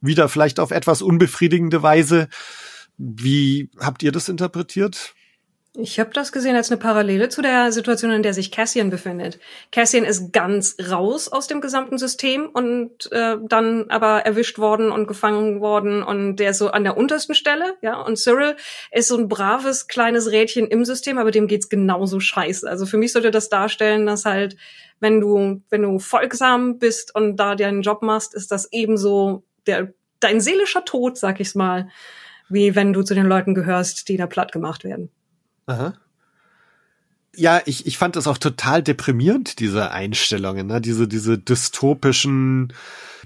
[0.00, 2.28] Wieder vielleicht auf etwas unbefriedigende Weise.
[2.96, 5.14] Wie habt ihr das interpretiert?
[5.76, 9.40] Ich habe das gesehen als eine Parallele zu der Situation, in der sich Cassian befindet.
[9.72, 15.08] Cassian ist ganz raus aus dem gesamten System und äh, dann aber erwischt worden und
[15.08, 18.00] gefangen worden und der ist so an der untersten Stelle, ja.
[18.00, 18.54] Und Cyril
[18.92, 22.70] ist so ein braves kleines Rädchen im System, aber dem geht's genauso scheiße.
[22.70, 24.56] Also für mich sollte das darstellen, dass halt,
[25.00, 29.92] wenn du wenn du folgsam bist und da deinen Job machst, ist das ebenso der
[30.20, 31.88] dein seelischer Tod, sag ich's mal,
[32.48, 35.10] wie wenn du zu den Leuten gehörst, die da platt gemacht werden.
[35.66, 35.94] Aha.
[37.36, 40.80] Ja, ich, ich fand das auch total deprimierend, diese Einstellungen, ne?
[40.80, 42.72] diese, diese dystopischen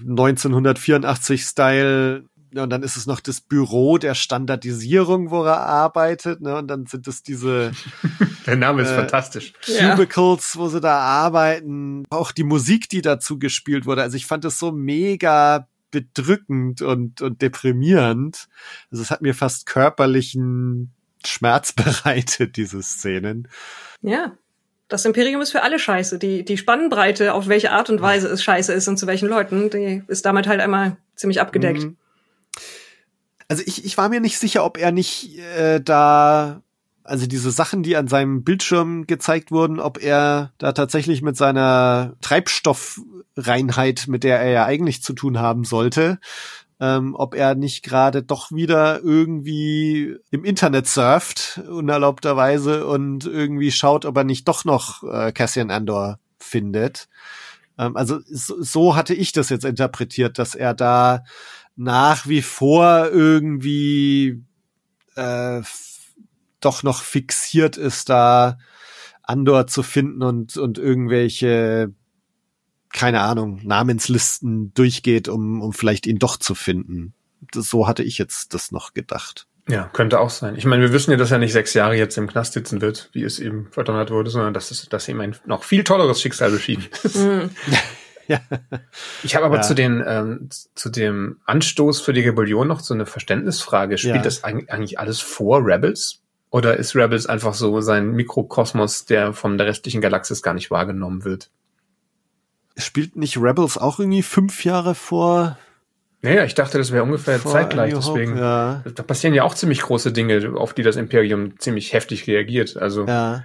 [0.01, 2.25] 1984-Style.
[2.55, 6.57] Und dann ist es noch das Büro der Standardisierung, wo er arbeitet, ne?
[6.57, 7.73] Und dann sind es diese.
[8.47, 9.53] der Name ist äh, fantastisch.
[9.67, 12.05] Cubicles, wo sie da arbeiten.
[12.09, 14.01] Auch die Musik, die dazu gespielt wurde.
[14.01, 18.49] Also ich fand es so mega bedrückend und, und deprimierend.
[18.91, 20.95] Also es hat mir fast körperlichen
[21.27, 23.49] Schmerz bereitet, diese Szenen.
[24.03, 24.33] Ja.
[24.89, 26.19] Das Imperium ist für alle scheiße.
[26.19, 29.69] Die, die Spannbreite, auf welche Art und Weise es scheiße ist und zu welchen Leuten,
[29.69, 31.83] die ist damit halt einmal ziemlich abgedeckt.
[31.83, 31.99] Mhm.
[33.49, 36.63] Also ich, ich war mir nicht sicher, ob er nicht äh, da,
[37.03, 42.17] also diese Sachen, die an seinem Bildschirm gezeigt wurden, ob er da tatsächlich mit seiner
[42.23, 46.19] Treibstoffreinheit, mit der er ja eigentlich zu tun haben sollte,
[46.81, 54.05] ähm, ob er nicht gerade doch wieder irgendwie im Internet surft, unerlaubterweise, und irgendwie schaut,
[54.05, 57.09] ob er nicht doch noch äh, Cassian Andor findet.
[57.79, 61.25] Ähm, also so, so hatte ich das jetzt interpretiert, dass er da
[61.77, 64.43] nach wie vor irgendwie
[65.17, 65.63] äh,
[66.61, 68.59] doch noch fixiert ist, da
[69.23, 71.93] Andor zu finden und, und irgendwelche
[72.99, 77.15] keine Ahnung, Namenslisten durchgeht, um, um vielleicht ihn doch zu finden.
[77.53, 79.47] Das, so hatte ich jetzt das noch gedacht.
[79.69, 80.57] Ja, könnte auch sein.
[80.57, 83.09] Ich meine, wir wissen ja, dass er nicht sechs Jahre jetzt im Knast sitzen wird,
[83.13, 86.51] wie es eben verdonnert wurde, sondern dass, es, dass ihm ein noch viel tolleres Schicksal
[86.51, 87.21] beschieden ist.
[88.27, 88.41] Ja.
[89.23, 89.63] Ich habe aber ja.
[89.63, 93.97] zu, den, ähm, zu dem Anstoß für die Rebellion noch so eine Verständnisfrage.
[93.97, 94.23] Spielt ja.
[94.23, 96.21] das eigentlich alles vor Rebels?
[96.51, 101.25] Oder ist Rebels einfach so sein Mikrokosmos, der von der restlichen Galaxis gar nicht wahrgenommen
[101.25, 101.51] wird?
[102.79, 105.59] Spielt nicht Rebels auch irgendwie fünf Jahre vor?
[106.21, 108.37] Naja, ich dachte, das wäre ungefähr zeitgleich, deswegen.
[108.37, 108.83] Ja.
[108.93, 112.77] Da passieren ja auch ziemlich große Dinge, auf die das Imperium ziemlich heftig reagiert.
[112.77, 113.45] Also ja.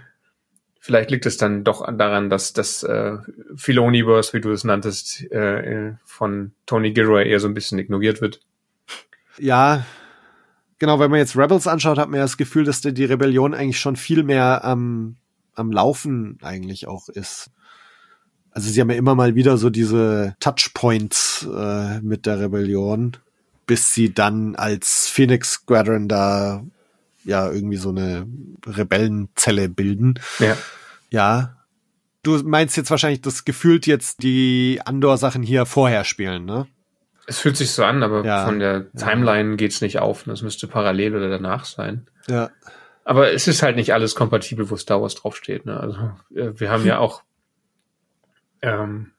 [0.80, 3.18] vielleicht liegt es dann doch daran, dass das äh,
[3.56, 8.40] Filoniverse, wie du es nanntest, äh, von Tony Gilroy eher so ein bisschen ignoriert wird.
[9.38, 9.86] Ja,
[10.80, 13.80] genau, wenn man jetzt Rebels anschaut, hat man ja das Gefühl, dass die Rebellion eigentlich
[13.80, 15.18] schon viel mehr am,
[15.54, 17.52] am Laufen eigentlich auch ist.
[18.54, 23.18] Also sie haben ja immer mal wieder so diese Touchpoints äh, mit der Rebellion,
[23.66, 26.64] bis sie dann als Phoenix Squadron da
[27.24, 28.28] ja irgendwie so eine
[28.66, 30.20] Rebellenzelle bilden.
[30.40, 30.58] Ja.
[31.10, 31.56] Ja.
[32.22, 36.68] Du meinst jetzt wahrscheinlich, das gefühlt jetzt die Andor-Sachen hier vorher spielen, ne?
[37.26, 38.46] Es fühlt sich so an, aber ja.
[38.46, 39.56] von der Timeline ja.
[39.56, 40.24] geht's nicht auf.
[40.24, 42.08] Das müsste parallel oder danach sein.
[42.28, 42.50] Ja.
[43.06, 45.66] Aber es ist halt nicht alles kompatibel, wo Star Wars draufsteht.
[45.66, 45.80] Ne?
[45.80, 47.24] Also wir haben ja auch
[48.64, 49.12] ähm,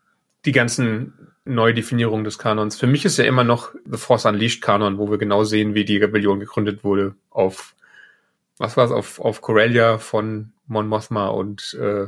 [0.44, 1.12] die ganzen
[1.44, 2.76] Neudefinierungen des Kanons.
[2.76, 5.84] Für mich ist ja immer noch The Force Unleashed Kanon, wo wir genau sehen, wie
[5.84, 7.74] die Rebellion gegründet wurde auf,
[8.56, 12.06] was war es, auf, auf Corellia von Mon Mothma und äh,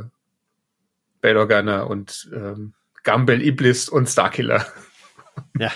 [1.21, 2.73] Bail Organa und ähm,
[3.03, 4.67] Gambel Iblis und Starkiller.
[5.59, 5.71] Ja.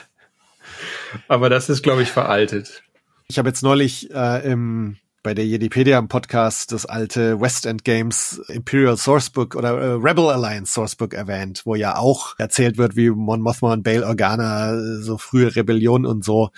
[1.28, 2.82] Aber das ist, glaube ich, veraltet.
[3.28, 7.84] Ich habe jetzt neulich äh, im bei der Jedipedia im Podcast das alte West End
[7.84, 13.10] Games Imperial Sourcebook oder äh, Rebel Alliance Sourcebook erwähnt, wo ja auch erzählt wird, wie
[13.10, 16.50] Mon Mothma und Bail Organa so frühe Rebellion und so.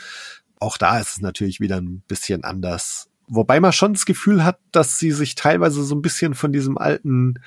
[0.61, 3.09] Auch da ist es natürlich wieder ein bisschen anders.
[3.27, 6.79] Wobei man schon das Gefühl hat, dass sie sich teilweise so ein bisschen von diesem
[6.79, 7.41] alten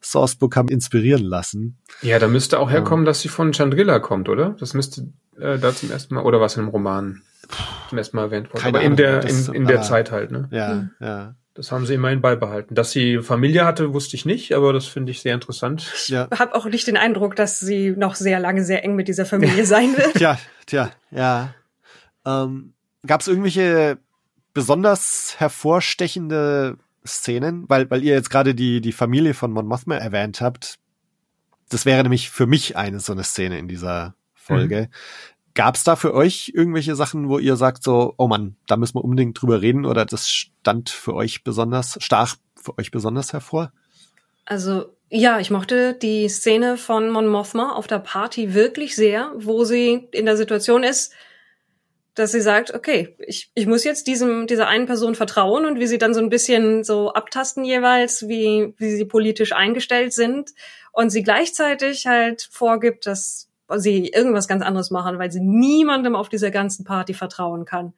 [0.00, 1.78] Sourcebook haben inspirieren lassen.
[2.02, 4.56] Ja, da müsste auch herkommen, ähm, dass sie von Chandrilla kommt, oder?
[4.60, 5.08] Das müsste
[5.38, 7.22] äh, da zum ersten Mal, oder was im Roman?
[7.88, 8.66] Zum ersten Mal erwähnt worden.
[8.66, 10.48] Aber in der, in, in der Zeit halt, ne?
[10.50, 10.90] Ja, mhm.
[11.00, 11.34] ja.
[11.54, 12.74] Das haben sie immerhin beibehalten.
[12.74, 15.92] Dass sie Familie hatte, wusste ich nicht, aber das finde ich sehr interessant.
[15.94, 16.28] Ich ja.
[16.30, 19.66] habe auch nicht den Eindruck, dass sie noch sehr lange sehr eng mit dieser Familie
[19.66, 20.14] sein wird.
[20.14, 21.54] tja, tja, ja.
[22.24, 22.72] Ähm,
[23.06, 23.98] Gab es irgendwelche
[24.54, 26.76] besonders hervorstechende
[27.06, 30.78] Szenen, weil, weil ihr jetzt gerade die, die Familie von Mon Mothma erwähnt habt.
[31.68, 34.82] Das wäre nämlich für mich eine so eine Szene in dieser Folge.
[34.82, 34.94] Mhm.
[35.54, 38.94] Gab es da für euch irgendwelche Sachen, wo ihr sagt so, oh Mann, da müssen
[38.96, 43.72] wir unbedingt drüber reden oder das stand für euch besonders, stach für euch besonders hervor?
[44.44, 49.64] Also Ja, ich mochte die Szene von Mon Mothma auf der Party wirklich sehr, wo
[49.64, 51.12] sie in der Situation ist,
[52.14, 55.88] dass sie sagt, okay, ich, ich muss jetzt diesem, dieser einen Person vertrauen und wie
[55.88, 60.50] sie dann so ein bisschen so abtasten jeweils, wie, wie sie politisch eingestellt sind
[60.92, 66.28] und sie gleichzeitig halt vorgibt, dass sie irgendwas ganz anderes machen, weil sie niemandem auf
[66.28, 67.92] dieser ganzen Party vertrauen kann.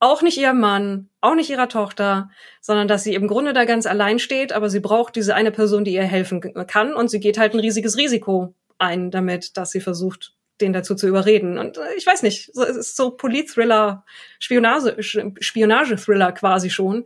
[0.00, 2.30] Auch nicht ihrem Mann, auch nicht ihrer Tochter,
[2.60, 5.84] sondern dass sie im Grunde da ganz allein steht, aber sie braucht diese eine Person,
[5.84, 9.80] die ihr helfen kann und sie geht halt ein riesiges Risiko ein damit, dass sie
[9.80, 11.58] versucht, den dazu zu überreden.
[11.58, 14.04] Und äh, ich weiß nicht, es ist so Polit-Thriller,
[14.38, 14.96] Spionage,
[15.40, 17.04] Spionage-Thriller quasi schon.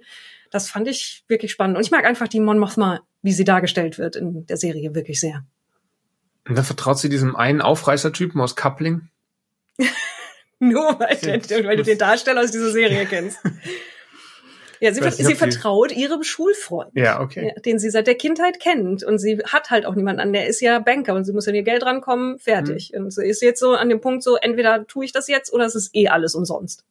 [0.51, 1.77] Das fand ich wirklich spannend.
[1.77, 5.21] Und ich mag einfach die Mon Mothma, wie sie dargestellt wird in der Serie, wirklich
[5.21, 5.45] sehr.
[6.49, 9.09] Und dann vertraut sie diesem einen Aufreißer-Typen aus Coupling?
[10.59, 13.39] Nur weil, der, weil du den Darsteller aus dieser Serie kennst.
[14.81, 16.91] Ja, sie, nicht, sie vertraut ihrem Schulfreund.
[16.95, 17.55] Ja, okay.
[17.65, 19.05] Den sie seit der Kindheit kennt.
[19.05, 20.33] Und sie hat halt auch niemanden an.
[20.33, 22.91] Der ist ja Banker und sie muss an ihr Geld rankommen, fertig.
[22.93, 23.05] Mhm.
[23.05, 25.67] Und sie ist jetzt so an dem Punkt so, entweder tue ich das jetzt oder
[25.67, 26.85] es ist eh alles umsonst.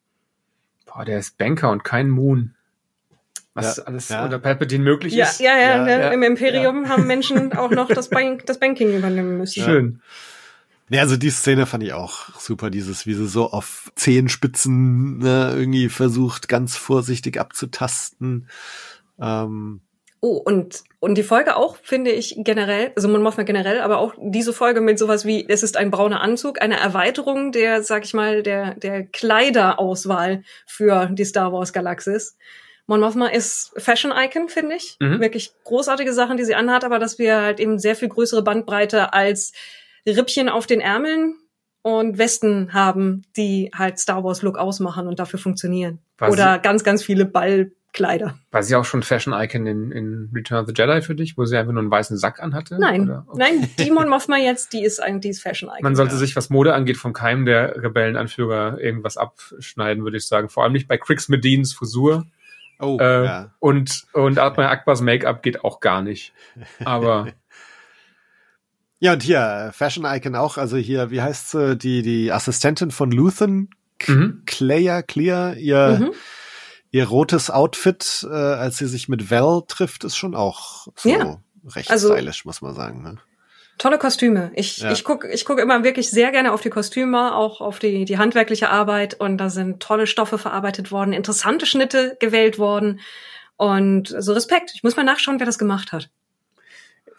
[0.86, 2.54] Boah, der ist Banker und kein Moon.
[3.54, 4.24] Was ja, alles ja.
[4.24, 5.40] unter Palpatine möglich ja, ist.
[5.40, 9.36] Ja, ja, ja, ja im Imperium haben Menschen auch noch das, Bank, das Banking übernehmen
[9.38, 9.62] müssen.
[9.62, 10.02] Schön.
[10.88, 15.52] Ja, also die Szene fand ich auch super, dieses, wie sie so auf Zehenspitzen ne,
[15.54, 18.48] irgendwie versucht, ganz vorsichtig abzutasten.
[19.20, 19.80] Ähm,
[20.24, 24.14] Oh, und, und die Folge auch, finde ich generell, also man Mothma generell, aber auch
[24.20, 28.14] diese Folge mit sowas wie, es ist ein brauner Anzug, eine Erweiterung der, sag ich
[28.14, 32.36] mal, der, der Kleiderauswahl für die Star Wars Galaxis.
[32.92, 34.98] Mon Mothma ist Fashion Icon, finde ich.
[35.00, 35.18] Mhm.
[35.18, 39.14] Wirklich großartige Sachen, die sie anhat, aber dass wir halt eben sehr viel größere Bandbreite
[39.14, 39.54] als
[40.06, 41.36] Rippchen auf den Ärmeln
[41.80, 46.00] und Westen haben, die halt Star Wars Look ausmachen und dafür funktionieren.
[46.18, 48.38] War Oder ganz, ganz viele Ballkleider.
[48.50, 51.46] War sie auch schon Fashion Icon in, in Return of the Jedi für dich, wo
[51.46, 52.76] sie einfach nur einen weißen Sack anhatte?
[52.78, 53.38] Nein, okay.
[53.38, 55.82] nein, Demon Mothma jetzt, die ist ein, die ist Fashion Icon.
[55.82, 56.18] Man sollte ja.
[56.18, 60.50] sich, was Mode angeht, vom Keim der Rebellenanführer irgendwas abschneiden, würde ich sagen.
[60.50, 62.26] Vor allem nicht bei Crix Medins Frisur.
[62.82, 63.54] Oh, äh, ja.
[63.60, 66.34] Und, und Atma Akbars Make-up geht auch gar nicht.
[66.84, 67.28] Aber
[69.02, 73.10] Ja, und hier, Fashion Icon auch, also hier, wie heißt sie, die, die Assistentin von
[73.10, 73.70] Luthen,
[74.06, 74.44] mhm.
[74.46, 76.12] Clear, Clear, ihr, mhm.
[76.92, 81.42] ihr rotes Outfit, äh, als sie sich mit Val trifft, ist schon auch so ja.
[81.74, 83.02] recht also, stylisch, muss man sagen.
[83.02, 83.18] Ne?
[83.78, 84.52] Tolle Kostüme.
[84.54, 84.92] Ich, ja.
[84.92, 88.18] ich gucke ich guck immer wirklich sehr gerne auf die Kostüme, auch auf die, die
[88.18, 89.14] handwerkliche Arbeit.
[89.14, 93.00] Und da sind tolle Stoffe verarbeitet worden, interessante Schnitte gewählt worden.
[93.56, 94.72] Und so Respekt.
[94.74, 96.10] Ich muss mal nachschauen, wer das gemacht hat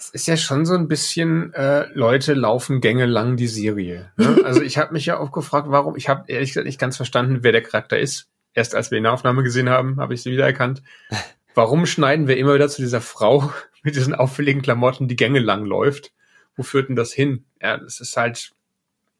[0.03, 4.11] es ist ja schon so ein bisschen äh, Leute laufen Gänge lang die Serie.
[4.17, 4.37] Ne?
[4.43, 5.95] Also ich habe mich ja auch gefragt, warum.
[5.95, 8.27] Ich habe ehrlich gesagt nicht ganz verstanden, wer der Charakter ist.
[8.53, 10.83] Erst als wir in der Aufnahme gesehen haben, habe ich sie wiedererkannt.
[11.55, 13.51] Warum schneiden wir immer wieder zu dieser Frau
[13.83, 16.11] mit diesen auffälligen Klamotten, die Gänge lang läuft?
[16.55, 17.45] Wo führt denn das hin?
[17.61, 18.51] Ja, das ist halt,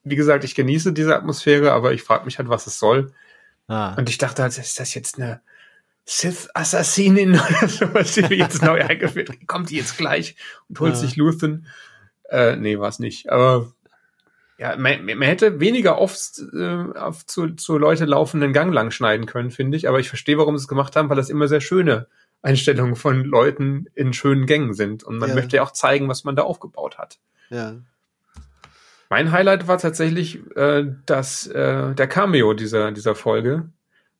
[0.03, 3.11] wie gesagt, ich genieße diese Atmosphäre, aber ich frage mich halt, was es soll.
[3.67, 3.95] Ah.
[3.95, 5.41] Und ich dachte halt, ist das jetzt eine
[6.05, 10.36] Sith-Assassinin oder sowas, die jetzt neu eingeführt kommt die jetzt gleich
[10.69, 10.99] und holt ja.
[10.99, 11.67] sich Luthen.
[12.29, 13.29] Äh, nee, war's nicht.
[13.29, 13.71] Aber
[14.57, 19.25] ja, man, man hätte weniger oft äh, auf zu, zu Leute laufenden Gang lang schneiden
[19.25, 19.88] können, finde ich.
[19.88, 22.07] Aber ich verstehe, warum sie es gemacht haben, weil das immer sehr schöne
[22.44, 25.04] Einstellungen von Leuten in schönen Gängen sind.
[25.04, 25.36] Und man ja.
[25.36, 27.18] möchte ja auch zeigen, was man da aufgebaut hat.
[27.50, 27.76] Ja.
[29.10, 33.70] Mein Highlight war tatsächlich äh, das, äh, der Cameo dieser, dieser Folge.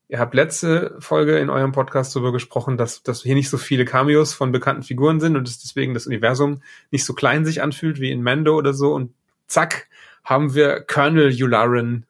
[0.08, 3.86] Ihr habt letzte Folge in eurem Podcast darüber gesprochen, dass, dass hier nicht so viele
[3.86, 6.62] Cameos von bekannten Figuren sind und dass deswegen das Universum
[6.92, 8.94] nicht so klein sich anfühlt wie in Mando oder so.
[8.94, 9.14] Und
[9.48, 9.88] zack,
[10.24, 12.06] haben wir Colonel Yularen,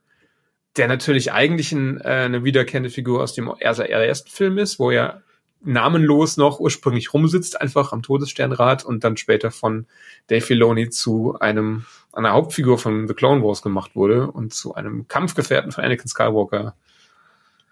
[0.78, 5.24] der natürlich eigentlich ein, äh, eine wiederkehrende Figur aus dem ersten Film ist, wo er
[5.64, 9.86] namenlos noch ursprünglich rumsitzt, einfach am Todessternrad und dann später von
[10.28, 15.08] Dave Filoni zu einem einer Hauptfigur von The Clone Wars gemacht wurde und zu einem
[15.08, 16.76] Kampfgefährten von Anakin Skywalker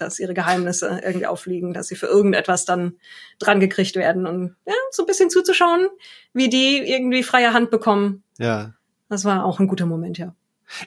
[0.00, 2.94] Dass ihre Geheimnisse irgendwie auffliegen, dass sie für irgendetwas dann
[3.38, 5.88] dran gekriegt werden und ja, so ein bisschen zuzuschauen,
[6.32, 8.22] wie die irgendwie freie Hand bekommen.
[8.38, 8.74] ja.
[9.08, 10.36] Das war auch ein guter Moment, ja.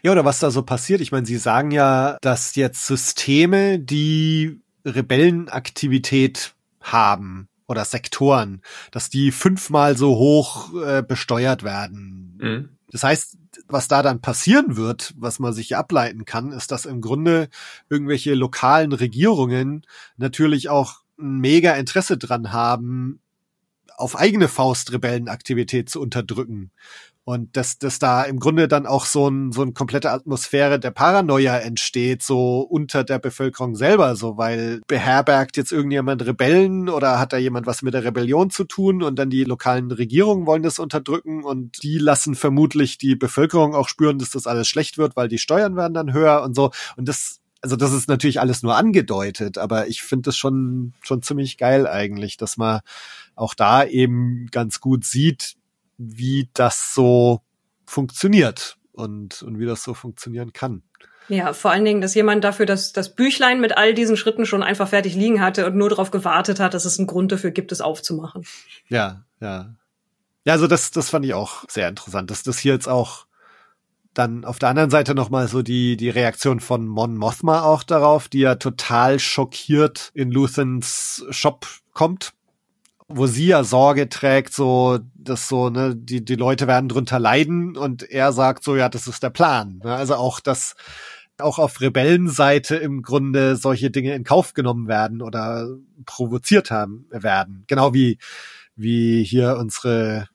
[0.01, 1.01] Ja, oder was da so passiert.
[1.01, 8.61] Ich meine, Sie sagen ja, dass jetzt Systeme, die Rebellenaktivität haben oder Sektoren,
[8.91, 12.37] dass die fünfmal so hoch äh, besteuert werden.
[12.41, 12.69] Mhm.
[12.93, 17.01] Das heißt, was da dann passieren wird, was man sich ableiten kann, ist, dass im
[17.01, 17.49] Grunde
[17.89, 19.81] irgendwelche lokalen Regierungen
[20.15, 23.19] natürlich auch ein mega Interesse dran haben,
[23.97, 26.69] auf eigene Faust Rebellenaktivität zu unterdrücken.
[27.25, 30.91] Und dass, dass da im Grunde dann auch so ein, so eine komplette Atmosphäre der
[30.91, 37.31] Paranoia entsteht, so unter der Bevölkerung selber, so, weil beherbergt jetzt irgendjemand Rebellen oder hat
[37.31, 40.79] da jemand was mit der Rebellion zu tun und dann die lokalen Regierungen wollen das
[40.79, 45.29] unterdrücken und die lassen vermutlich die Bevölkerung auch spüren, dass das alles schlecht wird, weil
[45.29, 46.71] die Steuern werden dann höher und so.
[46.97, 51.21] Und das, also das ist natürlich alles nur angedeutet, aber ich finde das schon, schon
[51.21, 52.81] ziemlich geil eigentlich, dass man
[53.35, 55.55] auch da eben ganz gut sieht,
[56.11, 57.41] wie das so
[57.85, 60.83] funktioniert und, und wie das so funktionieren kann.
[61.29, 64.61] Ja, vor allen Dingen, dass jemand dafür das, das Büchlein mit all diesen Schritten schon
[64.61, 67.71] einfach fertig liegen hatte und nur darauf gewartet hat, dass es einen Grund dafür gibt,
[67.71, 68.45] es aufzumachen.
[68.89, 69.73] Ja, ja.
[70.45, 73.25] Ja, also das, das fand ich auch sehr interessant, dass das hier jetzt auch
[74.13, 78.27] dann auf der anderen Seite nochmal so die, die Reaktion von Mon Mothma auch darauf,
[78.27, 82.33] die ja total schockiert in Luthens Shop kommt,
[83.15, 87.77] wo sie ja Sorge trägt, so, dass so, ne, die, die Leute werden drunter leiden
[87.77, 89.81] und er sagt so, ja, das ist der Plan.
[89.83, 89.93] Ne?
[89.93, 90.75] Also auch, dass
[91.39, 95.67] auch auf Rebellenseite im Grunde solche Dinge in Kauf genommen werden oder
[96.05, 97.63] provoziert haben werden.
[97.67, 98.17] Genau wie,
[98.75, 100.27] wie hier unsere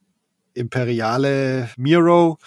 [0.54, 2.38] imperiale Miro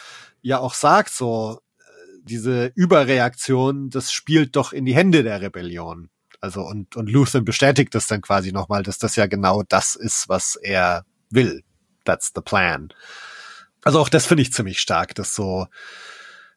[0.41, 1.83] ja auch sagt, so, äh,
[2.23, 6.09] diese Überreaktion, das spielt doch in die Hände der Rebellion.
[6.41, 10.27] Also und, und Luthen bestätigt das dann quasi nochmal, dass das ja genau das ist,
[10.27, 11.63] was er will.
[12.03, 12.91] That's the plan.
[13.83, 15.67] Also auch das finde ich ziemlich stark, dass so,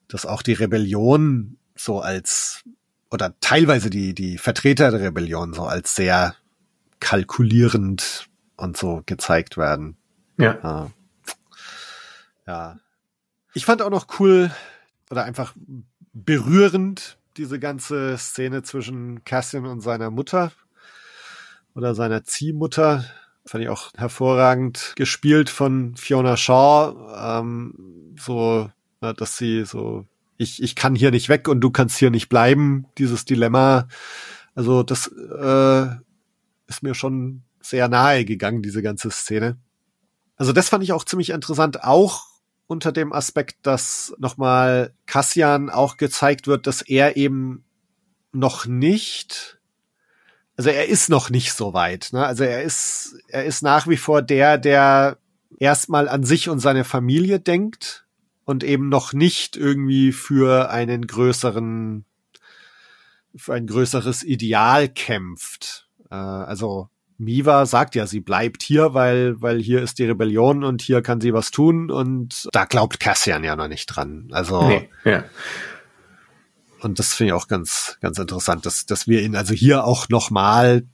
[0.09, 2.65] dass auch die Rebellion so als
[3.11, 6.35] oder teilweise die die Vertreter der Rebellion so als sehr
[7.01, 9.99] kalkulierend und so gezeigt werden.
[10.39, 10.59] Ja.
[10.63, 10.91] Ja.
[12.47, 12.79] ja.
[13.53, 14.51] Ich fand auch noch cool
[15.11, 15.55] oder einfach
[16.13, 20.53] berührend diese ganze Szene zwischen Cassian und seiner Mutter
[21.75, 23.05] oder seiner Ziehmutter.
[23.47, 26.95] Fand ich auch hervorragend gespielt von Fiona Shaw.
[27.41, 28.71] Ähm, so,
[29.01, 30.07] dass sie so,
[30.39, 33.89] ich, ich kann hier nicht weg und du kannst hier nicht bleiben, dieses Dilemma.
[34.55, 35.87] Also das äh,
[36.69, 39.59] ist mir schon sehr nahe gegangen, diese ganze Szene.
[40.37, 42.34] Also das fand ich auch ziemlich interessant, auch
[42.67, 47.65] unter dem Aspekt, dass nochmal Cassian auch gezeigt wird, dass er eben
[48.33, 49.59] noch nicht,
[50.57, 52.11] also er ist noch nicht so weit.
[52.13, 52.25] Ne?
[52.25, 55.19] Also er ist, er ist nach wie vor der, der
[55.59, 58.07] erstmal an sich und seine Familie denkt
[58.45, 62.05] und eben noch nicht irgendwie für einen größeren,
[63.37, 65.89] für ein größeres Ideal kämpft.
[66.11, 66.89] Äh, also
[67.19, 71.21] Miva sagt ja, sie bleibt hier, weil, weil hier ist die Rebellion und hier kann
[71.21, 74.29] sie was tun und da glaubt Cassian ja noch nicht dran.
[74.33, 75.25] Also, Nee, ja.
[76.81, 80.09] und das finde ich auch ganz, ganz interessant, dass, dass wir ihn also hier auch
[80.09, 80.85] nochmal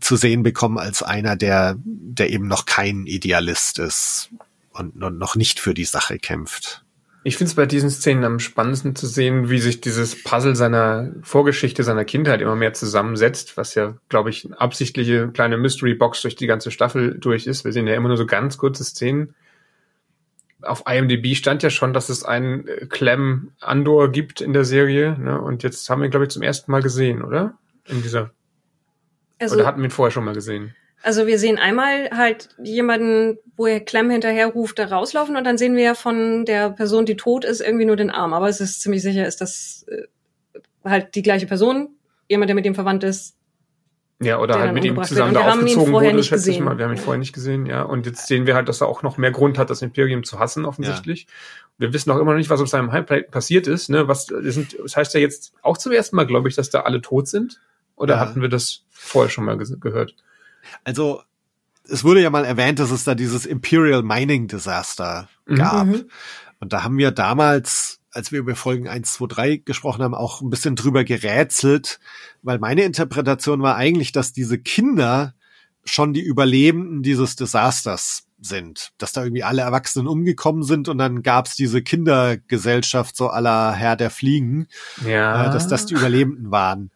[0.00, 4.30] zu sehen bekommen als einer, der, der eben noch kein Idealist ist
[4.70, 6.83] und, und noch nicht für die Sache kämpft.
[7.26, 11.10] Ich finde es bei diesen Szenen am spannendsten zu sehen, wie sich dieses Puzzle seiner
[11.22, 16.36] Vorgeschichte, seiner Kindheit immer mehr zusammensetzt, was ja, glaube ich, eine absichtliche kleine Mystery-Box durch
[16.36, 17.64] die ganze Staffel durch ist.
[17.64, 19.34] Wir sehen ja immer nur so ganz kurze Szenen.
[20.60, 25.18] Auf IMDb stand ja schon, dass es einen äh, Clem Andor gibt in der Serie,
[25.18, 25.40] ne?
[25.40, 27.54] Und jetzt haben wir ihn, glaube ich, zum ersten Mal gesehen, oder?
[27.88, 28.32] In dieser,
[29.38, 30.74] Also, oder hatten wir ihn vorher schon mal gesehen?
[31.04, 35.58] Also wir sehen einmal halt jemanden, wo er Clem hinterher ruft, da rauslaufen und dann
[35.58, 38.32] sehen wir ja von der Person, die tot ist, irgendwie nur den Arm.
[38.32, 41.90] Aber es ist ziemlich sicher, ist das äh, halt die gleiche Person,
[42.28, 43.36] jemand, der mit dem verwandt ist.
[44.22, 46.28] Ja, oder Der halt mit ihm zusammen da wir haben ihn aufgezogen vorher wurde, nicht
[46.28, 46.64] schätze ich gesehen.
[46.64, 46.78] mal.
[46.78, 47.82] Wir haben ihn vorher nicht gesehen, ja.
[47.82, 50.38] Und jetzt sehen wir halt, dass er auch noch mehr Grund hat, das Imperium zu
[50.38, 51.26] hassen, offensichtlich.
[51.78, 53.90] Wir wissen auch immer noch nicht, was auf seinem Highplate passiert ist.
[53.90, 54.06] Ne?
[54.08, 56.82] Was das sind, das heißt ja jetzt auch zum ersten Mal, glaube ich, dass da
[56.82, 57.60] alle tot sind.
[57.96, 58.20] Oder Ja.
[58.20, 60.14] hatten wir das vorher schon mal gehört?
[60.82, 61.22] Also,
[61.88, 65.54] es wurde ja mal erwähnt, dass es da dieses Imperial Mining Disaster Mhm.
[65.56, 65.86] gab.
[65.86, 66.04] Mhm.
[66.60, 70.40] Und da haben wir damals, als wir über Folgen 1, 2, 3 gesprochen haben, auch
[70.40, 72.00] ein bisschen drüber gerätselt,
[72.42, 75.34] weil meine Interpretation war eigentlich, dass diese Kinder
[75.84, 81.22] schon die Überlebenden dieses Desasters sind, dass da irgendwie alle Erwachsenen umgekommen sind und dann
[81.22, 84.66] gab's diese Kindergesellschaft so aller Herr der Fliegen,
[85.06, 85.46] Ja.
[85.48, 86.90] äh, dass das die Überlebenden waren.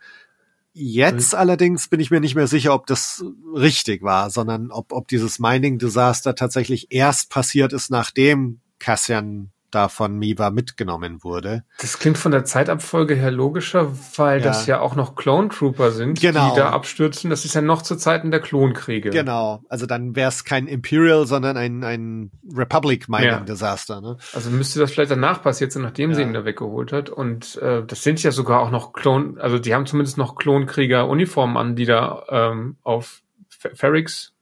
[0.81, 5.09] Jetzt allerdings bin ich mir nicht mehr sicher, ob das richtig war, sondern ob, ob
[5.09, 11.65] dieses Mining-Desaster tatsächlich erst passiert ist, nachdem Cassian da von Miva mitgenommen wurde.
[11.81, 14.45] Das klingt von der Zeitabfolge her logischer, weil Ja.
[14.45, 16.51] das ja auch noch Clone Trooper sind, Genau.
[16.51, 17.29] die da abstürzen.
[17.31, 19.11] Das ist ja noch zu Zeiten der Klonkriege.
[19.11, 24.01] Genau, also dann wäre es kein Imperial, sondern ein, ein Republic Mining Desaster.
[24.01, 24.17] Ne?
[24.33, 26.27] Also müsste das vielleicht danach passiert sein, nachdem sie Ja.
[26.29, 27.11] ihn da weggeholt hat.
[27.11, 31.57] Und äh, das sind ja sogar auch noch Klon, also die haben zumindest noch Klonkrieger-Uniformen
[31.57, 34.33] an, die da ähm, auf Fe- Ferrix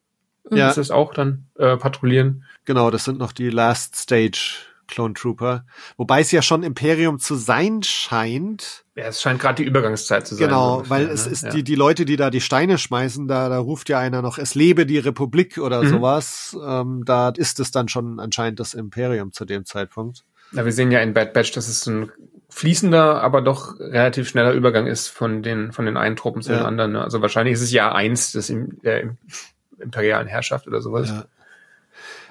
[0.50, 0.68] Ja.
[0.68, 2.44] ist das auch dann äh, patrouillieren.
[2.64, 4.58] Genau, das sind noch die Last Stage
[4.88, 5.64] Clone Trooper.
[5.96, 8.84] Wobei es ja schon Imperium zu sein scheint.
[8.94, 10.48] Ja, es scheint gerade die Übergangszeit zu sein.
[10.48, 11.12] Genau, so weil ne?
[11.12, 11.50] es ist ja.
[11.50, 14.54] die, die Leute, die da die Steine schmeißen, da, da ruft ja einer noch, es
[14.54, 15.88] lebe die Republik oder Mhm.
[15.88, 16.56] sowas.
[16.66, 20.24] Ähm, da ist es dann schon anscheinend das Imperium zu dem Zeitpunkt.
[20.52, 22.10] Ja, wir sehen ja in Bad Batch, dass es ein
[22.48, 26.58] fließender, aber doch relativ schneller Übergang ist von den, von den einen Truppen zu Ja.
[26.58, 26.92] den anderen.
[26.92, 27.02] Ne?
[27.02, 29.16] Also wahrscheinlich ist es Jahr eins des im, der im-
[29.78, 31.08] imperialen Herrschaft oder sowas.
[31.08, 31.24] Ja.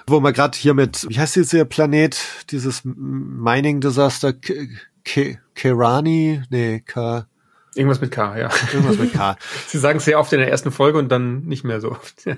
[0.08, 2.16] Wo man gerade hier mit, wie heißt dieser Planet,
[2.50, 4.68] dieses Mining Desaster, K-
[5.04, 6.42] K- Kerani?
[6.50, 7.26] Nee, K,
[7.74, 8.50] Irgendwas mit K, ja.
[8.72, 9.36] irgendwas mit K.
[9.66, 12.24] Sie sagen es sehr oft in der ersten Folge und dann nicht mehr so oft.
[12.24, 12.36] Ja.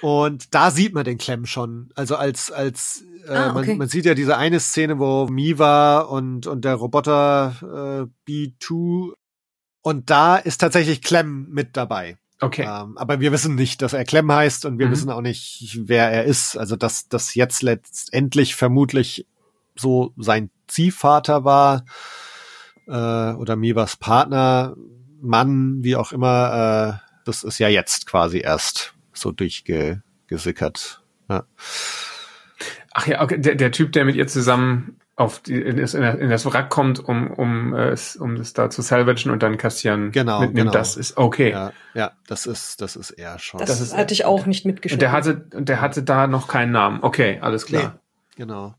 [0.00, 1.90] Und da sieht man den Clem schon.
[1.94, 3.68] Also als, als äh, Ah, okay.
[3.70, 9.12] man, man sieht ja diese eine Szene, wo Miva und, und der Roboter äh, B2
[9.82, 12.16] und da ist tatsächlich Clem mit dabei.
[12.42, 12.62] Okay.
[12.62, 14.90] Ähm, aber wir wissen nicht, dass er Clem heißt und wir Mhm.
[14.90, 16.56] wissen auch nicht, wer er ist.
[16.56, 19.26] Also dass das jetzt letztendlich vermutlich
[19.76, 21.84] so sein Ziehvater war
[22.88, 22.92] äh,
[23.34, 24.74] oder Mivas Partner,
[25.20, 27.00] Mann, wie auch immer.
[27.00, 31.02] Äh, das ist ja jetzt quasi erst so durchgesickert.
[31.28, 31.44] Ja.
[32.92, 36.30] Ach ja, okay, der, der Typ, der mit ihr zusammen auf die, in, das, in
[36.30, 40.10] das Wrack kommt, um, um, äh, es, um das da zu salvagen und dann Cassian
[40.10, 40.72] Genau, mitnimmt, genau.
[40.72, 41.50] das ist okay.
[41.50, 43.60] ja, ja, das ist das ist er schon.
[43.60, 45.00] Das, Das ist- hatte ich auch nicht Und mitgeschrieben.
[45.00, 47.00] der hatte, und der hatte da noch keinen Namen.
[47.02, 47.82] Okay, alles klar.
[47.82, 48.74] Nee, genau.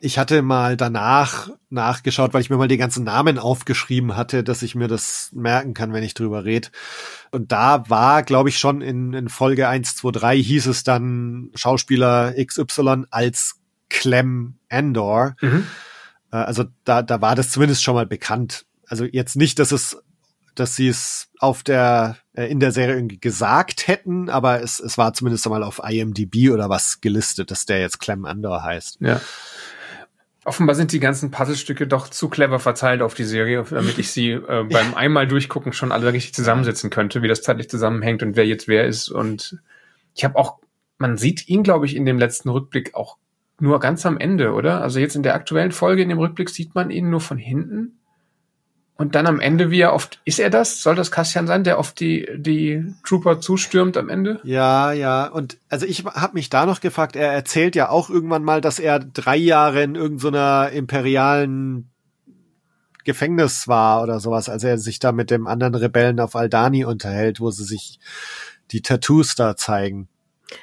[0.00, 4.62] Ich hatte mal danach nachgeschaut, weil ich mir mal die ganzen Namen aufgeschrieben hatte, dass
[4.62, 6.68] ich mir das merken kann, wenn ich drüber rede.
[7.32, 11.50] Und da war, glaube ich, schon in, in Folge 1, 2, 3 hieß es dann
[11.56, 13.57] Schauspieler XY als
[13.88, 15.36] Clem Endor.
[15.40, 15.66] Mhm.
[16.32, 18.66] Äh, Also da, da war das zumindest schon mal bekannt.
[18.86, 20.02] Also jetzt nicht, dass es,
[20.54, 24.98] dass sie es auf der, äh, in der Serie irgendwie gesagt hätten, aber es, es
[24.98, 28.98] war zumindest mal auf IMDb oder was gelistet, dass der jetzt Clem Andor heißt.
[29.00, 29.20] Ja.
[30.44, 34.30] Offenbar sind die ganzen Puzzlestücke doch zu clever verteilt auf die Serie, damit ich sie
[34.30, 38.46] äh, beim einmal durchgucken schon alle richtig zusammensetzen könnte, wie das zeitlich zusammenhängt und wer
[38.46, 39.10] jetzt wer ist.
[39.10, 39.58] Und
[40.14, 40.58] ich habe auch,
[40.96, 43.18] man sieht ihn, glaube ich, in dem letzten Rückblick auch
[43.60, 44.82] nur ganz am Ende, oder?
[44.82, 47.98] Also jetzt in der aktuellen Folge, in dem Rückblick, sieht man ihn nur von hinten.
[48.96, 50.82] Und dann am Ende, wie er oft, ist er das?
[50.82, 54.40] Soll das Cassian sein, der oft die, die Trooper zustürmt am Ende?
[54.42, 55.26] Ja, ja.
[55.28, 58.80] Und also ich habe mich da noch gefragt, er erzählt ja auch irgendwann mal, dass
[58.80, 61.88] er drei Jahre in irgendeiner imperialen
[63.04, 67.38] Gefängnis war oder sowas, als er sich da mit dem anderen Rebellen auf Aldani unterhält,
[67.38, 68.00] wo sie sich
[68.72, 70.08] die Tattoos da zeigen.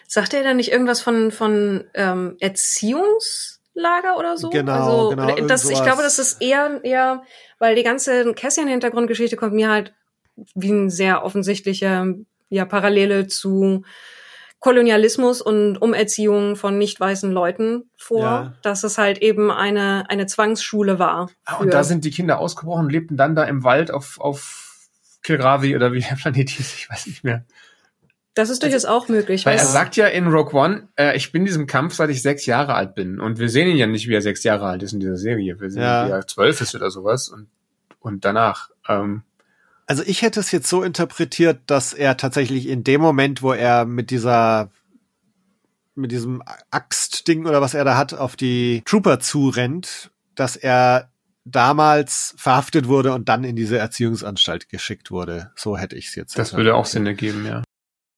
[0.08, 4.50] Sagt er da nicht irgendwas von, von ähm, Erziehungslager oder so?
[4.50, 7.24] Genau, also, genau, Das, ich glaube, das ist eher, eher,
[7.60, 9.94] weil die ganze Cassian-Hintergrundgeschichte kommt mir halt
[10.54, 12.08] wie ein sehr offensichtlicher,
[12.50, 13.84] ja, Parallele zu
[14.60, 18.54] Kolonialismus und Umerziehung von nicht weißen Leuten vor, Ja.
[18.64, 21.30] dass es halt eben eine, eine Zwangsschule war.
[21.46, 24.88] Ah, und da sind die Kinder ausgebrochen und lebten dann da im Wald auf, auf
[25.24, 27.46] Kilravi oder wie der Planet hieß, ich weiß nicht mehr.
[28.36, 29.46] Das ist durchaus auch möglich.
[29.46, 32.22] Weil er sagt ja in Rogue One, äh, ich bin in diesem Kampf, seit ich
[32.22, 33.20] sechs Jahre alt bin.
[33.20, 35.60] Und wir sehen ihn ja nicht, wie er sechs Jahre alt ist in dieser Serie.
[35.60, 36.08] Wir sehen, Ja.
[36.08, 37.30] wie er zwölf ist oder sowas.
[37.30, 37.48] Und,
[38.00, 38.70] und danach.
[38.88, 39.24] Ähm,
[39.88, 43.86] Also ich hätte es jetzt so interpretiert, dass er tatsächlich in dem Moment, wo er
[43.86, 44.70] mit dieser
[45.98, 51.10] mit diesem Axtding oder was er da hat, auf die Trooper zurennt, dass er
[51.46, 55.52] damals verhaftet wurde und dann in diese Erziehungsanstalt geschickt wurde.
[55.56, 56.38] So hätte ich es jetzt.
[56.38, 57.64] Das würde auch Sinn ergeben, ja.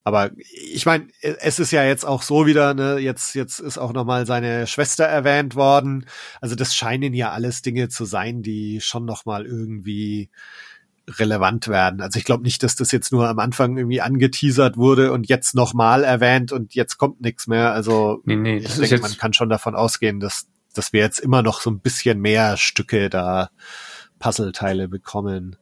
[0.08, 3.92] Aber ich meine, es ist ja jetzt auch so wieder, ne, jetzt, jetzt ist auch
[3.92, 6.06] nochmal seine Schwester erwähnt worden.
[6.40, 10.30] Also das scheinen ja alles Dinge zu sein, die schon nochmal irgendwie
[11.06, 12.00] relevant werden.
[12.00, 15.54] Also ich glaube nicht, dass das jetzt nur am Anfang irgendwie angeteasert wurde und jetzt
[15.54, 17.72] nochmal erwähnt und jetzt kommt nichts mehr.
[17.72, 21.42] Also nee, nee, ich denke, man kann schon davon ausgehen, dass, dass wir jetzt immer
[21.42, 23.50] noch so ein bisschen mehr Stücke da
[24.18, 25.56] Puzzleteile bekommen.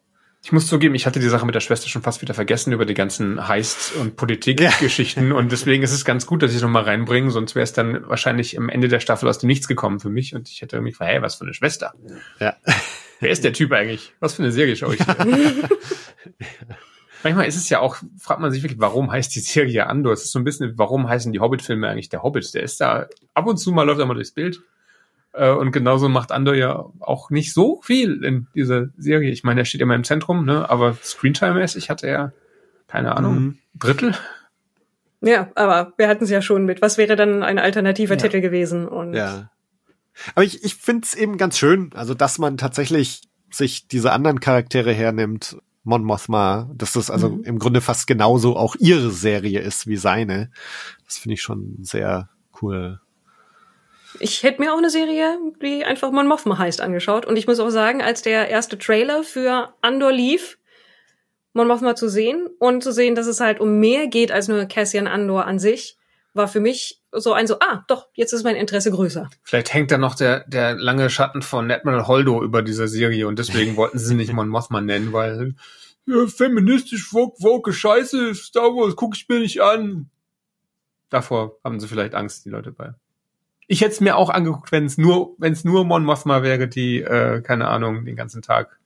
[0.46, 2.86] Ich muss zugeben, ich hatte die Sache mit der Schwester schon fast wieder vergessen über
[2.86, 5.34] die ganzen Heist- und Politikgeschichten ja.
[5.34, 8.08] und deswegen ist es ganz gut, dass ich es nochmal reinbringe, sonst wäre es dann
[8.08, 10.92] wahrscheinlich am Ende der Staffel aus dem Nichts gekommen für mich und ich hätte irgendwie
[10.92, 11.94] gefragt, hey, was für eine Schwester?
[12.38, 12.54] Ja.
[13.18, 14.12] Wer ist der Typ eigentlich?
[14.20, 15.68] Was für eine Serie schaue ich hier?
[17.24, 20.12] Manchmal ist es ja auch, fragt man sich wirklich, warum heißt die Serie Andor?
[20.12, 22.54] Es ist so ein bisschen, warum heißen die Hobbit-Filme eigentlich der Hobbit?
[22.54, 24.62] Der ist da, ab und zu mal läuft er mal durchs Bild
[25.36, 29.30] äh, und genauso macht Andor ja auch nicht so viel in dieser Serie.
[29.30, 30.68] Ich meine, er steht immer im Zentrum, ne?
[30.68, 32.32] aber Screentime-mäßig hat er,
[32.88, 33.58] keine Ahnung, mhm.
[33.74, 34.14] Drittel.
[35.20, 36.82] Ja, aber wir hatten es ja schon mit.
[36.82, 38.20] Was wäre dann ein alternativer ja.
[38.20, 38.88] Titel gewesen?
[38.88, 39.50] Und ja.
[40.34, 44.40] Aber ich, ich finde es eben ganz schön, also dass man tatsächlich sich diese anderen
[44.40, 45.58] Charaktere hernimmt.
[45.88, 47.44] Mon Mothma, dass das also mhm.
[47.44, 50.50] im Grunde fast genauso auch ihre Serie ist wie seine.
[51.04, 52.28] Das finde ich schon sehr
[52.60, 53.00] cool
[54.20, 57.26] ich hätte mir auch eine Serie, die einfach Mon Mothma heißt, angeschaut.
[57.26, 60.58] Und ich muss auch sagen, als der erste Trailer für Andor lief,
[61.52, 64.64] Mon Mothma zu sehen und zu sehen, dass es halt um mehr geht als nur
[64.66, 65.96] Cassian Andor an sich,
[66.34, 69.30] war für mich so ein so, ah, doch, jetzt ist mein Interesse größer.
[69.42, 73.38] Vielleicht hängt da noch der, der lange Schatten von Admiral Holdo über dieser Serie und
[73.38, 75.54] deswegen wollten sie nicht Mon Mothma nennen, weil
[76.04, 80.10] ja, feministisch woke, woke Scheiße, Star Wars, guck ich mir nicht an.
[81.08, 82.94] Davor haben sie vielleicht Angst, die Leute bei
[83.66, 86.68] ich hätte es mir auch angeguckt, wenn es nur, wenn es nur Mon Mothma wäre,
[86.68, 88.78] die, äh, keine Ahnung, den ganzen Tag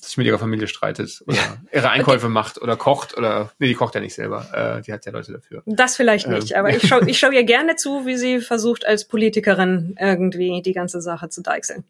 [0.00, 1.38] sich mit ihrer Familie streitet oder
[1.72, 2.32] ihre Einkäufe okay.
[2.32, 4.46] macht oder kocht oder nee, die kocht ja nicht selber.
[4.52, 5.62] Äh, die hat ja Leute dafür.
[5.66, 6.58] Das vielleicht nicht, ähm.
[6.58, 10.72] aber ich schaue ich schau ihr gerne zu, wie sie versucht als Politikerin irgendwie die
[10.72, 11.84] ganze Sache zu deichseln.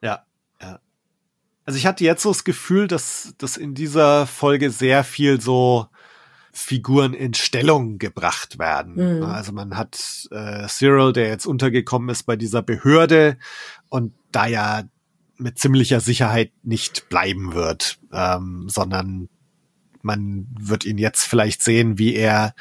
[0.00, 0.24] Ja,
[0.62, 0.80] ja.
[1.66, 5.88] Also ich hatte jetzt so das Gefühl, dass, dass in dieser Folge sehr viel so
[6.56, 9.18] Figuren in Stellung gebracht werden.
[9.18, 9.22] Mhm.
[9.24, 13.36] Also man hat äh, Cyril, der jetzt untergekommen ist bei dieser Behörde
[13.90, 14.84] und da ja
[15.36, 19.28] mit ziemlicher Sicherheit nicht bleiben wird, ähm, sondern
[20.00, 22.54] man wird ihn jetzt vielleicht sehen, wie er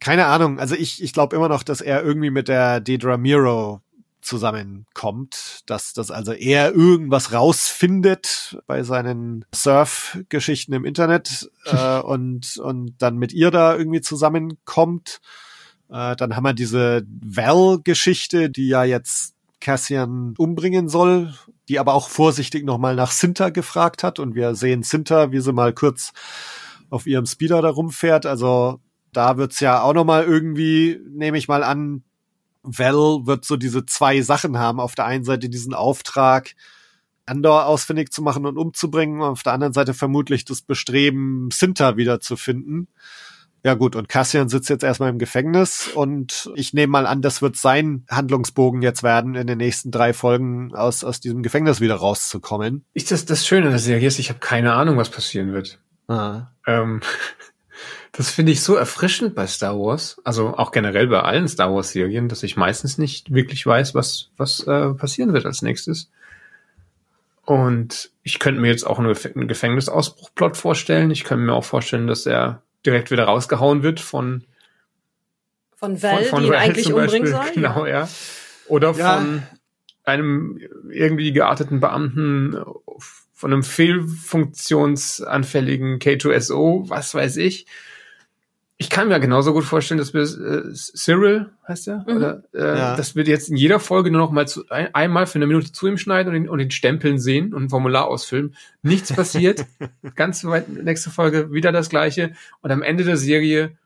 [0.00, 3.80] keine Ahnung, also ich, ich glaube immer noch, dass er irgendwie mit der Dedra Miro
[4.28, 12.94] zusammenkommt, dass das also er irgendwas rausfindet bei seinen Surf-Geschichten im Internet äh, und und
[12.98, 15.20] dann mit ihr da irgendwie zusammenkommt.
[15.90, 21.34] Äh, dann haben wir diese Val-Geschichte, die ja jetzt Cassian umbringen soll,
[21.68, 25.52] die aber auch vorsichtig nochmal nach Sinta gefragt hat und wir sehen Sinta, wie sie
[25.52, 26.12] mal kurz
[26.90, 28.26] auf ihrem Speeder da rumfährt.
[28.26, 28.80] Also
[29.12, 32.04] da wird's ja auch nochmal irgendwie, nehme ich mal an,
[32.76, 34.80] Val wird so diese zwei Sachen haben.
[34.80, 36.54] Auf der einen Seite diesen Auftrag,
[37.26, 42.88] Andor ausfindig zu machen und umzubringen, auf der anderen Seite vermutlich das Bestreben, Sinta wiederzufinden.
[43.64, 47.42] Ja gut, und Cassian sitzt jetzt erstmal im Gefängnis und ich nehme mal an, das
[47.42, 51.96] wird sein Handlungsbogen jetzt werden, in den nächsten drei Folgen aus, aus diesem Gefängnis wieder
[51.96, 52.84] rauszukommen.
[52.92, 55.80] Ich, das, das Schöne der Serie ist, ich habe keine Ahnung, was passieren wird.
[56.06, 56.52] Ah.
[56.66, 57.00] Ähm,
[58.12, 61.90] das finde ich so erfrischend bei Star Wars, also auch generell bei allen Star Wars
[61.90, 66.10] Serien, dass ich meistens nicht wirklich weiß, was was äh, passieren wird als nächstes.
[67.44, 71.10] Und ich könnte mir jetzt auch einen Gefängnisausbruchplot vorstellen.
[71.10, 74.44] Ich könnte mir auch vorstellen, dass er direkt wieder rausgehauen wird von
[75.74, 77.46] von Val, von, von die ihn eigentlich umbringen soll.
[77.54, 78.00] Genau, ja.
[78.00, 78.08] ja.
[78.66, 79.16] Oder ja.
[79.16, 79.42] von
[80.04, 82.56] einem irgendwie gearteten Beamten,
[83.32, 87.66] von einem fehlfunktionsanfälligen K2SO, was weiß ich
[88.80, 92.16] ich kann mir genauso gut vorstellen, dass wir äh, Cyril heißt er, mhm.
[92.16, 92.96] oder äh, ja.
[92.96, 95.72] dass wir jetzt in jeder Folge nur noch mal zu, ein, einmal für eine Minute
[95.72, 98.54] zu ihm schneiden und ihn, und ihn stempeln sehen und ein Formular ausfüllen.
[98.82, 99.66] Nichts passiert.
[100.14, 103.76] Ganz weit nächste Folge wieder das gleiche und am Ende der Serie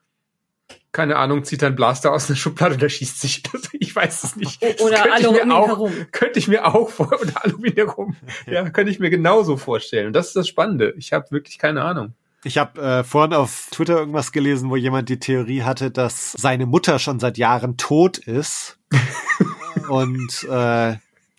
[0.92, 3.42] keine Ahnung, zieht ein Blaster aus einer Schublade und er schießt sich.
[3.72, 4.62] ich weiß es nicht.
[4.80, 5.92] Oder alle um ihn herum.
[6.12, 8.16] Könnte ich mir auch vor, oder alle um ihn herum.
[8.46, 10.08] Ja, könnte ich mir genauso vorstellen.
[10.08, 10.92] Und das ist das Spannende.
[10.98, 12.12] Ich habe wirklich keine Ahnung.
[12.44, 16.66] Ich habe äh, vorhin auf Twitter irgendwas gelesen, wo jemand die Theorie hatte, dass seine
[16.66, 18.78] Mutter schon seit Jahren tot ist
[19.88, 20.96] und äh,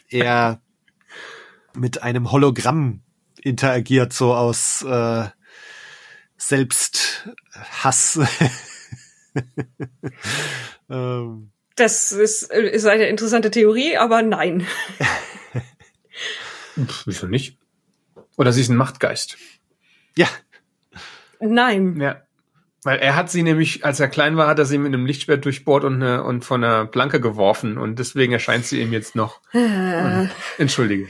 [0.10, 0.62] er
[1.76, 3.02] mit einem Hologramm
[3.42, 5.28] interagiert, so aus äh,
[6.38, 8.20] Selbsthass.
[10.90, 11.50] ähm.
[11.76, 14.68] Das ist, ist eine interessante Theorie, aber nein.
[17.06, 17.58] Wieso nicht?
[18.38, 19.38] Oder sie ist ein Machtgeist.
[20.16, 20.28] Ja,
[21.44, 22.00] Nein.
[22.00, 22.22] Ja.
[22.84, 25.46] Weil er hat sie nämlich, als er klein war, hat er sie mit einem Lichtschwert
[25.46, 29.40] durchbohrt und, eine, und von einer Planke geworfen und deswegen erscheint sie ihm jetzt noch.
[29.54, 30.28] Äh,
[30.58, 31.08] Entschuldige.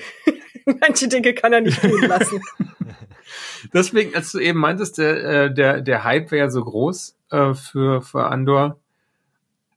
[0.79, 2.41] manche Dinge kann er nicht tun lassen.
[3.73, 7.53] Deswegen, als du eben meintest, der, äh, der, der Hype wäre ja so groß äh,
[7.53, 8.79] für, für Andor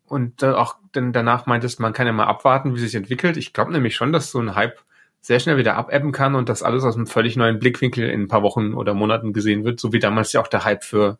[0.06, 3.36] und äh, auch danach meintest, man kann ja mal abwarten, wie sich entwickelt.
[3.36, 4.78] Ich glaube nämlich schon, dass so ein Hype
[5.26, 8.28] sehr schnell wieder abebben kann und das alles aus einem völlig neuen Blickwinkel in ein
[8.28, 11.18] paar Wochen oder Monaten gesehen wird, so wie damals ja auch der Hype für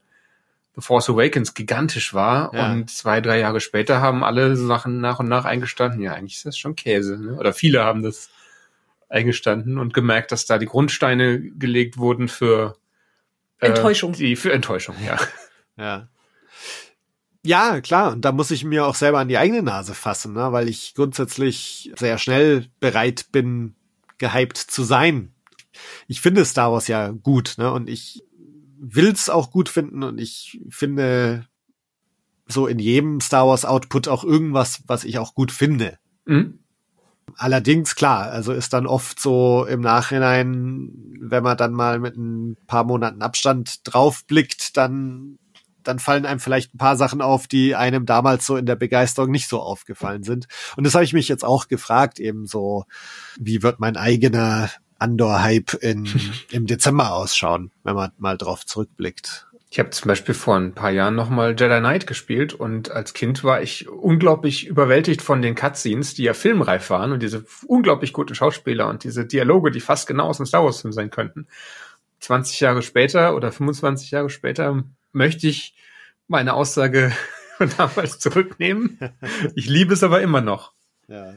[0.76, 2.70] The Force Awakens gigantisch war Ja.
[2.70, 6.00] und zwei, drei Jahre später haben alle Sachen nach und nach eingestanden.
[6.02, 7.34] Ja, eigentlich ist das schon Käse, ne?
[7.34, 8.30] oder viele haben das
[9.08, 12.76] eingestanden und gemerkt, dass da die Grundsteine gelegt wurden für
[13.58, 14.12] äh, Enttäuschung.
[14.12, 15.18] Die, für Enttäuschung, ja.
[15.76, 16.06] Ja.
[17.44, 18.12] Ja, klar.
[18.12, 20.52] Und da muss ich mir auch selber an die eigene Nase fassen, ne?
[20.52, 23.74] weil ich grundsätzlich sehr schnell bereit bin,
[24.18, 25.34] gehypt zu sein.
[26.08, 27.70] Ich finde Star Wars ja gut, ne?
[27.72, 28.22] Und ich
[28.78, 31.46] will's auch gut finden und ich finde
[32.46, 35.98] so in jedem Star Wars Output auch irgendwas, was ich auch gut finde.
[36.24, 36.60] Mhm.
[37.36, 40.90] Allerdings, klar, also ist dann oft so im Nachhinein,
[41.20, 45.38] wenn man dann mal mit ein paar Monaten Abstand draufblickt, dann,
[45.86, 49.30] dann fallen einem vielleicht ein paar Sachen auf, die einem damals so in der Begeisterung
[49.30, 50.46] nicht so aufgefallen sind.
[50.76, 52.84] Und das habe ich mich jetzt auch gefragt, eben so,
[53.38, 56.08] wie wird mein eigener Andor-Hype in,
[56.50, 59.46] im Dezember ausschauen, wenn man mal drauf zurückblickt.
[59.68, 63.42] Ich habe zum Beispiel vor ein paar Jahren nochmal Jedi Knight gespielt und als Kind
[63.42, 68.34] war ich unglaublich überwältigt von den Cutscenes, die ja filmreif waren und diese unglaublich guten
[68.34, 71.48] Schauspieler und diese Dialoge, die fast genau aus dem Star Wars Film sein könnten.
[72.20, 74.84] 20 Jahre später oder 25 Jahre später
[75.16, 75.74] möchte ich
[76.28, 77.12] meine Aussage
[77.56, 78.98] von damals zurücknehmen.
[79.54, 80.72] Ich liebe es aber immer noch.
[81.08, 81.34] Ja.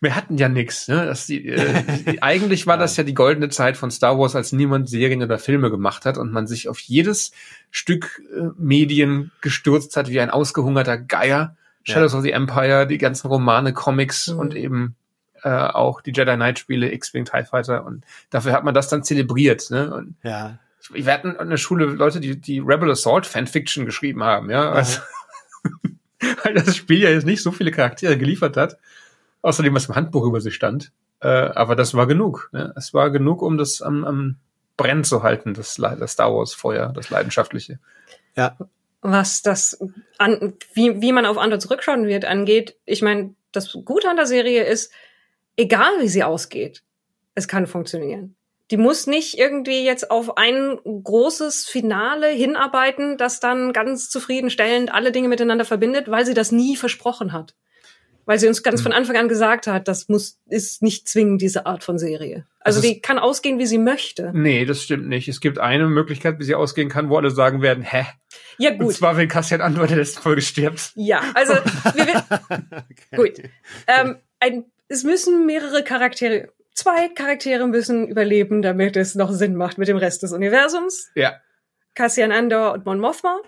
[0.00, 0.86] Wir hatten ja nix.
[0.86, 1.12] Ne?
[1.28, 4.88] Die, äh, die, eigentlich war das ja die goldene Zeit von Star Wars, als niemand
[4.88, 7.32] Serien oder Filme gemacht hat und man sich auf jedes
[7.72, 11.56] Stück äh, Medien gestürzt hat wie ein ausgehungerter Geier.
[11.84, 14.38] Shadows of the Empire, die ganzen Romane, Comics Mhm.
[14.38, 14.94] und eben
[15.42, 19.02] äh, auch die Jedi Knight Spiele, X-Wing, TIE Fighter und dafür hat man das dann
[19.04, 19.70] zelebriert.
[19.70, 19.92] Ne?
[19.92, 20.58] Und Ja.
[20.90, 24.70] Wir hatten an der Schule Leute, die die Rebel Assault Fanfiction geschrieben haben, ja.
[24.70, 25.00] Also,
[26.44, 28.78] weil das Spiel ja jetzt nicht so viele Charaktere geliefert hat.
[29.42, 30.92] Außerdem, was im Handbuch über sie stand.
[31.20, 32.48] Äh, aber das war genug.
[32.52, 32.72] Ne?
[32.76, 34.36] Es war genug, um das am, am
[34.76, 37.78] Brennen zu halten, das, das Star Wars Feuer, das Leidenschaftliche.
[38.36, 38.56] Ja.
[39.00, 39.78] was das
[40.18, 42.76] an, wie, wie man auf Andor zurückschauen wird, angeht.
[42.84, 44.92] Ich meine, das Gute an der Serie ist,
[45.56, 46.84] egal wie sie ausgeht,
[47.34, 48.36] es kann funktionieren.
[48.70, 55.10] Die muss nicht irgendwie jetzt auf ein großes Finale hinarbeiten, das dann ganz zufriedenstellend alle
[55.12, 57.54] Dinge miteinander verbindet, weil sie das nie versprochen hat.
[58.26, 58.84] Weil sie uns ganz Mhm.
[58.84, 62.46] von Anfang an gesagt hat, das muss, ist nicht zwingend diese Art von Serie.
[62.60, 64.32] Also ist- die kann ausgehen, wie sie möchte.
[64.34, 65.28] Nee, das stimmt nicht.
[65.28, 68.04] Es gibt eine Möglichkeit, wie sie ausgehen kann, wo alle sagen werden, hä?
[68.58, 68.94] Ja, Und gut.
[68.94, 70.92] zwar, wenn Cassian Andor in der letzten Folge stirbt.
[70.94, 71.54] Ja, also
[71.94, 73.42] wir, wir, Gut.
[73.86, 79.78] Ähm, ein, es müssen mehrere Charaktere, zwei Charaktere müssen überleben, damit es noch Sinn macht
[79.78, 81.10] mit dem Rest des Universums.
[81.14, 81.40] Ja.
[81.94, 83.40] Cassian Andor und Mon Mothma.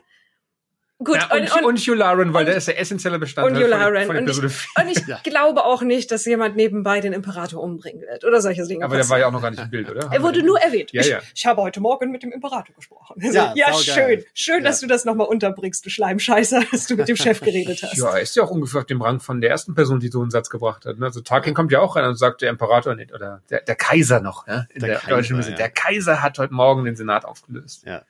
[1.03, 3.85] Gut, ja und, und, und Yularen, weil der ist der essentielle Bestandteil und Yularen.
[3.85, 4.85] von, der- von der Und Episode 4.
[4.85, 5.19] und ich Ja.
[5.25, 8.85] glaube auch nicht, dass jemand nebenbei den Imperator umbringen wird oder solche Dinge.
[8.85, 9.21] Aber der war passieren.
[9.21, 10.11] ja auch noch gar nicht im Bild, oder?
[10.13, 10.93] er wurde nur erwähnt.
[10.93, 11.19] Ja, ich, ja.
[11.35, 13.17] ich habe heute Morgen mit dem Imperator gesprochen.
[13.19, 14.25] Also, Ja, ja, schön.
[14.35, 14.89] Schön, dass Ja.
[14.89, 17.97] du das nochmal unterbringst, du Schleimscheißer, dass du mit dem Chef geredet hast.
[17.97, 20.21] Ja, er ist ja auch ungefähr auf dem Rang von der ersten Person, die so
[20.21, 20.99] einen Satz gebracht hat.
[20.99, 21.07] ne?
[21.07, 24.21] Also Tarkin kommt ja auch rein und sagt, der Imperator nicht, oder der, der Kaiser
[24.21, 25.53] noch, ja, in Der der, Kaiser, deutschen Version.
[25.53, 25.57] ja.
[25.57, 27.85] Der Kaiser hat heute Morgen den Senat aufgelöst.
[27.87, 28.03] Ja.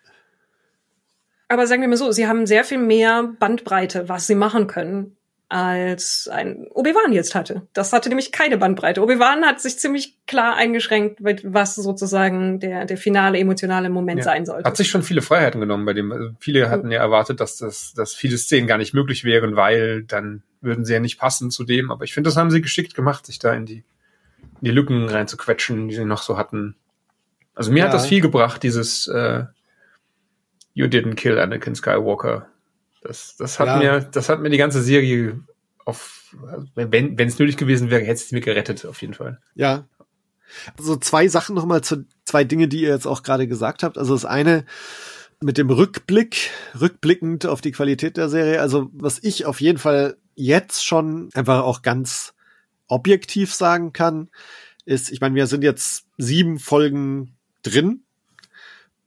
[1.50, 5.16] Aber sagen wir mal so, sie haben sehr viel mehr Bandbreite, was sie machen können,
[5.48, 7.66] als ein Obi-Wan jetzt hatte.
[7.72, 9.02] Das hatte nämlich keine Bandbreite.
[9.02, 14.24] Obi-Wan hat sich ziemlich klar eingeschränkt, mit was sozusagen der, der finale emotionale Moment Ja.
[14.24, 14.64] sein sollte.
[14.64, 16.12] Hat sich schon viele Freiheiten genommen bei dem.
[16.12, 20.04] Also viele hatten ja erwartet, dass das, dass viele Szenen gar nicht möglich wären, weil
[20.04, 21.90] dann würden sie ja nicht passen zu dem.
[21.90, 23.82] Aber ich finde, das haben sie geschickt gemacht, sich da in die,
[24.60, 26.76] in die Lücken reinzuquetschen, die sie noch so hatten.
[27.56, 27.84] Also mir Ja.
[27.86, 29.44] hat das viel gebracht, dieses äh,
[30.80, 32.48] You didn't kill Anakin Skywalker.
[33.02, 33.76] Das, das hat Ja.
[33.78, 35.40] mir, das hat mir die ganze Serie
[35.84, 36.34] auf,
[36.74, 39.40] wenn wenn es nötig gewesen wäre, hätte es mir gerettet, auf jeden Fall.
[39.54, 39.86] Ja.
[40.78, 43.98] So zwei Sachen nochmal zu zwei Dinge, die ihr jetzt auch gerade gesagt habt.
[43.98, 44.64] Also das eine
[45.42, 46.50] mit dem Rückblick,
[46.80, 48.60] rückblickend auf die Qualität der Serie.
[48.60, 52.34] Also was ich auf jeden Fall jetzt schon einfach auch ganz
[52.88, 54.28] objektiv sagen kann,
[54.84, 58.02] ist, ich meine, wir sind jetzt sieben Folgen drin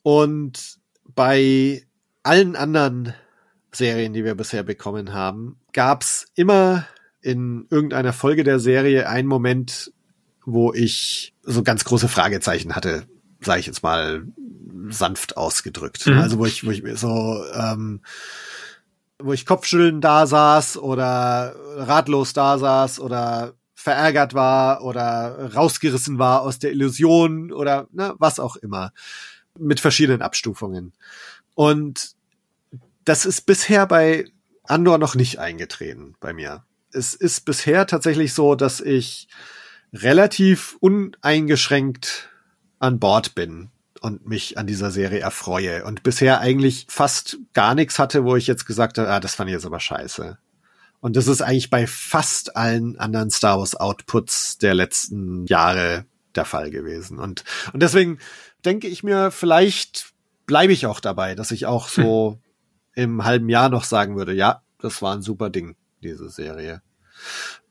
[0.04, 0.78] und
[1.16, 1.84] bei
[2.24, 3.14] allen anderen
[3.72, 6.88] Serien, die wir bisher bekommen haben, gab's immer
[7.22, 9.92] in irgendeiner Folge der Serie einen Moment,
[10.46, 13.04] wo ich so ganz große Fragezeichen hatte,
[13.42, 14.24] sage ich jetzt mal
[14.90, 16.06] sanft ausgedrückt.
[16.08, 16.20] Mhm.
[16.20, 18.02] Also wo ich, wo ich mir so, ähm,
[19.20, 26.42] wo ich Kopfschütteln da saß oder ratlos da saß oder verärgert war oder rausgerissen war
[26.42, 28.92] aus der Illusion oder ne, was auch immer.
[29.58, 30.94] Mit verschiedenen Abstufungen.
[31.56, 32.16] Und
[33.06, 34.26] das ist bisher bei
[34.64, 36.64] Andor noch nicht eingetreten bei mir.
[36.92, 39.28] Es ist bisher tatsächlich so, dass ich
[39.94, 42.30] relativ uneingeschränkt
[42.80, 43.70] an Bord bin
[44.02, 48.48] und mich an dieser Serie erfreue und bisher eigentlich fast gar nichts hatte, wo ich
[48.48, 50.38] jetzt gesagt habe, ah, das fand ich jetzt aber scheiße.
[51.00, 56.46] Und das ist eigentlich bei fast allen anderen Star Wars Outputs der letzten Jahre der
[56.46, 57.20] Fall gewesen.
[57.20, 57.44] Und,
[57.74, 58.20] und deswegen
[58.66, 60.14] denke ich mir, vielleicht
[60.46, 62.40] bleibe ich auch dabei, dass ich auch so
[62.94, 63.04] hm.
[63.04, 66.82] im halben Jahr noch sagen würde, ja, das war ein super Ding, diese Serie.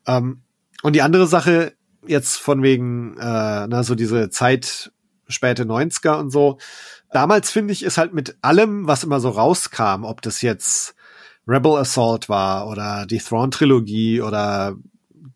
[0.07, 0.43] Ähm,
[0.83, 1.75] und die andere Sache,
[2.07, 4.93] jetzt von wegen, äh, na, so diese Zeit
[5.29, 6.59] späte 90er und so.
[7.11, 10.95] Damals finde ich, ist halt mit allem, was immer so rauskam, ob das jetzt
[11.47, 14.77] Rebel Assault war oder die Thrawn Trilogie oder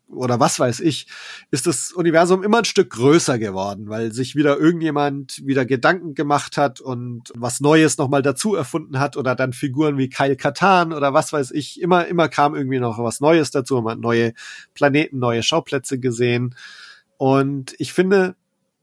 [0.09, 1.07] oder was weiß ich,
[1.51, 6.57] ist das Universum immer ein Stück größer geworden, weil sich wieder irgendjemand wieder Gedanken gemacht
[6.57, 11.13] hat und was Neues nochmal dazu erfunden hat oder dann Figuren wie Kyle Katan oder
[11.13, 14.33] was weiß ich, immer, immer kam irgendwie noch was Neues dazu, man hat neue
[14.73, 16.55] Planeten, neue Schauplätze gesehen.
[17.17, 18.35] Und ich finde,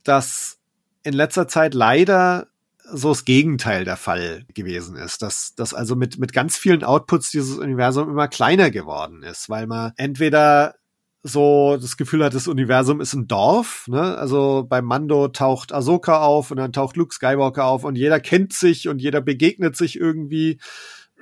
[0.03, 0.59] dass
[1.05, 2.49] in letzter Zeit leider
[2.93, 7.31] so das Gegenteil der Fall gewesen ist, dass, dass also mit, mit ganz vielen Outputs
[7.31, 10.75] dieses Universum immer kleiner geworden ist, weil man entweder
[11.27, 14.16] so das Gefühl hat, das Universum ist ein Dorf, ne?
[14.18, 18.53] Also bei Mando taucht Ahsoka auf und dann taucht Luke Skywalker auf und jeder kennt
[18.53, 20.61] sich und jeder begegnet sich irgendwie.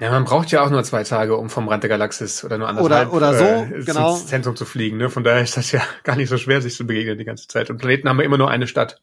[0.01, 2.69] Ja, man braucht ja auch nur zwei Tage, um vom Rand der Galaxis oder nur
[2.69, 4.15] anderthalb oder, oder so, äh, genau.
[4.15, 4.97] ins Zentrum zu fliegen.
[4.97, 5.09] Ne?
[5.09, 7.71] Von daher ist das ja gar nicht so schwer, sich zu begegnen die ganze Zeit.
[7.71, 9.01] Und Planeten haben wir immer nur eine Stadt.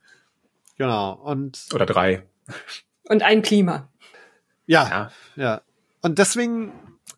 [0.78, 1.14] Genau.
[1.14, 2.24] Und oder drei.
[3.08, 3.88] Und ein Klima.
[4.66, 5.12] Ja, ja.
[5.38, 5.62] ja.
[6.02, 6.74] Und deswegen,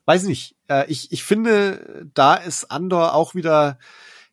[0.06, 3.78] weiß nicht, äh, ich, ich finde, da ist Andor auch wieder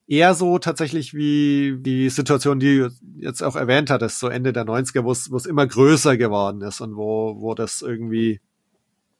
[0.06, 4.64] eher so tatsächlich wie die Situation, die du jetzt auch erwähnt hattest, so Ende der
[4.64, 8.40] 90er, wo es, wo es immer größer geworden ist und wo, wo das irgendwie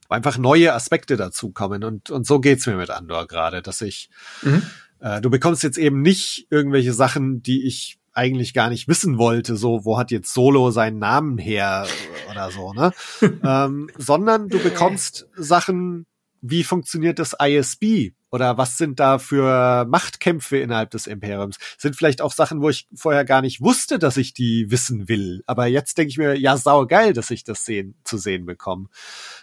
[0.09, 1.85] einfach neue Aspekte dazukommen.
[1.85, 4.09] Und, und so geht's mir mit Andor gerade, dass ich,
[4.43, 4.63] mhm.
[5.01, 9.57] äh, du bekommst jetzt eben nicht irgendwelche Sachen, die ich eigentlich gar nicht wissen wollte,
[9.57, 11.87] so wo hat jetzt Solo seinen Namen her
[12.31, 12.93] oder so, ne?
[13.45, 16.07] ähm, sondern du bekommst Sachen,
[16.41, 21.57] wie funktioniert das ISB oder was sind da für Machtkämpfe innerhalb des Imperiums?
[21.79, 25.43] Sind vielleicht auch Sachen, wo ich vorher gar nicht wusste, dass ich die wissen will.
[25.47, 28.89] Aber jetzt denke ich mir, ja, saugeil, dass ich das sehen, zu sehen bekomme.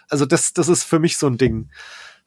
[0.08, 1.70] Also das, das ist für mich so ein Ding,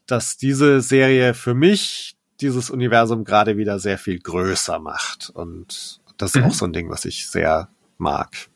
[0.05, 6.35] dass diese Serie für mich dieses Universum gerade wieder sehr viel größer macht und das
[6.35, 6.43] ist mhm.
[6.45, 8.49] auch so ein Ding, was ich sehr mag.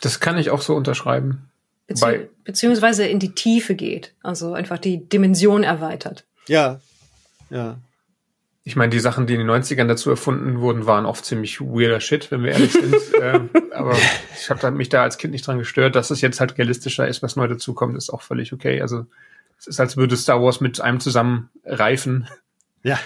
[0.00, 1.50] Das kann ich auch so unterschreiben.
[1.92, 4.14] Bezieh Bei beziehungsweise in die Tiefe geht.
[4.22, 6.24] Also einfach die Dimension erweitert.
[6.48, 6.80] Ja.
[7.50, 7.78] Ja.
[8.64, 12.00] Ich meine, die Sachen, die in den 90ern dazu erfunden wurden, waren oft ziemlich weirder
[12.00, 12.94] Shit, wenn wir ehrlich sind.
[13.20, 13.40] äh,
[13.72, 13.96] aber
[14.36, 15.96] ich habe mich da als Kind nicht dran gestört.
[15.96, 18.80] Dass es jetzt halt realistischer ist, was neu dazukommt, ist auch völlig okay.
[18.80, 19.06] Also
[19.58, 22.28] es ist, als würde Star Wars mit einem zusammen reifen.
[22.84, 22.98] Ja.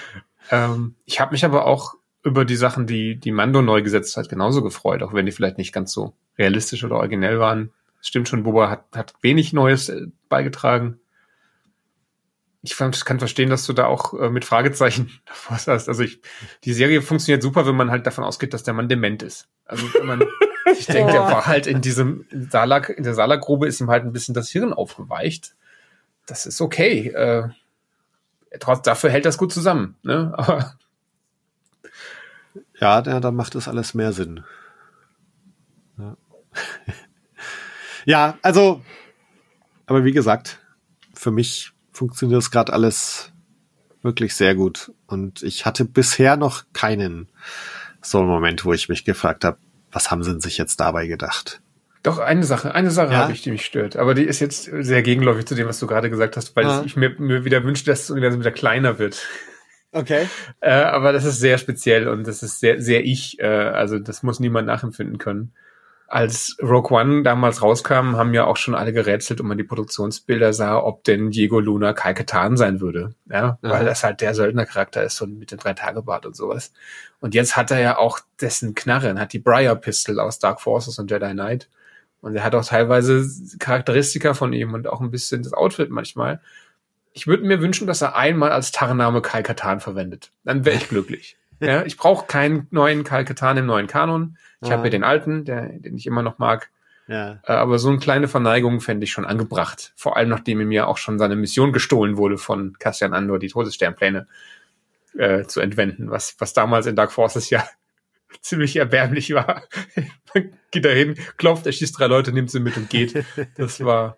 [0.50, 4.28] Ähm, ich habe mich aber auch über die Sachen, die, die Mando neu gesetzt hat,
[4.28, 7.72] genauso gefreut, auch wenn die vielleicht nicht ganz so realistisch oder originell waren.
[8.06, 11.00] Stimmt schon, Boba hat, hat wenig Neues äh, beigetragen.
[12.62, 15.88] Ich fand, kann verstehen, dass du da auch äh, mit Fragezeichen davor hast.
[15.88, 16.20] Also ich,
[16.62, 19.48] die Serie funktioniert super, wenn man halt davon ausgeht, dass der Mann dement ist.
[19.64, 20.22] Also wenn man,
[20.78, 24.12] ich denke, der war halt in diesem Salak, in der Salakgrube ist ihm halt ein
[24.12, 25.56] bisschen das Hirn aufgeweicht.
[26.26, 27.08] Das ist okay.
[27.08, 27.48] Äh,
[28.60, 29.96] trotz, dafür hält das gut zusammen.
[30.04, 30.32] Ne?
[30.36, 30.76] Aber
[32.78, 34.44] ja, ja, dann macht das alles mehr Sinn.
[35.98, 36.16] Ja,
[38.06, 38.80] ja also,
[39.84, 40.58] aber wie gesagt,
[41.12, 43.32] für mich funktioniert das gerade alles
[44.02, 44.92] wirklich sehr gut.
[45.06, 47.28] Und ich hatte bisher noch keinen
[48.00, 49.58] so einen Moment, wo ich mich gefragt habe,
[49.92, 51.60] was haben sie sich jetzt dabei gedacht?
[52.02, 53.18] Doch, eine Sache, eine Sache ja?
[53.18, 53.96] habe ich, die mich stört.
[53.96, 56.82] Aber die ist jetzt sehr gegenläufig zu dem, was du gerade gesagt hast, weil ja.
[56.86, 59.26] ich mir, mir wieder wünsche, dass das Universum wieder kleiner wird.
[59.92, 60.28] Okay.
[60.60, 63.38] Äh, aber das ist sehr speziell und das ist sehr, sehr ich.
[63.38, 65.52] Äh, also das muss niemand nachempfinden können.
[66.08, 70.52] Als Rogue One damals rauskam, haben ja auch schon alle gerätselt und man die Produktionsbilder
[70.52, 73.14] sah, ob denn Diego Luna Kai Katan sein würde.
[73.28, 76.72] Ja, weil das halt der Söldnercharakter ist und mit dem Drei-Tage-Bart und sowas.
[77.20, 80.98] Und jetzt hat er ja auch dessen Knarren, hat die Briar Pistol aus Dark Forces
[81.00, 81.68] und Jedi Knight.
[82.20, 83.28] Und er hat auch teilweise
[83.58, 86.40] Charakteristika von ihm und auch ein bisschen das Outfit manchmal.
[87.12, 90.30] Ich würde mir wünschen, dass er einmal als Tarnname Kai Katan verwendet.
[90.44, 91.36] Dann wäre ich glücklich.
[91.60, 94.36] Ja, ich brauche keinen neuen Kalkatan im neuen Kanon.
[94.60, 94.72] Ich Ah.
[94.74, 96.70] habe ja den alten, der, den ich immer noch mag.
[97.08, 97.38] Ja.
[97.44, 99.92] Äh, aber so eine kleine Verneigung fände ich schon angebracht.
[99.96, 104.26] Vor allem, nachdem mir auch schon seine Mission gestohlen wurde von Cassian Andor, die Todessternpläne
[105.16, 107.64] äh, zu entwenden, was, was damals in Dark Forces ja
[108.40, 109.62] ziemlich erbärmlich war.
[110.34, 113.24] Man geht dahin, klopft, erschießt drei Leute, nimmt sie mit und geht.
[113.56, 114.16] Das war,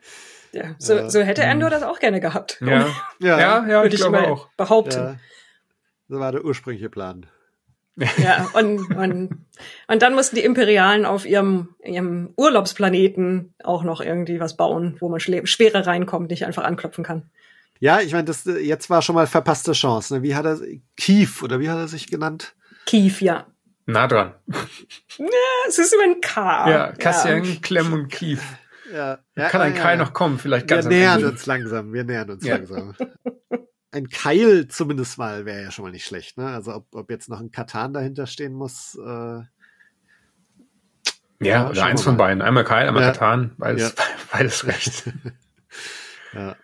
[0.53, 1.11] Ja, so, Ja.
[1.11, 2.59] so hätte Andor das auch gerne gehabt.
[2.63, 2.87] ja,
[3.19, 3.39] Ja.
[3.39, 4.49] ja, ja, Würde ich ich glaube mal auch.
[4.57, 4.99] behaupten.
[4.99, 5.17] ja.
[6.09, 7.27] So war der ursprüngliche Plan.
[8.17, 9.45] Ja, und, und,
[9.89, 15.09] und dann mussten die Imperialen auf ihrem, ihrem Urlaubsplaneten auch noch irgendwie was bauen, wo
[15.09, 17.29] man schwerer reinkommt, nicht einfach anklopfen kann.
[17.81, 20.15] Ja, ich meine, das äh, jetzt war schon mal verpasste Chance.
[20.15, 20.23] Ne?
[20.23, 20.61] Wie hat er
[20.97, 22.55] Kief oder wie hat er sich genannt?
[22.87, 23.47] Kief, ja.
[23.87, 24.35] Nah dran.
[25.67, 26.71] Es ist immer ein K.
[26.71, 28.43] Ja, Cassian, Clem und Kief.
[28.93, 31.31] Ja, Kann ein Kai noch kommen, vielleicht Wir ganz am nähern Ende.
[31.31, 32.57] uns langsam, wir nähern uns Ja.
[32.57, 32.95] langsam.
[33.91, 36.47] Ein Keil zumindest mal wäre ja schon mal nicht schlecht, ne?
[36.49, 39.45] Also ob, ob jetzt noch ein Katan dahinter stehen muss, äh, Ja,
[41.41, 42.25] Ja, oder eins von mal.
[42.25, 42.43] beiden.
[42.43, 43.13] Einmal Kai, einmal Ja.
[43.13, 43.53] Katan.
[43.59, 44.05] Beides, Ja.
[44.33, 45.05] beides recht.
[46.35, 46.57] ja.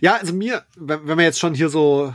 [0.00, 2.14] Ja, also mir, wenn, wenn wir jetzt schon hier so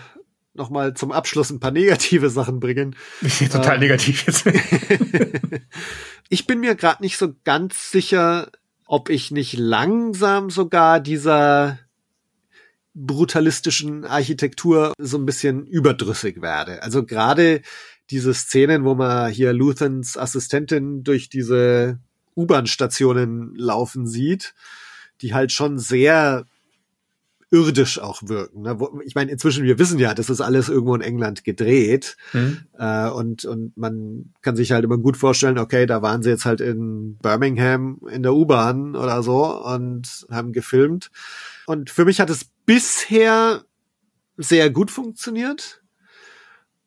[0.54, 2.96] nochmal zum Abschluss ein paar negative Sachen bringen.
[3.22, 3.82] Ich total Ähm.
[3.82, 4.46] negativ jetzt.
[6.30, 8.50] ich bin mir gerade nicht so ganz sicher,
[8.88, 11.78] ob ich nicht langsam sogar dieser
[13.06, 16.82] brutalistischen Architektur so ein bisschen überdrüssig werde.
[16.82, 17.62] Also gerade
[18.10, 22.00] diese Szenen, wo man hier Luthans Assistentin durch diese
[22.36, 24.54] U-Bahn-Stationen laufen sieht,
[25.22, 26.46] die halt schon sehr
[27.50, 28.64] irdisch auch wirken.
[28.64, 28.78] Ne?
[29.06, 32.18] Ich meine, inzwischen, wir wissen ja, das ist alles irgendwo in England gedreht.
[32.32, 32.60] Hm?
[32.78, 36.46] Äh, und, und man kann sich halt immer gut vorstellen, okay, da waren sie jetzt
[36.46, 41.10] halt in Birmingham in der U-Bahn oder so und haben gefilmt.
[41.68, 43.64] Und für mich hat es bisher
[44.38, 45.82] sehr gut funktioniert.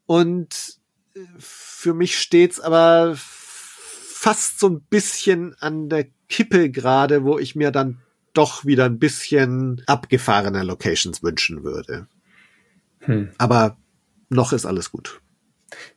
[0.06, 0.78] Und
[1.38, 7.72] für mich steht's aber fast so ein bisschen an der Kippe gerade, wo ich mir
[7.72, 7.98] dann
[8.32, 12.06] doch wieder ein bisschen abgefahrene Locations wünschen würde.
[13.00, 13.30] Hm.
[13.38, 13.76] Aber
[14.28, 15.20] noch ist alles gut.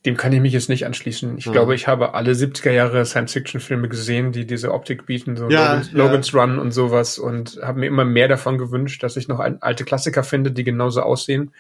[0.05, 1.37] Dem kann ich mich jetzt nicht anschließen.
[1.37, 1.51] Ich Ja.
[1.51, 5.91] glaube, ich habe alle 70er Jahre Science-Fiction-Filme gesehen, die diese Optik bieten, so Ja, Logan's,
[5.91, 5.97] ja.
[5.97, 9.83] Logan's Run und sowas und habe mir immer mehr davon gewünscht, dass ich noch alte
[9.83, 11.53] Klassiker finde, die genauso aussehen.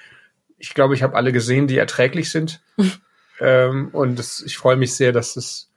[0.59, 2.61] Ich glaube, ich habe alle gesehen, die erträglich sind.
[3.39, 5.69] ähm, und das, ich freue mich sehr, dass es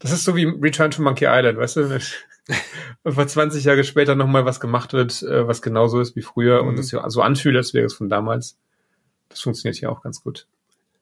[0.00, 1.98] das ist so wie Return to Monkey Island, weißt du?
[3.04, 6.62] Und vor 20 Jahre später nochmal was gemacht wird, äh, was genauso ist wie früher
[6.62, 6.68] Mhm.
[6.68, 8.58] und es so anfühlt, als wäre es von damals.
[9.30, 10.46] Das funktioniert hier auch ganz gut.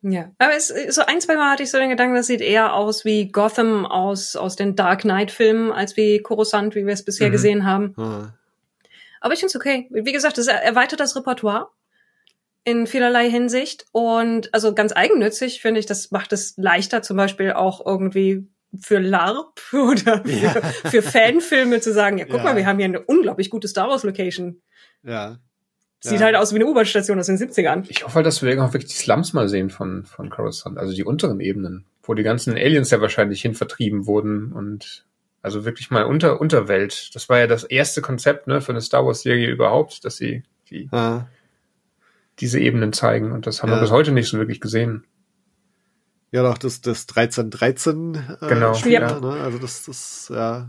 [0.04, 2.74] Ja, aber es, so ein, zwei Mal hatte ich so den Gedanken, das sieht eher
[2.74, 7.28] aus wie Gotham aus, aus den Dark Knight-Filmen, als wie Coruscant, wie wir es bisher
[7.28, 7.32] Mhm.
[7.32, 7.94] gesehen haben.
[7.96, 8.34] Ja.
[9.20, 9.86] Aber ich finde es okay.
[9.90, 11.68] Wie gesagt, es erweitert das Repertoire
[12.64, 13.86] in vielerlei Hinsicht.
[13.92, 18.48] Und also ganz eigennützig finde ich, das macht es leichter, zum Beispiel auch irgendwie
[18.80, 20.50] für LARP oder für, Ja.
[20.90, 22.42] für Fanfilme zu sagen, ja, guck Ja.
[22.42, 24.62] mal, wir haben hier eine unglaublich gute Star Wars Location.
[25.04, 25.38] Ja.
[26.04, 26.26] Sieht Ja.
[26.26, 27.84] halt aus wie eine U-Bahn-Station aus den 70ern.
[27.88, 30.92] Ich hoffe halt, dass wir irgendwann wirklich die Slums mal sehen von, von Coruscant, also
[30.92, 35.06] die unteren Ebenen, wo die ganzen Aliens ja wahrscheinlich hin vertrieben wurden und
[35.42, 37.14] also wirklich mal unter Unterwelt.
[37.14, 40.42] Das war ja das erste Konzept ne, für eine Star Wars Serie überhaupt, dass sie
[40.70, 41.28] die, Ja.
[42.40, 43.76] diese Ebenen zeigen und das haben Ja.
[43.76, 45.04] wir bis heute nicht so wirklich gesehen.
[46.32, 48.74] Ja, doch, das, das 1313 äh, Genau.
[48.74, 49.20] Spiel, Ja.
[49.20, 49.32] ne?
[49.40, 50.68] Also das, das, ja.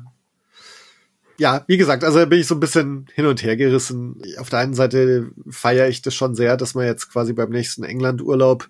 [1.38, 4.22] Ja, wie gesagt, also da bin ich so ein bisschen hin und her gerissen.
[4.38, 7.84] Auf der einen Seite feiere ich das schon sehr, dass man jetzt quasi beim nächsten
[7.84, 8.70] England-Urlaub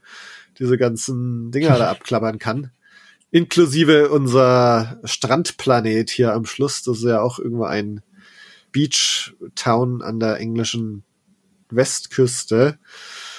[0.59, 2.71] diese ganzen Dinger da abklappern kann.
[3.31, 6.83] Inklusive unser Strandplanet hier am Schluss.
[6.83, 8.01] Das ist ja auch irgendwo ein
[8.71, 11.03] Beach-Town an der englischen
[11.69, 12.77] Westküste.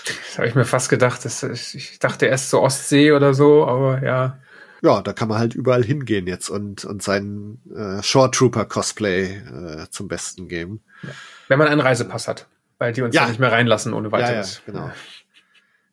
[0.05, 1.25] Das habe ich mir fast gedacht.
[1.25, 4.39] Das, ich dachte erst zur Ostsee oder so, aber ja.
[4.85, 9.39] Ja, da kann man halt überall hingehen jetzt und, und seinen äh, Shore Trooper Cosplay
[9.39, 10.83] äh, zum Besten geben.
[11.49, 12.47] Wenn man einen Reisepass hat,
[12.79, 13.23] weil die uns Ja.
[13.23, 14.61] ja, nicht mehr reinlassen ohne Ja, ja, weiteres.
[14.67, 14.91] genau.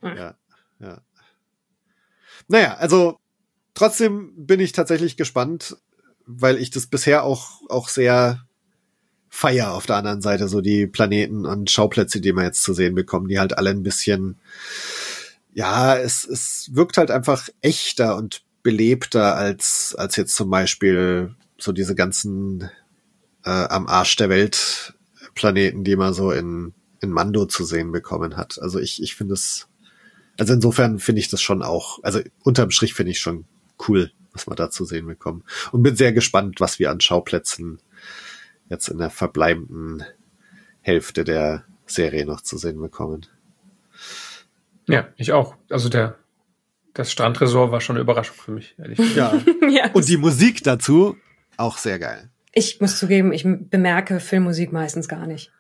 [0.04, 0.14] Ja.
[0.16, 0.36] Ja,
[0.80, 1.02] ja.
[2.50, 3.18] Naja, also
[3.74, 5.78] trotzdem bin ich tatsächlich gespannt,
[6.26, 8.46] weil ich das bisher auch, auch sehr
[9.30, 12.96] feier auf der anderen Seite, so die Planeten und Schauplätze, die wir jetzt zu sehen
[12.96, 14.38] bekommen, die halt alle ein bisschen,
[15.54, 21.72] ja, es, es wirkt halt einfach echter und belebter als, als jetzt zum Beispiel so
[21.72, 22.70] diese ganzen
[23.44, 24.94] äh, am Arsch der Welt
[25.36, 28.60] Planeten, die man so in, in Mando zu sehen bekommen hat.
[28.62, 29.68] Also ich, ich finde es,
[30.38, 33.46] also insofern finde ich das schon auch, also unterm Strich finde ich schon
[33.88, 35.44] cool, was wir da zu sehen bekommen.
[35.72, 37.80] Und bin sehr gespannt, was wir an Schauplätzen
[38.70, 40.04] jetzt in der verbleibenden
[40.82, 43.26] Hälfte der Serie noch zu sehen bekommen.
[44.88, 45.56] Ja, ich auch.
[45.70, 46.18] Also der
[46.94, 49.46] Das Strandresort war schon eine Überraschung für mich, ehrlich gesagt.
[49.62, 49.68] Ja.
[49.70, 51.16] ja, Und die Musik dazu
[51.58, 52.30] auch sehr geil.
[52.54, 55.52] ich muss zugeben, ich bemerke Filmmusik meistens gar nicht.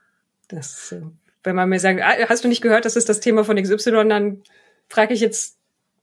[0.49, 1.01] Das, äh,
[1.43, 4.07] wenn man mir sagt, ah, hast du nicht gehört, das ist das Thema von XY,
[4.09, 4.41] dann
[4.89, 5.57] frage ich jetzt,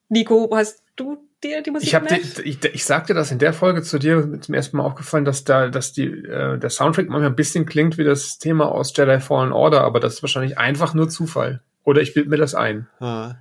[0.09, 2.39] Nico, hast du dir die Musik Ich habe gemerkt?
[2.39, 5.45] ich, ich sagte das in der Folge zu dir mit zum ersten Mal aufgefallen, dass
[5.45, 9.21] da, dass die äh, der Soundtrack manchmal ein bisschen klingt wie das Thema aus Jedi
[9.21, 11.61] Fallen Order, aber das ist wahrscheinlich einfach nur Zufall.
[11.85, 12.89] Oder ich bild mir das ein.
[13.01, 13.39] Ja.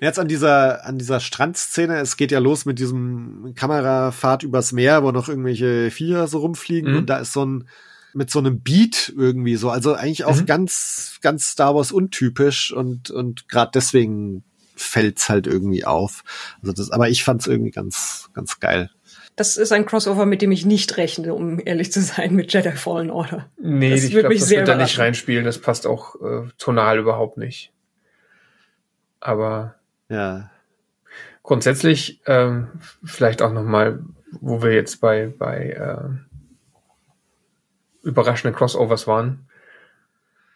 [0.00, 5.02] Jetzt an dieser, an dieser Strandszene, es geht ja los mit diesem Kamerafahrt übers Meer,
[5.02, 6.98] wo noch irgendwelche Viecher so rumfliegen Mhm.
[6.98, 7.68] und da ist so ein,
[8.14, 10.46] mit so einem Beat irgendwie so, also eigentlich auch Mhm.
[10.46, 14.44] ganz, ganz Star Wars untypisch und, und gerade deswegen
[14.76, 16.22] fällt's halt irgendwie auf.
[16.60, 18.90] Also das, aber ich fand's irgendwie ganz, ganz geil.
[19.36, 22.72] Das ist ein Crossover, mit dem ich nicht rechne, um ehrlich zu sein, mit Jedi
[22.72, 23.48] Fallen Order.
[23.58, 25.44] Nee, Das ich würde glaube, mich das sehr wird da nicht reinspielen.
[25.44, 27.71] Das passt auch äh, tonal überhaupt nicht.
[29.22, 29.76] Aber
[30.08, 30.50] Ja.
[31.42, 32.68] grundsätzlich ähm,
[33.04, 34.00] vielleicht auch noch mal,
[34.40, 36.08] wo wir jetzt bei bei äh,
[38.02, 39.46] überraschenden Crossovers waren.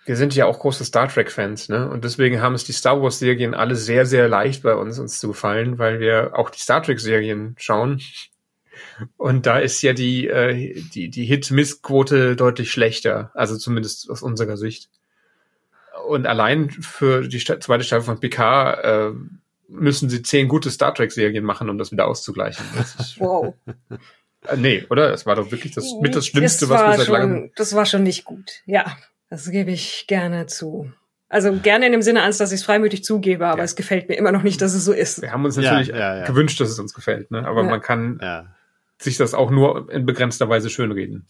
[0.05, 1.89] Wir sind ja auch große Star Trek Fans, ne?
[1.89, 5.19] Und deswegen haben es die Star Wars Serien alle sehr sehr leicht bei uns uns
[5.21, 8.01] zu gefallen, weil wir auch die Star Trek Serien schauen.
[9.17, 14.57] Und da ist ja die äh, die die Hit-Miss-Quote deutlich schlechter, also zumindest aus unserer
[14.57, 14.91] Sicht.
[16.07, 19.11] Und allein für die zweite Staffel von Picard äh,
[19.69, 22.65] müssen sie zehn gute Star Trek Serien machen, um das wieder auszugleichen.
[22.77, 23.55] Das Wow.
[24.49, 25.09] äh, nee, oder?
[25.11, 27.37] Das war doch wirklich das mit das Schlimmste, Das was wir seit langem.
[27.37, 28.63] schon, Das war schon nicht gut.
[28.67, 28.97] Ja,
[29.31, 30.91] das gebe ich gerne zu.
[31.29, 33.65] Also gerne in dem Sinne, als dass ich es freimütig zugebe, aber Ja.
[33.65, 35.21] es gefällt mir immer noch nicht, dass es so ist.
[35.23, 36.25] Wir haben uns Ja, natürlich ja, ja.
[36.25, 37.45] gewünscht, dass es uns gefällt, ne?
[37.47, 37.69] Aber Ja.
[37.71, 38.55] man kann Ja.
[38.99, 41.27] sich das auch nur in begrenzter Weise schönreden.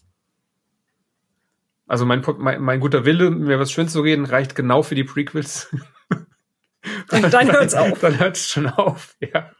[1.87, 5.05] Also mein, mein, mein guter Wille, mir was schön zu reden, reicht genau für die
[5.05, 5.73] Prequels.
[7.09, 7.99] Dann hört's auf.
[7.99, 9.51] Dann hört's schon auf, ja.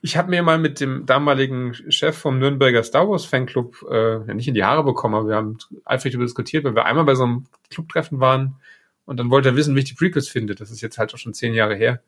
[0.00, 4.34] Ich habe mir mal mit dem damaligen Chef vom Nürnberger Star Wars Fanclub äh, ja,
[4.34, 7.16] nicht in die Haare bekommen, aber wir haben eifrig darüber diskutiert, weil wir einmal bei
[7.16, 8.56] so einem Clubtreffen waren
[9.04, 10.54] und dann wollte er wissen, wie ich die Prequels finde.
[10.54, 12.00] Das ist jetzt halt auch schon zehn Jahre her.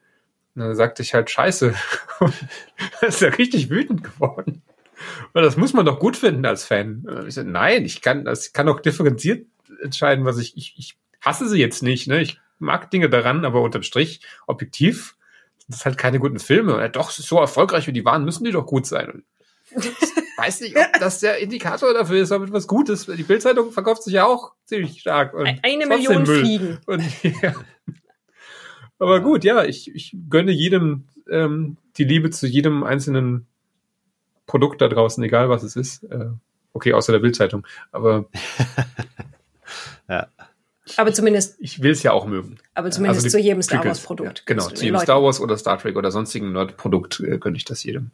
[0.55, 1.75] Und dann sagte ich halt Scheiße.
[3.01, 4.63] ist er richtig wütend geworden.
[5.35, 7.07] Das muss man doch gut finden als Fan.
[7.07, 9.47] Und Ich so, nein, ich kann, das kann auch differenziert
[9.83, 12.21] entscheiden, was ich, ich, ich hasse sie jetzt nicht, ne?
[12.21, 15.17] Ich mag Dinge daran, aber unterm Strich, objektiv,
[15.59, 16.75] sind das halt keine guten Filme.
[16.75, 19.11] Und er, doch, so erfolgreich, wie die waren, müssen die doch gut sein.
[19.11, 19.25] Und
[19.73, 19.93] ich
[20.37, 23.09] weiß nicht, ob das der Indikator dafür ist, ob etwas gut ist.
[23.09, 25.35] Die Bildzeitung verkauft sich ja auch ziemlich stark.
[25.63, 26.41] Eine Million Müll.
[26.41, 26.79] Fliegen.
[26.87, 27.03] Und,
[27.43, 27.55] ja.
[28.99, 33.47] Aber gut, ja, ich, ich gönne jedem ähm, die Liebe zu jedem einzelnen
[34.51, 36.03] Produkt da draußen, egal was es ist.
[36.05, 36.27] Äh,
[36.73, 37.65] okay, außer der Bildzeitung.
[37.93, 38.27] Aber
[40.97, 42.59] Aber zumindest, ich will es ja auch mögen.
[42.75, 44.41] aber zumindest Also zu jedem Star Wars Produkt.
[44.41, 47.39] Ja, genau, du zu jedem Leuten- Star Wars oder Star Trek oder sonstigen Nerd-Produkt äh,
[47.39, 48.11] gönne ich das jedem.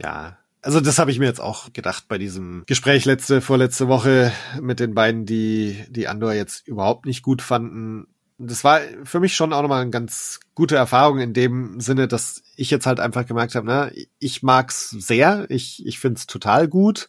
[0.00, 4.32] Ja, also das habe ich mir jetzt auch gedacht bei diesem Gespräch letzte, vorletzte Woche
[4.60, 8.06] mit den beiden, die die Andor jetzt überhaupt nicht gut fanden.
[8.38, 12.42] Das war für mich schon auch nochmal eine ganz gute Erfahrung in dem Sinne, dass
[12.56, 13.90] ich jetzt halt einfach gemerkt habe, na,
[14.20, 17.08] ich mag's sehr, ich, ich find's total gut.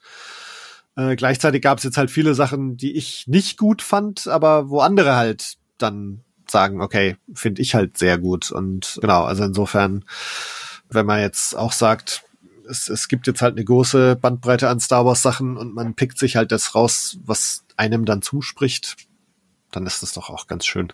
[0.95, 4.79] Äh, gleichzeitig gab es jetzt halt viele Sachen, die ich nicht gut fand, aber wo
[4.79, 8.51] andere halt dann sagen, okay, finde ich halt sehr gut.
[8.51, 10.05] Und genau, also insofern,
[10.89, 12.23] wenn man jetzt auch sagt,
[12.67, 16.17] es, es gibt jetzt halt eine große Bandbreite an Star Wars Sachen und man pickt
[16.17, 18.97] sich halt das raus, was einem dann zuspricht,
[19.71, 20.91] dann ist das doch auch ganz schön.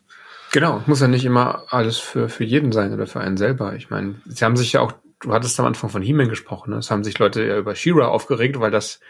[0.55, 3.75] Genau, muss ja nicht immer alles für, für jeden sein oder für einen selber.
[3.75, 6.77] Ich meine, sie haben sich ja auch, du hattest am Anfang von He-Man gesprochen, ne?
[6.77, 9.01] es haben sich Leute ja über She-Ra aufgeregt, weil das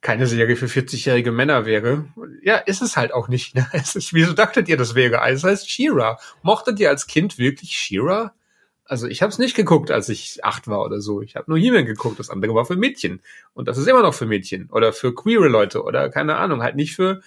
[0.00, 2.06] keine Serie für 40-jährige Männer wäre.
[2.42, 3.54] Ja, ist es halt auch nicht.
[3.54, 3.66] Ne?
[3.74, 5.20] Es ist, wieso dachtet ihr, das wäre?
[5.20, 6.18] Also es heißt She-Ra.
[6.40, 8.32] Mochtet ihr als Kind wirklich She-Ra?
[8.86, 11.20] Also ich habe es nicht geguckt, als ich acht war oder so.
[11.20, 12.18] Ich habe nur He-Man geguckt.
[12.18, 13.20] Das andere war für Mädchen.
[13.52, 14.70] Und das ist immer noch für Mädchen.
[14.70, 15.82] Oder für queere Leute.
[15.82, 16.62] Oder keine Ahnung.
[16.62, 17.20] Halt nicht für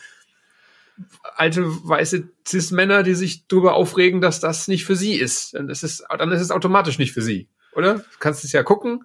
[1.36, 5.54] alte weiße Cis-Männer, die sich darüber aufregen, dass das nicht für sie ist.
[5.54, 7.48] Dann ist es, dann ist es automatisch nicht für sie.
[7.76, 7.96] Oder?
[7.96, 9.04] Du kannst es ja gucken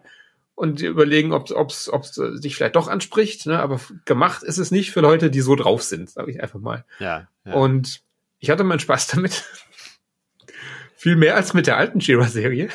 [0.55, 3.47] und dir überlegen, ob es ob's dich vielleicht doch anspricht.
[3.47, 3.59] Ne?
[3.59, 6.85] Aber gemacht ist es nicht für Leute, die so drauf sind, sage ich einfach mal.
[6.99, 7.29] Ja.
[7.45, 7.53] ja.
[7.53, 8.03] Und
[8.39, 9.45] ich hatte meinen Spaß damit.
[10.97, 12.69] Viel mehr als mit der alten Shira-Serie.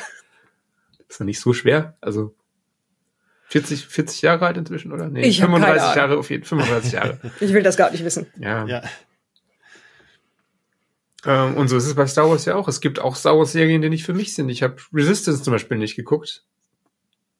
[1.08, 1.96] Ist ja nicht so schwer.
[2.00, 2.34] Also
[3.48, 5.08] 40, 40 Jahre alt inzwischen, oder?
[5.08, 5.96] Nee, Ich hab keine 35 Ahnung.
[5.96, 7.18] Jahre auf jeden 35 Jahre.
[7.40, 8.26] Ich will das gar nicht wissen.
[8.38, 8.66] Ja.
[8.66, 8.82] ja.
[11.24, 12.68] Ähm, und so ist es bei Star Wars ja auch.
[12.68, 14.48] Es gibt auch Star Wars-Serien, die nicht für mich sind.
[14.48, 16.44] Ich habe Resistance zum Beispiel nicht geguckt.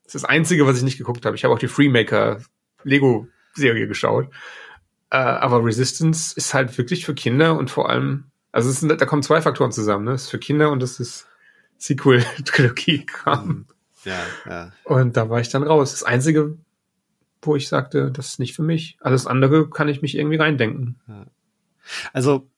[0.05, 1.37] Das ist das Einzige, was ich nicht geguckt habe.
[1.37, 2.41] Ich habe auch die Freemaker
[2.83, 4.29] Lego-Serie geschaut.
[5.11, 9.07] Äh, aber Resistance ist halt wirklich für Kinder und vor allem Also es sind, da
[9.07, 10.13] kommen zwei Faktoren zusammen, ne?
[10.13, 11.27] Das ist für Kinder und das ist
[11.79, 13.49] Sequel-Trilogie-Kram.
[13.49, 13.67] Mhm.
[14.05, 14.73] Ja, ja.
[14.85, 15.93] Und da war ich dann raus.
[15.93, 16.57] Das Einzige,
[17.43, 18.97] wo ich sagte, das ist nicht für mich.
[19.01, 20.97] Alles andere kann ich mich irgendwie reindenken.
[22.13, 22.49] Also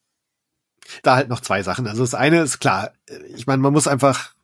[1.03, 1.87] da halt noch zwei Sachen.
[1.87, 2.93] Also das eine ist klar,
[3.35, 4.35] ich meine, man muss einfach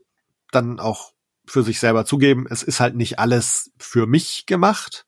[0.52, 1.12] dann auch
[1.44, 5.04] für sich selber zugeben, es ist halt nicht alles für mich gemacht.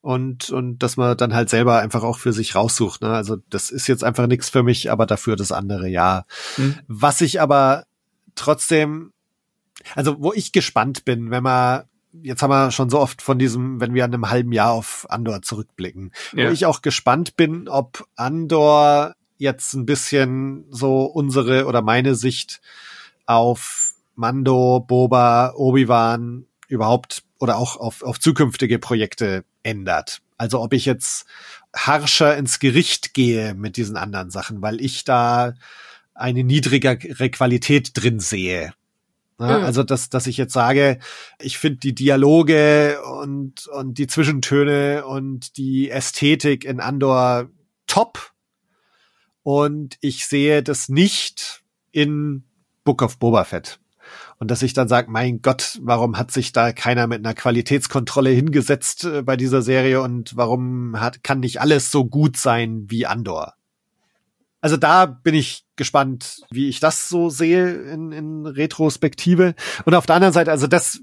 [0.00, 3.02] Und, und dass man dann halt selber einfach auch für sich raussucht.
[3.02, 3.08] Ne?
[3.08, 6.26] Also das ist jetzt einfach nichts für mich, aber dafür das andere ja.
[6.54, 6.78] Hm.
[6.86, 7.86] Was ich aber
[8.36, 9.12] trotzdem,
[9.96, 11.86] also wo ich gespannt bin, wenn man,
[12.22, 15.06] jetzt haben wir schon so oft von diesem, wenn wir an einem halben Jahr auf
[15.10, 16.46] Andor zurückblicken, Ja.
[16.46, 22.60] wo ich auch gespannt bin, ob Andor jetzt ein bisschen so unsere oder meine Sicht
[23.26, 30.22] auf Mando, Boba, Obi-Wan überhaupt oder auch auf, auf zukünftige Projekte ändert.
[30.38, 31.26] Also ob ich jetzt
[31.74, 35.54] harscher ins Gericht gehe mit diesen anderen Sachen, weil ich da
[36.14, 38.72] eine niedrigere Qualität drin sehe.
[39.38, 39.64] Ja, Mhm.
[39.64, 40.98] Also, dass, dass ich jetzt sage,
[41.38, 47.50] ich finde die Dialoge und, und die Zwischentöne und die Ästhetik in Andor
[47.86, 48.32] top.
[49.46, 51.62] Und ich sehe das nicht
[51.92, 52.42] in
[52.82, 53.78] Book of Boba Fett.
[54.40, 58.30] Und dass ich dann sage, mein Gott, warum hat sich da keiner mit einer Qualitätskontrolle
[58.30, 63.06] hingesetzt äh, bei dieser Serie und warum hat, kann nicht alles so gut sein wie
[63.06, 63.54] Andor?
[64.60, 69.54] Also da bin ich gespannt, wie ich das so sehe in, in Retrospektive.
[69.84, 70.98] Und auf der anderen Seite, also das,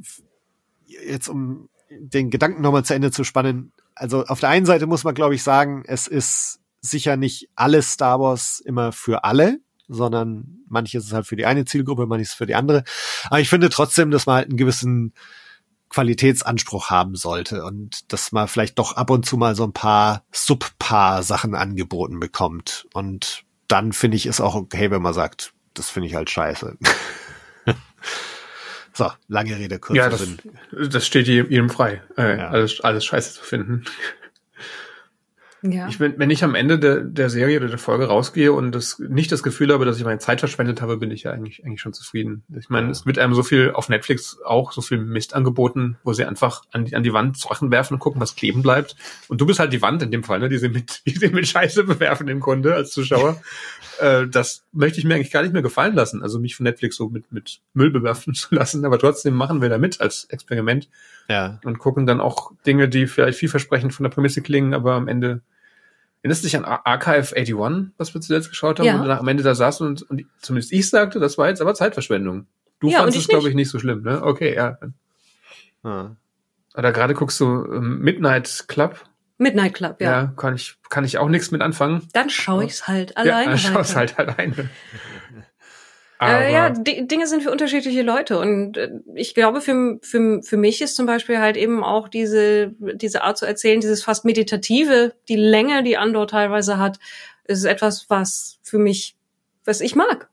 [0.86, 5.06] jetzt um den Gedanken nochmal zu Ende zu spannen, also auf der einen Seite muss
[5.06, 10.60] man, glaube ich, sagen, es ist sicher nicht alles Star Wars immer für alle, sondern
[10.68, 12.84] manches ist halt für die eine Zielgruppe, manches für die andere.
[13.26, 15.14] Aber ich finde trotzdem, dass man halt einen gewissen
[15.90, 20.24] Qualitätsanspruch haben sollte und dass man vielleicht doch ab und zu mal so ein paar
[20.32, 22.88] Subpar-Sachen angeboten bekommt.
[22.94, 26.78] Und dann finde ich es auch okay, wenn man sagt, das finde ich halt scheiße.
[28.94, 30.38] so, lange Rede, kurzer Ja, das, Sinn.
[30.90, 32.50] das steht jedem jedem frei, äh, Ja.
[32.50, 33.84] alles, alles scheiße zu finden.
[35.66, 35.88] Ja.
[35.88, 39.00] Ich bin, wenn ich am Ende der, der Serie oder der Folge rausgehe und das
[39.00, 41.80] nicht das Gefühl habe, dass ich meine Zeit verschwendet habe, bin ich ja eigentlich, eigentlich
[41.80, 42.44] schon zufrieden.
[42.60, 42.92] Ich meine, Ja.
[42.92, 46.64] es wird einem so viel auf Netflix auch so viel Mist angeboten, wo sie einfach
[46.74, 48.98] an die, an die Wand Sachen werfen und gucken, was kleben bleibt.
[49.30, 51.30] Und du bist halt die Wand in dem Fall, ne, die sie mit, die sie
[51.30, 53.42] mit Scheiße bewerfen im Grunde als Zuschauer.
[54.02, 56.22] äh, das möchte ich mir eigentlich gar nicht mehr gefallen lassen.
[56.24, 58.84] Also mich von Netflix so mit, mit Müll bewerfen zu lassen.
[58.84, 60.90] Aber trotzdem machen wir da mit als Experiment
[61.30, 61.62] Ja.
[61.64, 65.40] und gucken dann auch Dinge, die vielleicht vielversprechend von der Prämisse klingen, aber am Ende
[66.24, 68.96] Erinnerst du dich an Ar- Archive 81, was wir zuletzt geschaut haben, Ja.
[69.00, 71.76] und dann am Ende da saßen und, und zumindest ich sagte, das war jetzt aber
[71.76, 72.48] Zeitverschwendung.
[72.80, 74.24] Du Ja, fandest es, glaube ich, nicht so schlimm, ne?
[74.24, 74.78] Okay, ja.
[75.84, 76.16] Ja.
[76.76, 79.04] Oder gerade guckst du ähm, Midnight Club.
[79.38, 80.12] Midnight Club, ja.
[80.12, 82.08] Ja, kann ich, kann ich auch nichts mit anfangen.
[82.14, 83.56] Dann schaue ich's halt alleine.
[83.56, 83.96] ja, dann weiter.
[83.96, 84.70] halt alleine.
[86.24, 90.42] Aber, Äh, ja, die Dinge sind für unterschiedliche Leute und äh, ich glaube, für, für,
[90.42, 94.26] für mich ist zum Beispiel halt eben auch diese, diese Art zu erzählen, dieses fast
[94.26, 97.00] meditative, die Länge, die Andor teilweise hat,
[97.46, 99.16] ist etwas, was für mich,
[99.66, 100.30] was ich mag.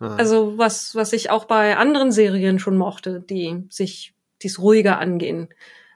[0.00, 0.16] Ja.
[0.16, 5.48] Also was, was ich auch bei anderen Serien schon mochte, die sich dies ruhiger angehen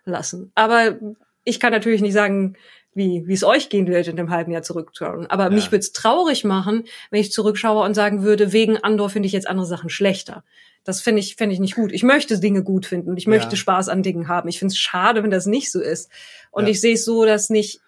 [0.05, 0.53] lassen.
[0.55, 0.99] Aber
[1.45, 2.57] ich kann natürlich nicht sagen,
[2.99, 5.27] wie, wie es euch gehen wird, in einem halben Jahr zurückschauen.
[5.29, 5.51] Aber Ja.
[5.51, 9.33] mich würde es traurig machen, wenn ich zurückschaue und sagen würde, wegen Andor finde ich
[9.33, 10.45] jetzt andere Sachen schlechter.
[10.85, 11.93] Das finde ich, finde ich nicht gut.
[11.93, 13.57] Ich möchte Dinge gut finden und ich möchte Ja.
[13.57, 14.49] Spaß an Dingen haben.
[14.49, 16.11] Ich finde es schade, wenn das nicht so ist.
[16.51, 16.70] Und Ja.
[16.70, 17.81] ich sehe es so, dass nicht,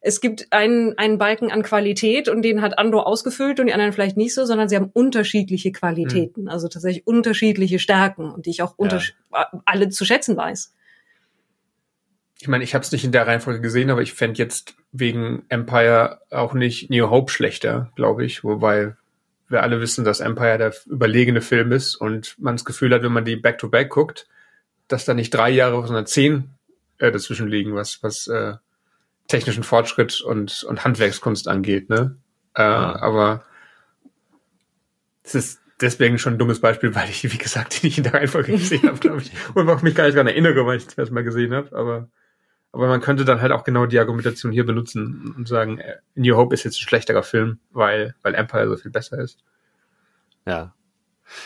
[0.00, 3.92] es gibt einen, einen Balken an Qualität und den hat Andor ausgefüllt und die anderen
[3.92, 8.62] vielleicht nicht so, sondern sie haben unterschiedliche Qualitäten, also tatsächlich unterschiedliche Stärken und die ich
[8.62, 9.14] auch untersch-
[9.64, 10.74] alle zu schätzen weiß.
[12.40, 15.44] Ich meine, ich habe es nicht in der Reihenfolge gesehen, aber ich fänd jetzt wegen
[15.48, 18.44] Empire auch nicht New Hope schlechter, glaube ich.
[18.44, 18.96] Wobei
[19.48, 23.12] wir alle wissen, dass Empire der überlegene Film ist und man das Gefühl hat, wenn
[23.12, 24.26] man die Back-to-Back guckt,
[24.88, 26.50] dass da nicht drei Jahre, sondern zehn
[26.98, 28.54] äh, dazwischen liegen, was, was äh,
[29.28, 31.88] technischen Fortschritt und, und Handwerkskunst angeht.
[31.88, 32.16] Ne?
[32.54, 32.96] Äh, Ja.
[33.00, 33.44] Aber
[35.22, 38.14] es ist deswegen schon ein dummes Beispiel, weil ich, wie gesagt, die nicht in der
[38.14, 39.32] Reihenfolge gesehen habe, glaube ich.
[39.54, 41.76] Und auch mich gar nicht daran erinnere, weil ich es erst mal gesehen habe.
[41.76, 42.08] Aber,
[42.74, 46.36] aber man könnte dann halt auch genau die Argumentation hier benutzen und sagen, äh, New
[46.36, 49.38] Hope ist jetzt ein schlechterer Film, weil, weil Empire so viel besser ist.
[50.46, 50.74] Ja.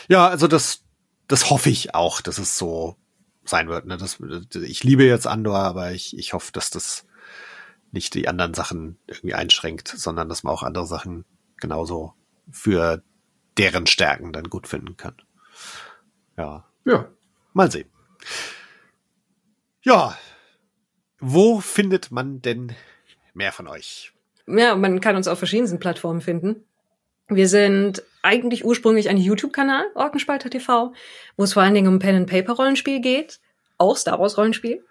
[0.07, 0.83] Ja, also das,
[1.27, 2.97] das hoffe ich auch, dass es so
[3.45, 3.85] sein wird.
[3.85, 3.97] Ne?
[3.97, 4.19] Das,
[4.53, 7.05] ich liebe jetzt Andor, aber ich, ich hoffe, dass das
[7.91, 11.25] nicht die anderen Sachen irgendwie einschränkt, sondern dass man auch andere Sachen
[11.57, 12.13] genauso
[12.51, 13.03] für
[13.57, 15.15] deren Stärken dann gut finden kann.
[16.37, 17.07] Ja, Ja.
[17.53, 17.89] mal sehen.
[19.81, 20.17] Ja,
[21.19, 22.73] wo findet man denn
[23.33, 24.11] mehr von euch?
[24.47, 26.63] Ja, man kann uns auf verschiedensten Plattformen finden.
[27.27, 30.93] Wir sind eigentlich ursprünglich ein YouTube-Kanal, Orkenspalter TV,
[31.37, 33.39] wo es vor allen Dingen um Pen-and-Paper-Rollenspiel geht,
[33.77, 34.83] auch Star Wars-Rollenspiel.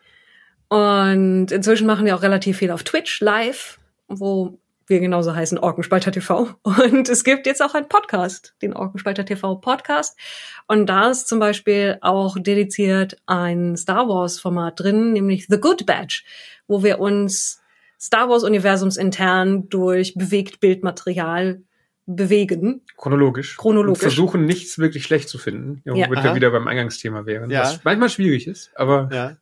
[0.68, 4.58] Und inzwischen machen wir auch relativ viel auf Twitch live, wo
[4.88, 6.48] wir genauso heißen Orkenspalter TV.
[6.62, 10.18] Und es gibt jetzt auch einen Podcast, den Orkenspalter TV Podcast.
[10.66, 15.86] Und da ist zum Beispiel auch dediziert ein Star Wars Format drin, nämlich The Good
[15.86, 16.22] Badge,
[16.66, 17.60] wo wir uns
[18.00, 21.62] Star Wars Universums intern durch bewegt Bildmaterial
[22.06, 22.80] bewegen.
[22.96, 23.56] Chronologisch.
[23.58, 24.02] Chronologisch.
[24.02, 25.82] Und versuchen, nichts wirklich schlecht zu finden.
[25.84, 26.06] Ja, Ja.
[26.06, 27.50] Womit wir wieder beim Eingangsthema wären.
[27.50, 27.62] Ja.
[27.62, 29.36] Was manchmal schwierig ist, aber Ja.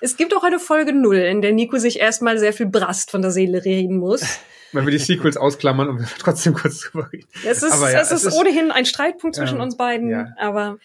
[0.00, 3.22] Es gibt auch eine Folge null, in der Nico sich erstmal sehr viel Brast von
[3.22, 4.22] der Seele reden muss.
[4.74, 7.26] wenn wir die Sequels ausklammern und wir trotzdem kurz drüber reden.
[7.46, 10.08] Es ist, Aber ja, es ist es ist- ohnehin ein Streitpunkt zwischen Ja, uns beiden,
[10.10, 10.28] ja.
[10.38, 10.78] aber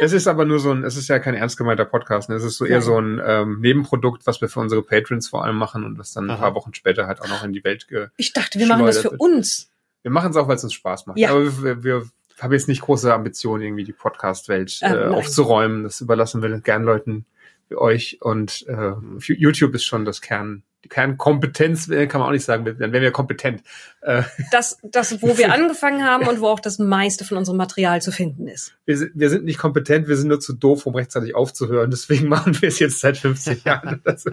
[0.00, 2.28] Es ist aber nur so ein, es ist ja kein ernst gemeinter Podcast.
[2.28, 2.36] Ne?
[2.36, 5.56] Es ist so eher so ein ähm, Nebenprodukt, was wir für unsere Patrons vor allem
[5.56, 6.38] machen und was dann ein Aha.
[6.40, 8.98] paar Wochen später halt auch noch in die Welt ge ich dachte, wir machen das
[8.98, 9.70] für uns.
[10.02, 11.18] Wir machen es auch, weil es uns Spaß macht.
[11.18, 11.30] Ja.
[11.30, 12.08] Aber wir, wir, wir
[12.38, 15.82] haben jetzt nicht große Ambitionen, irgendwie die Podcast-Welt Äh, äh, aufzuräumen.
[15.84, 17.24] Das überlassen wir gern Leuten
[17.68, 18.18] wie euch.
[18.20, 22.78] Und äh, YouTube ist schon das Kern, Kernkompetenz, äh, kann man auch nicht sagen, dann
[22.78, 23.62] wären wir kompetent.
[24.00, 24.22] Äh,
[24.52, 28.12] Das, das, wo wir angefangen haben und wo auch das meiste von unserem Material zu
[28.12, 28.74] finden ist.
[28.84, 31.90] wir, sind, wir sind nicht kompetent, wir sind nur zu doof, um rechtzeitig aufzuhören.
[31.90, 34.00] Deswegen machen wir es jetzt seit 50 Jahren.
[34.04, 34.24] Das,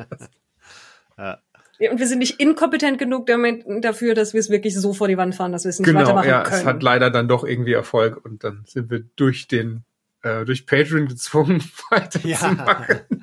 [1.18, 1.40] Ja.
[1.78, 5.10] Ja, Und wir sind nicht inkompetent genug damit, dafür, dass wir es wirklich so vor
[5.10, 6.62] die Wand fahren, dass wir es nicht genau, weitermachen ja, können.
[6.62, 9.84] es hat leider dann doch irgendwie Erfolg und dann sind wir durch den
[10.26, 13.00] äh, durch Patreon gezwungen, weiterzumachen.
[13.10, 13.18] Ja.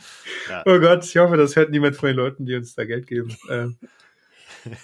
[0.66, 3.36] Oh Gott, ich hoffe, das hört niemand von den Leuten, die uns da Geld geben.
[3.50, 3.76] Ähm,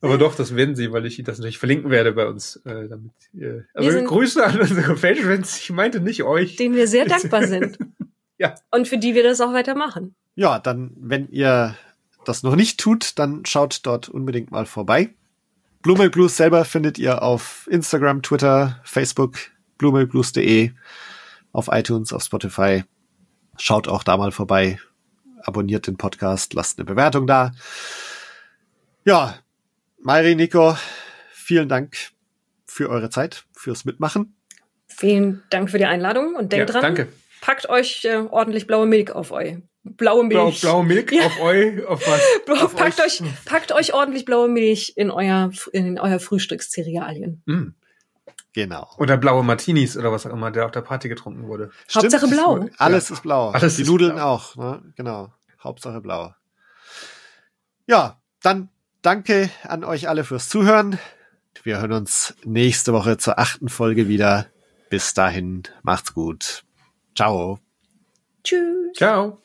[0.00, 2.56] aber doch, das werden sie, weil ich das natürlich verlinken werde bei uns.
[2.64, 5.58] Äh, damit, äh, also sind- Grüße an unsere Patrons.
[5.60, 6.56] Ich meinte nicht euch.
[6.56, 7.78] denen wir sehr dankbar sind.
[8.38, 8.54] Ja.
[8.70, 10.14] Und für die wir das auch weitermachen.
[10.34, 11.74] Ja, dann, wenn ihr
[12.24, 15.14] das noch nicht tut, dann schaut dort unbedingt mal vorbei.
[15.82, 19.36] Blue Milk Blues selber findet ihr auf Instagram, Twitter, Facebook,
[19.78, 20.72] bluemilkblues.de,
[21.52, 22.82] auf iTunes, auf Spotify.
[23.58, 24.78] Schaut auch da mal vorbei.
[25.42, 27.52] Abonniert den Podcast, lasst eine Bewertung da.
[29.04, 29.36] Ja,
[30.00, 30.76] Mairi, Nico,
[31.30, 31.96] vielen Dank
[32.64, 34.34] für eure Zeit, fürs Mitmachen.
[34.88, 37.12] Vielen Dank für die Einladung und denkt Ja, dran, danke.
[37.40, 39.56] packt euch äh, ordentlich blaue Milch auf euch.
[39.84, 40.60] Blaue Blau, Milch.
[40.62, 41.26] blaue Milch Ja.
[41.26, 42.20] auf euch, auf was?
[42.46, 47.42] Blau- auf packt euch, packt euch ordentlich blaue Milch in euer, in euer Frühstückscerealien.
[47.46, 47.68] Mm.
[48.56, 48.88] Genau.
[48.96, 51.70] Oder blaue Martinis oder was auch immer, der auf der Party getrunken wurde.
[51.94, 52.66] Hauptsache blau.
[52.78, 53.50] Alles ist blau.
[53.50, 54.24] Alles Die ist Nudeln blau.
[54.32, 54.82] auch, ne?
[54.96, 55.30] Genau.
[55.62, 56.34] Hauptsache blau.
[57.86, 58.70] Ja, dann
[59.02, 60.98] danke an euch alle fürs Zuhören.
[61.64, 64.46] Wir hören uns nächste Woche zur achten Folge wieder.
[64.88, 66.64] Bis dahin, macht's gut.
[67.14, 67.58] Ciao.
[68.42, 68.94] Tschüss.
[68.96, 69.38] Ciao.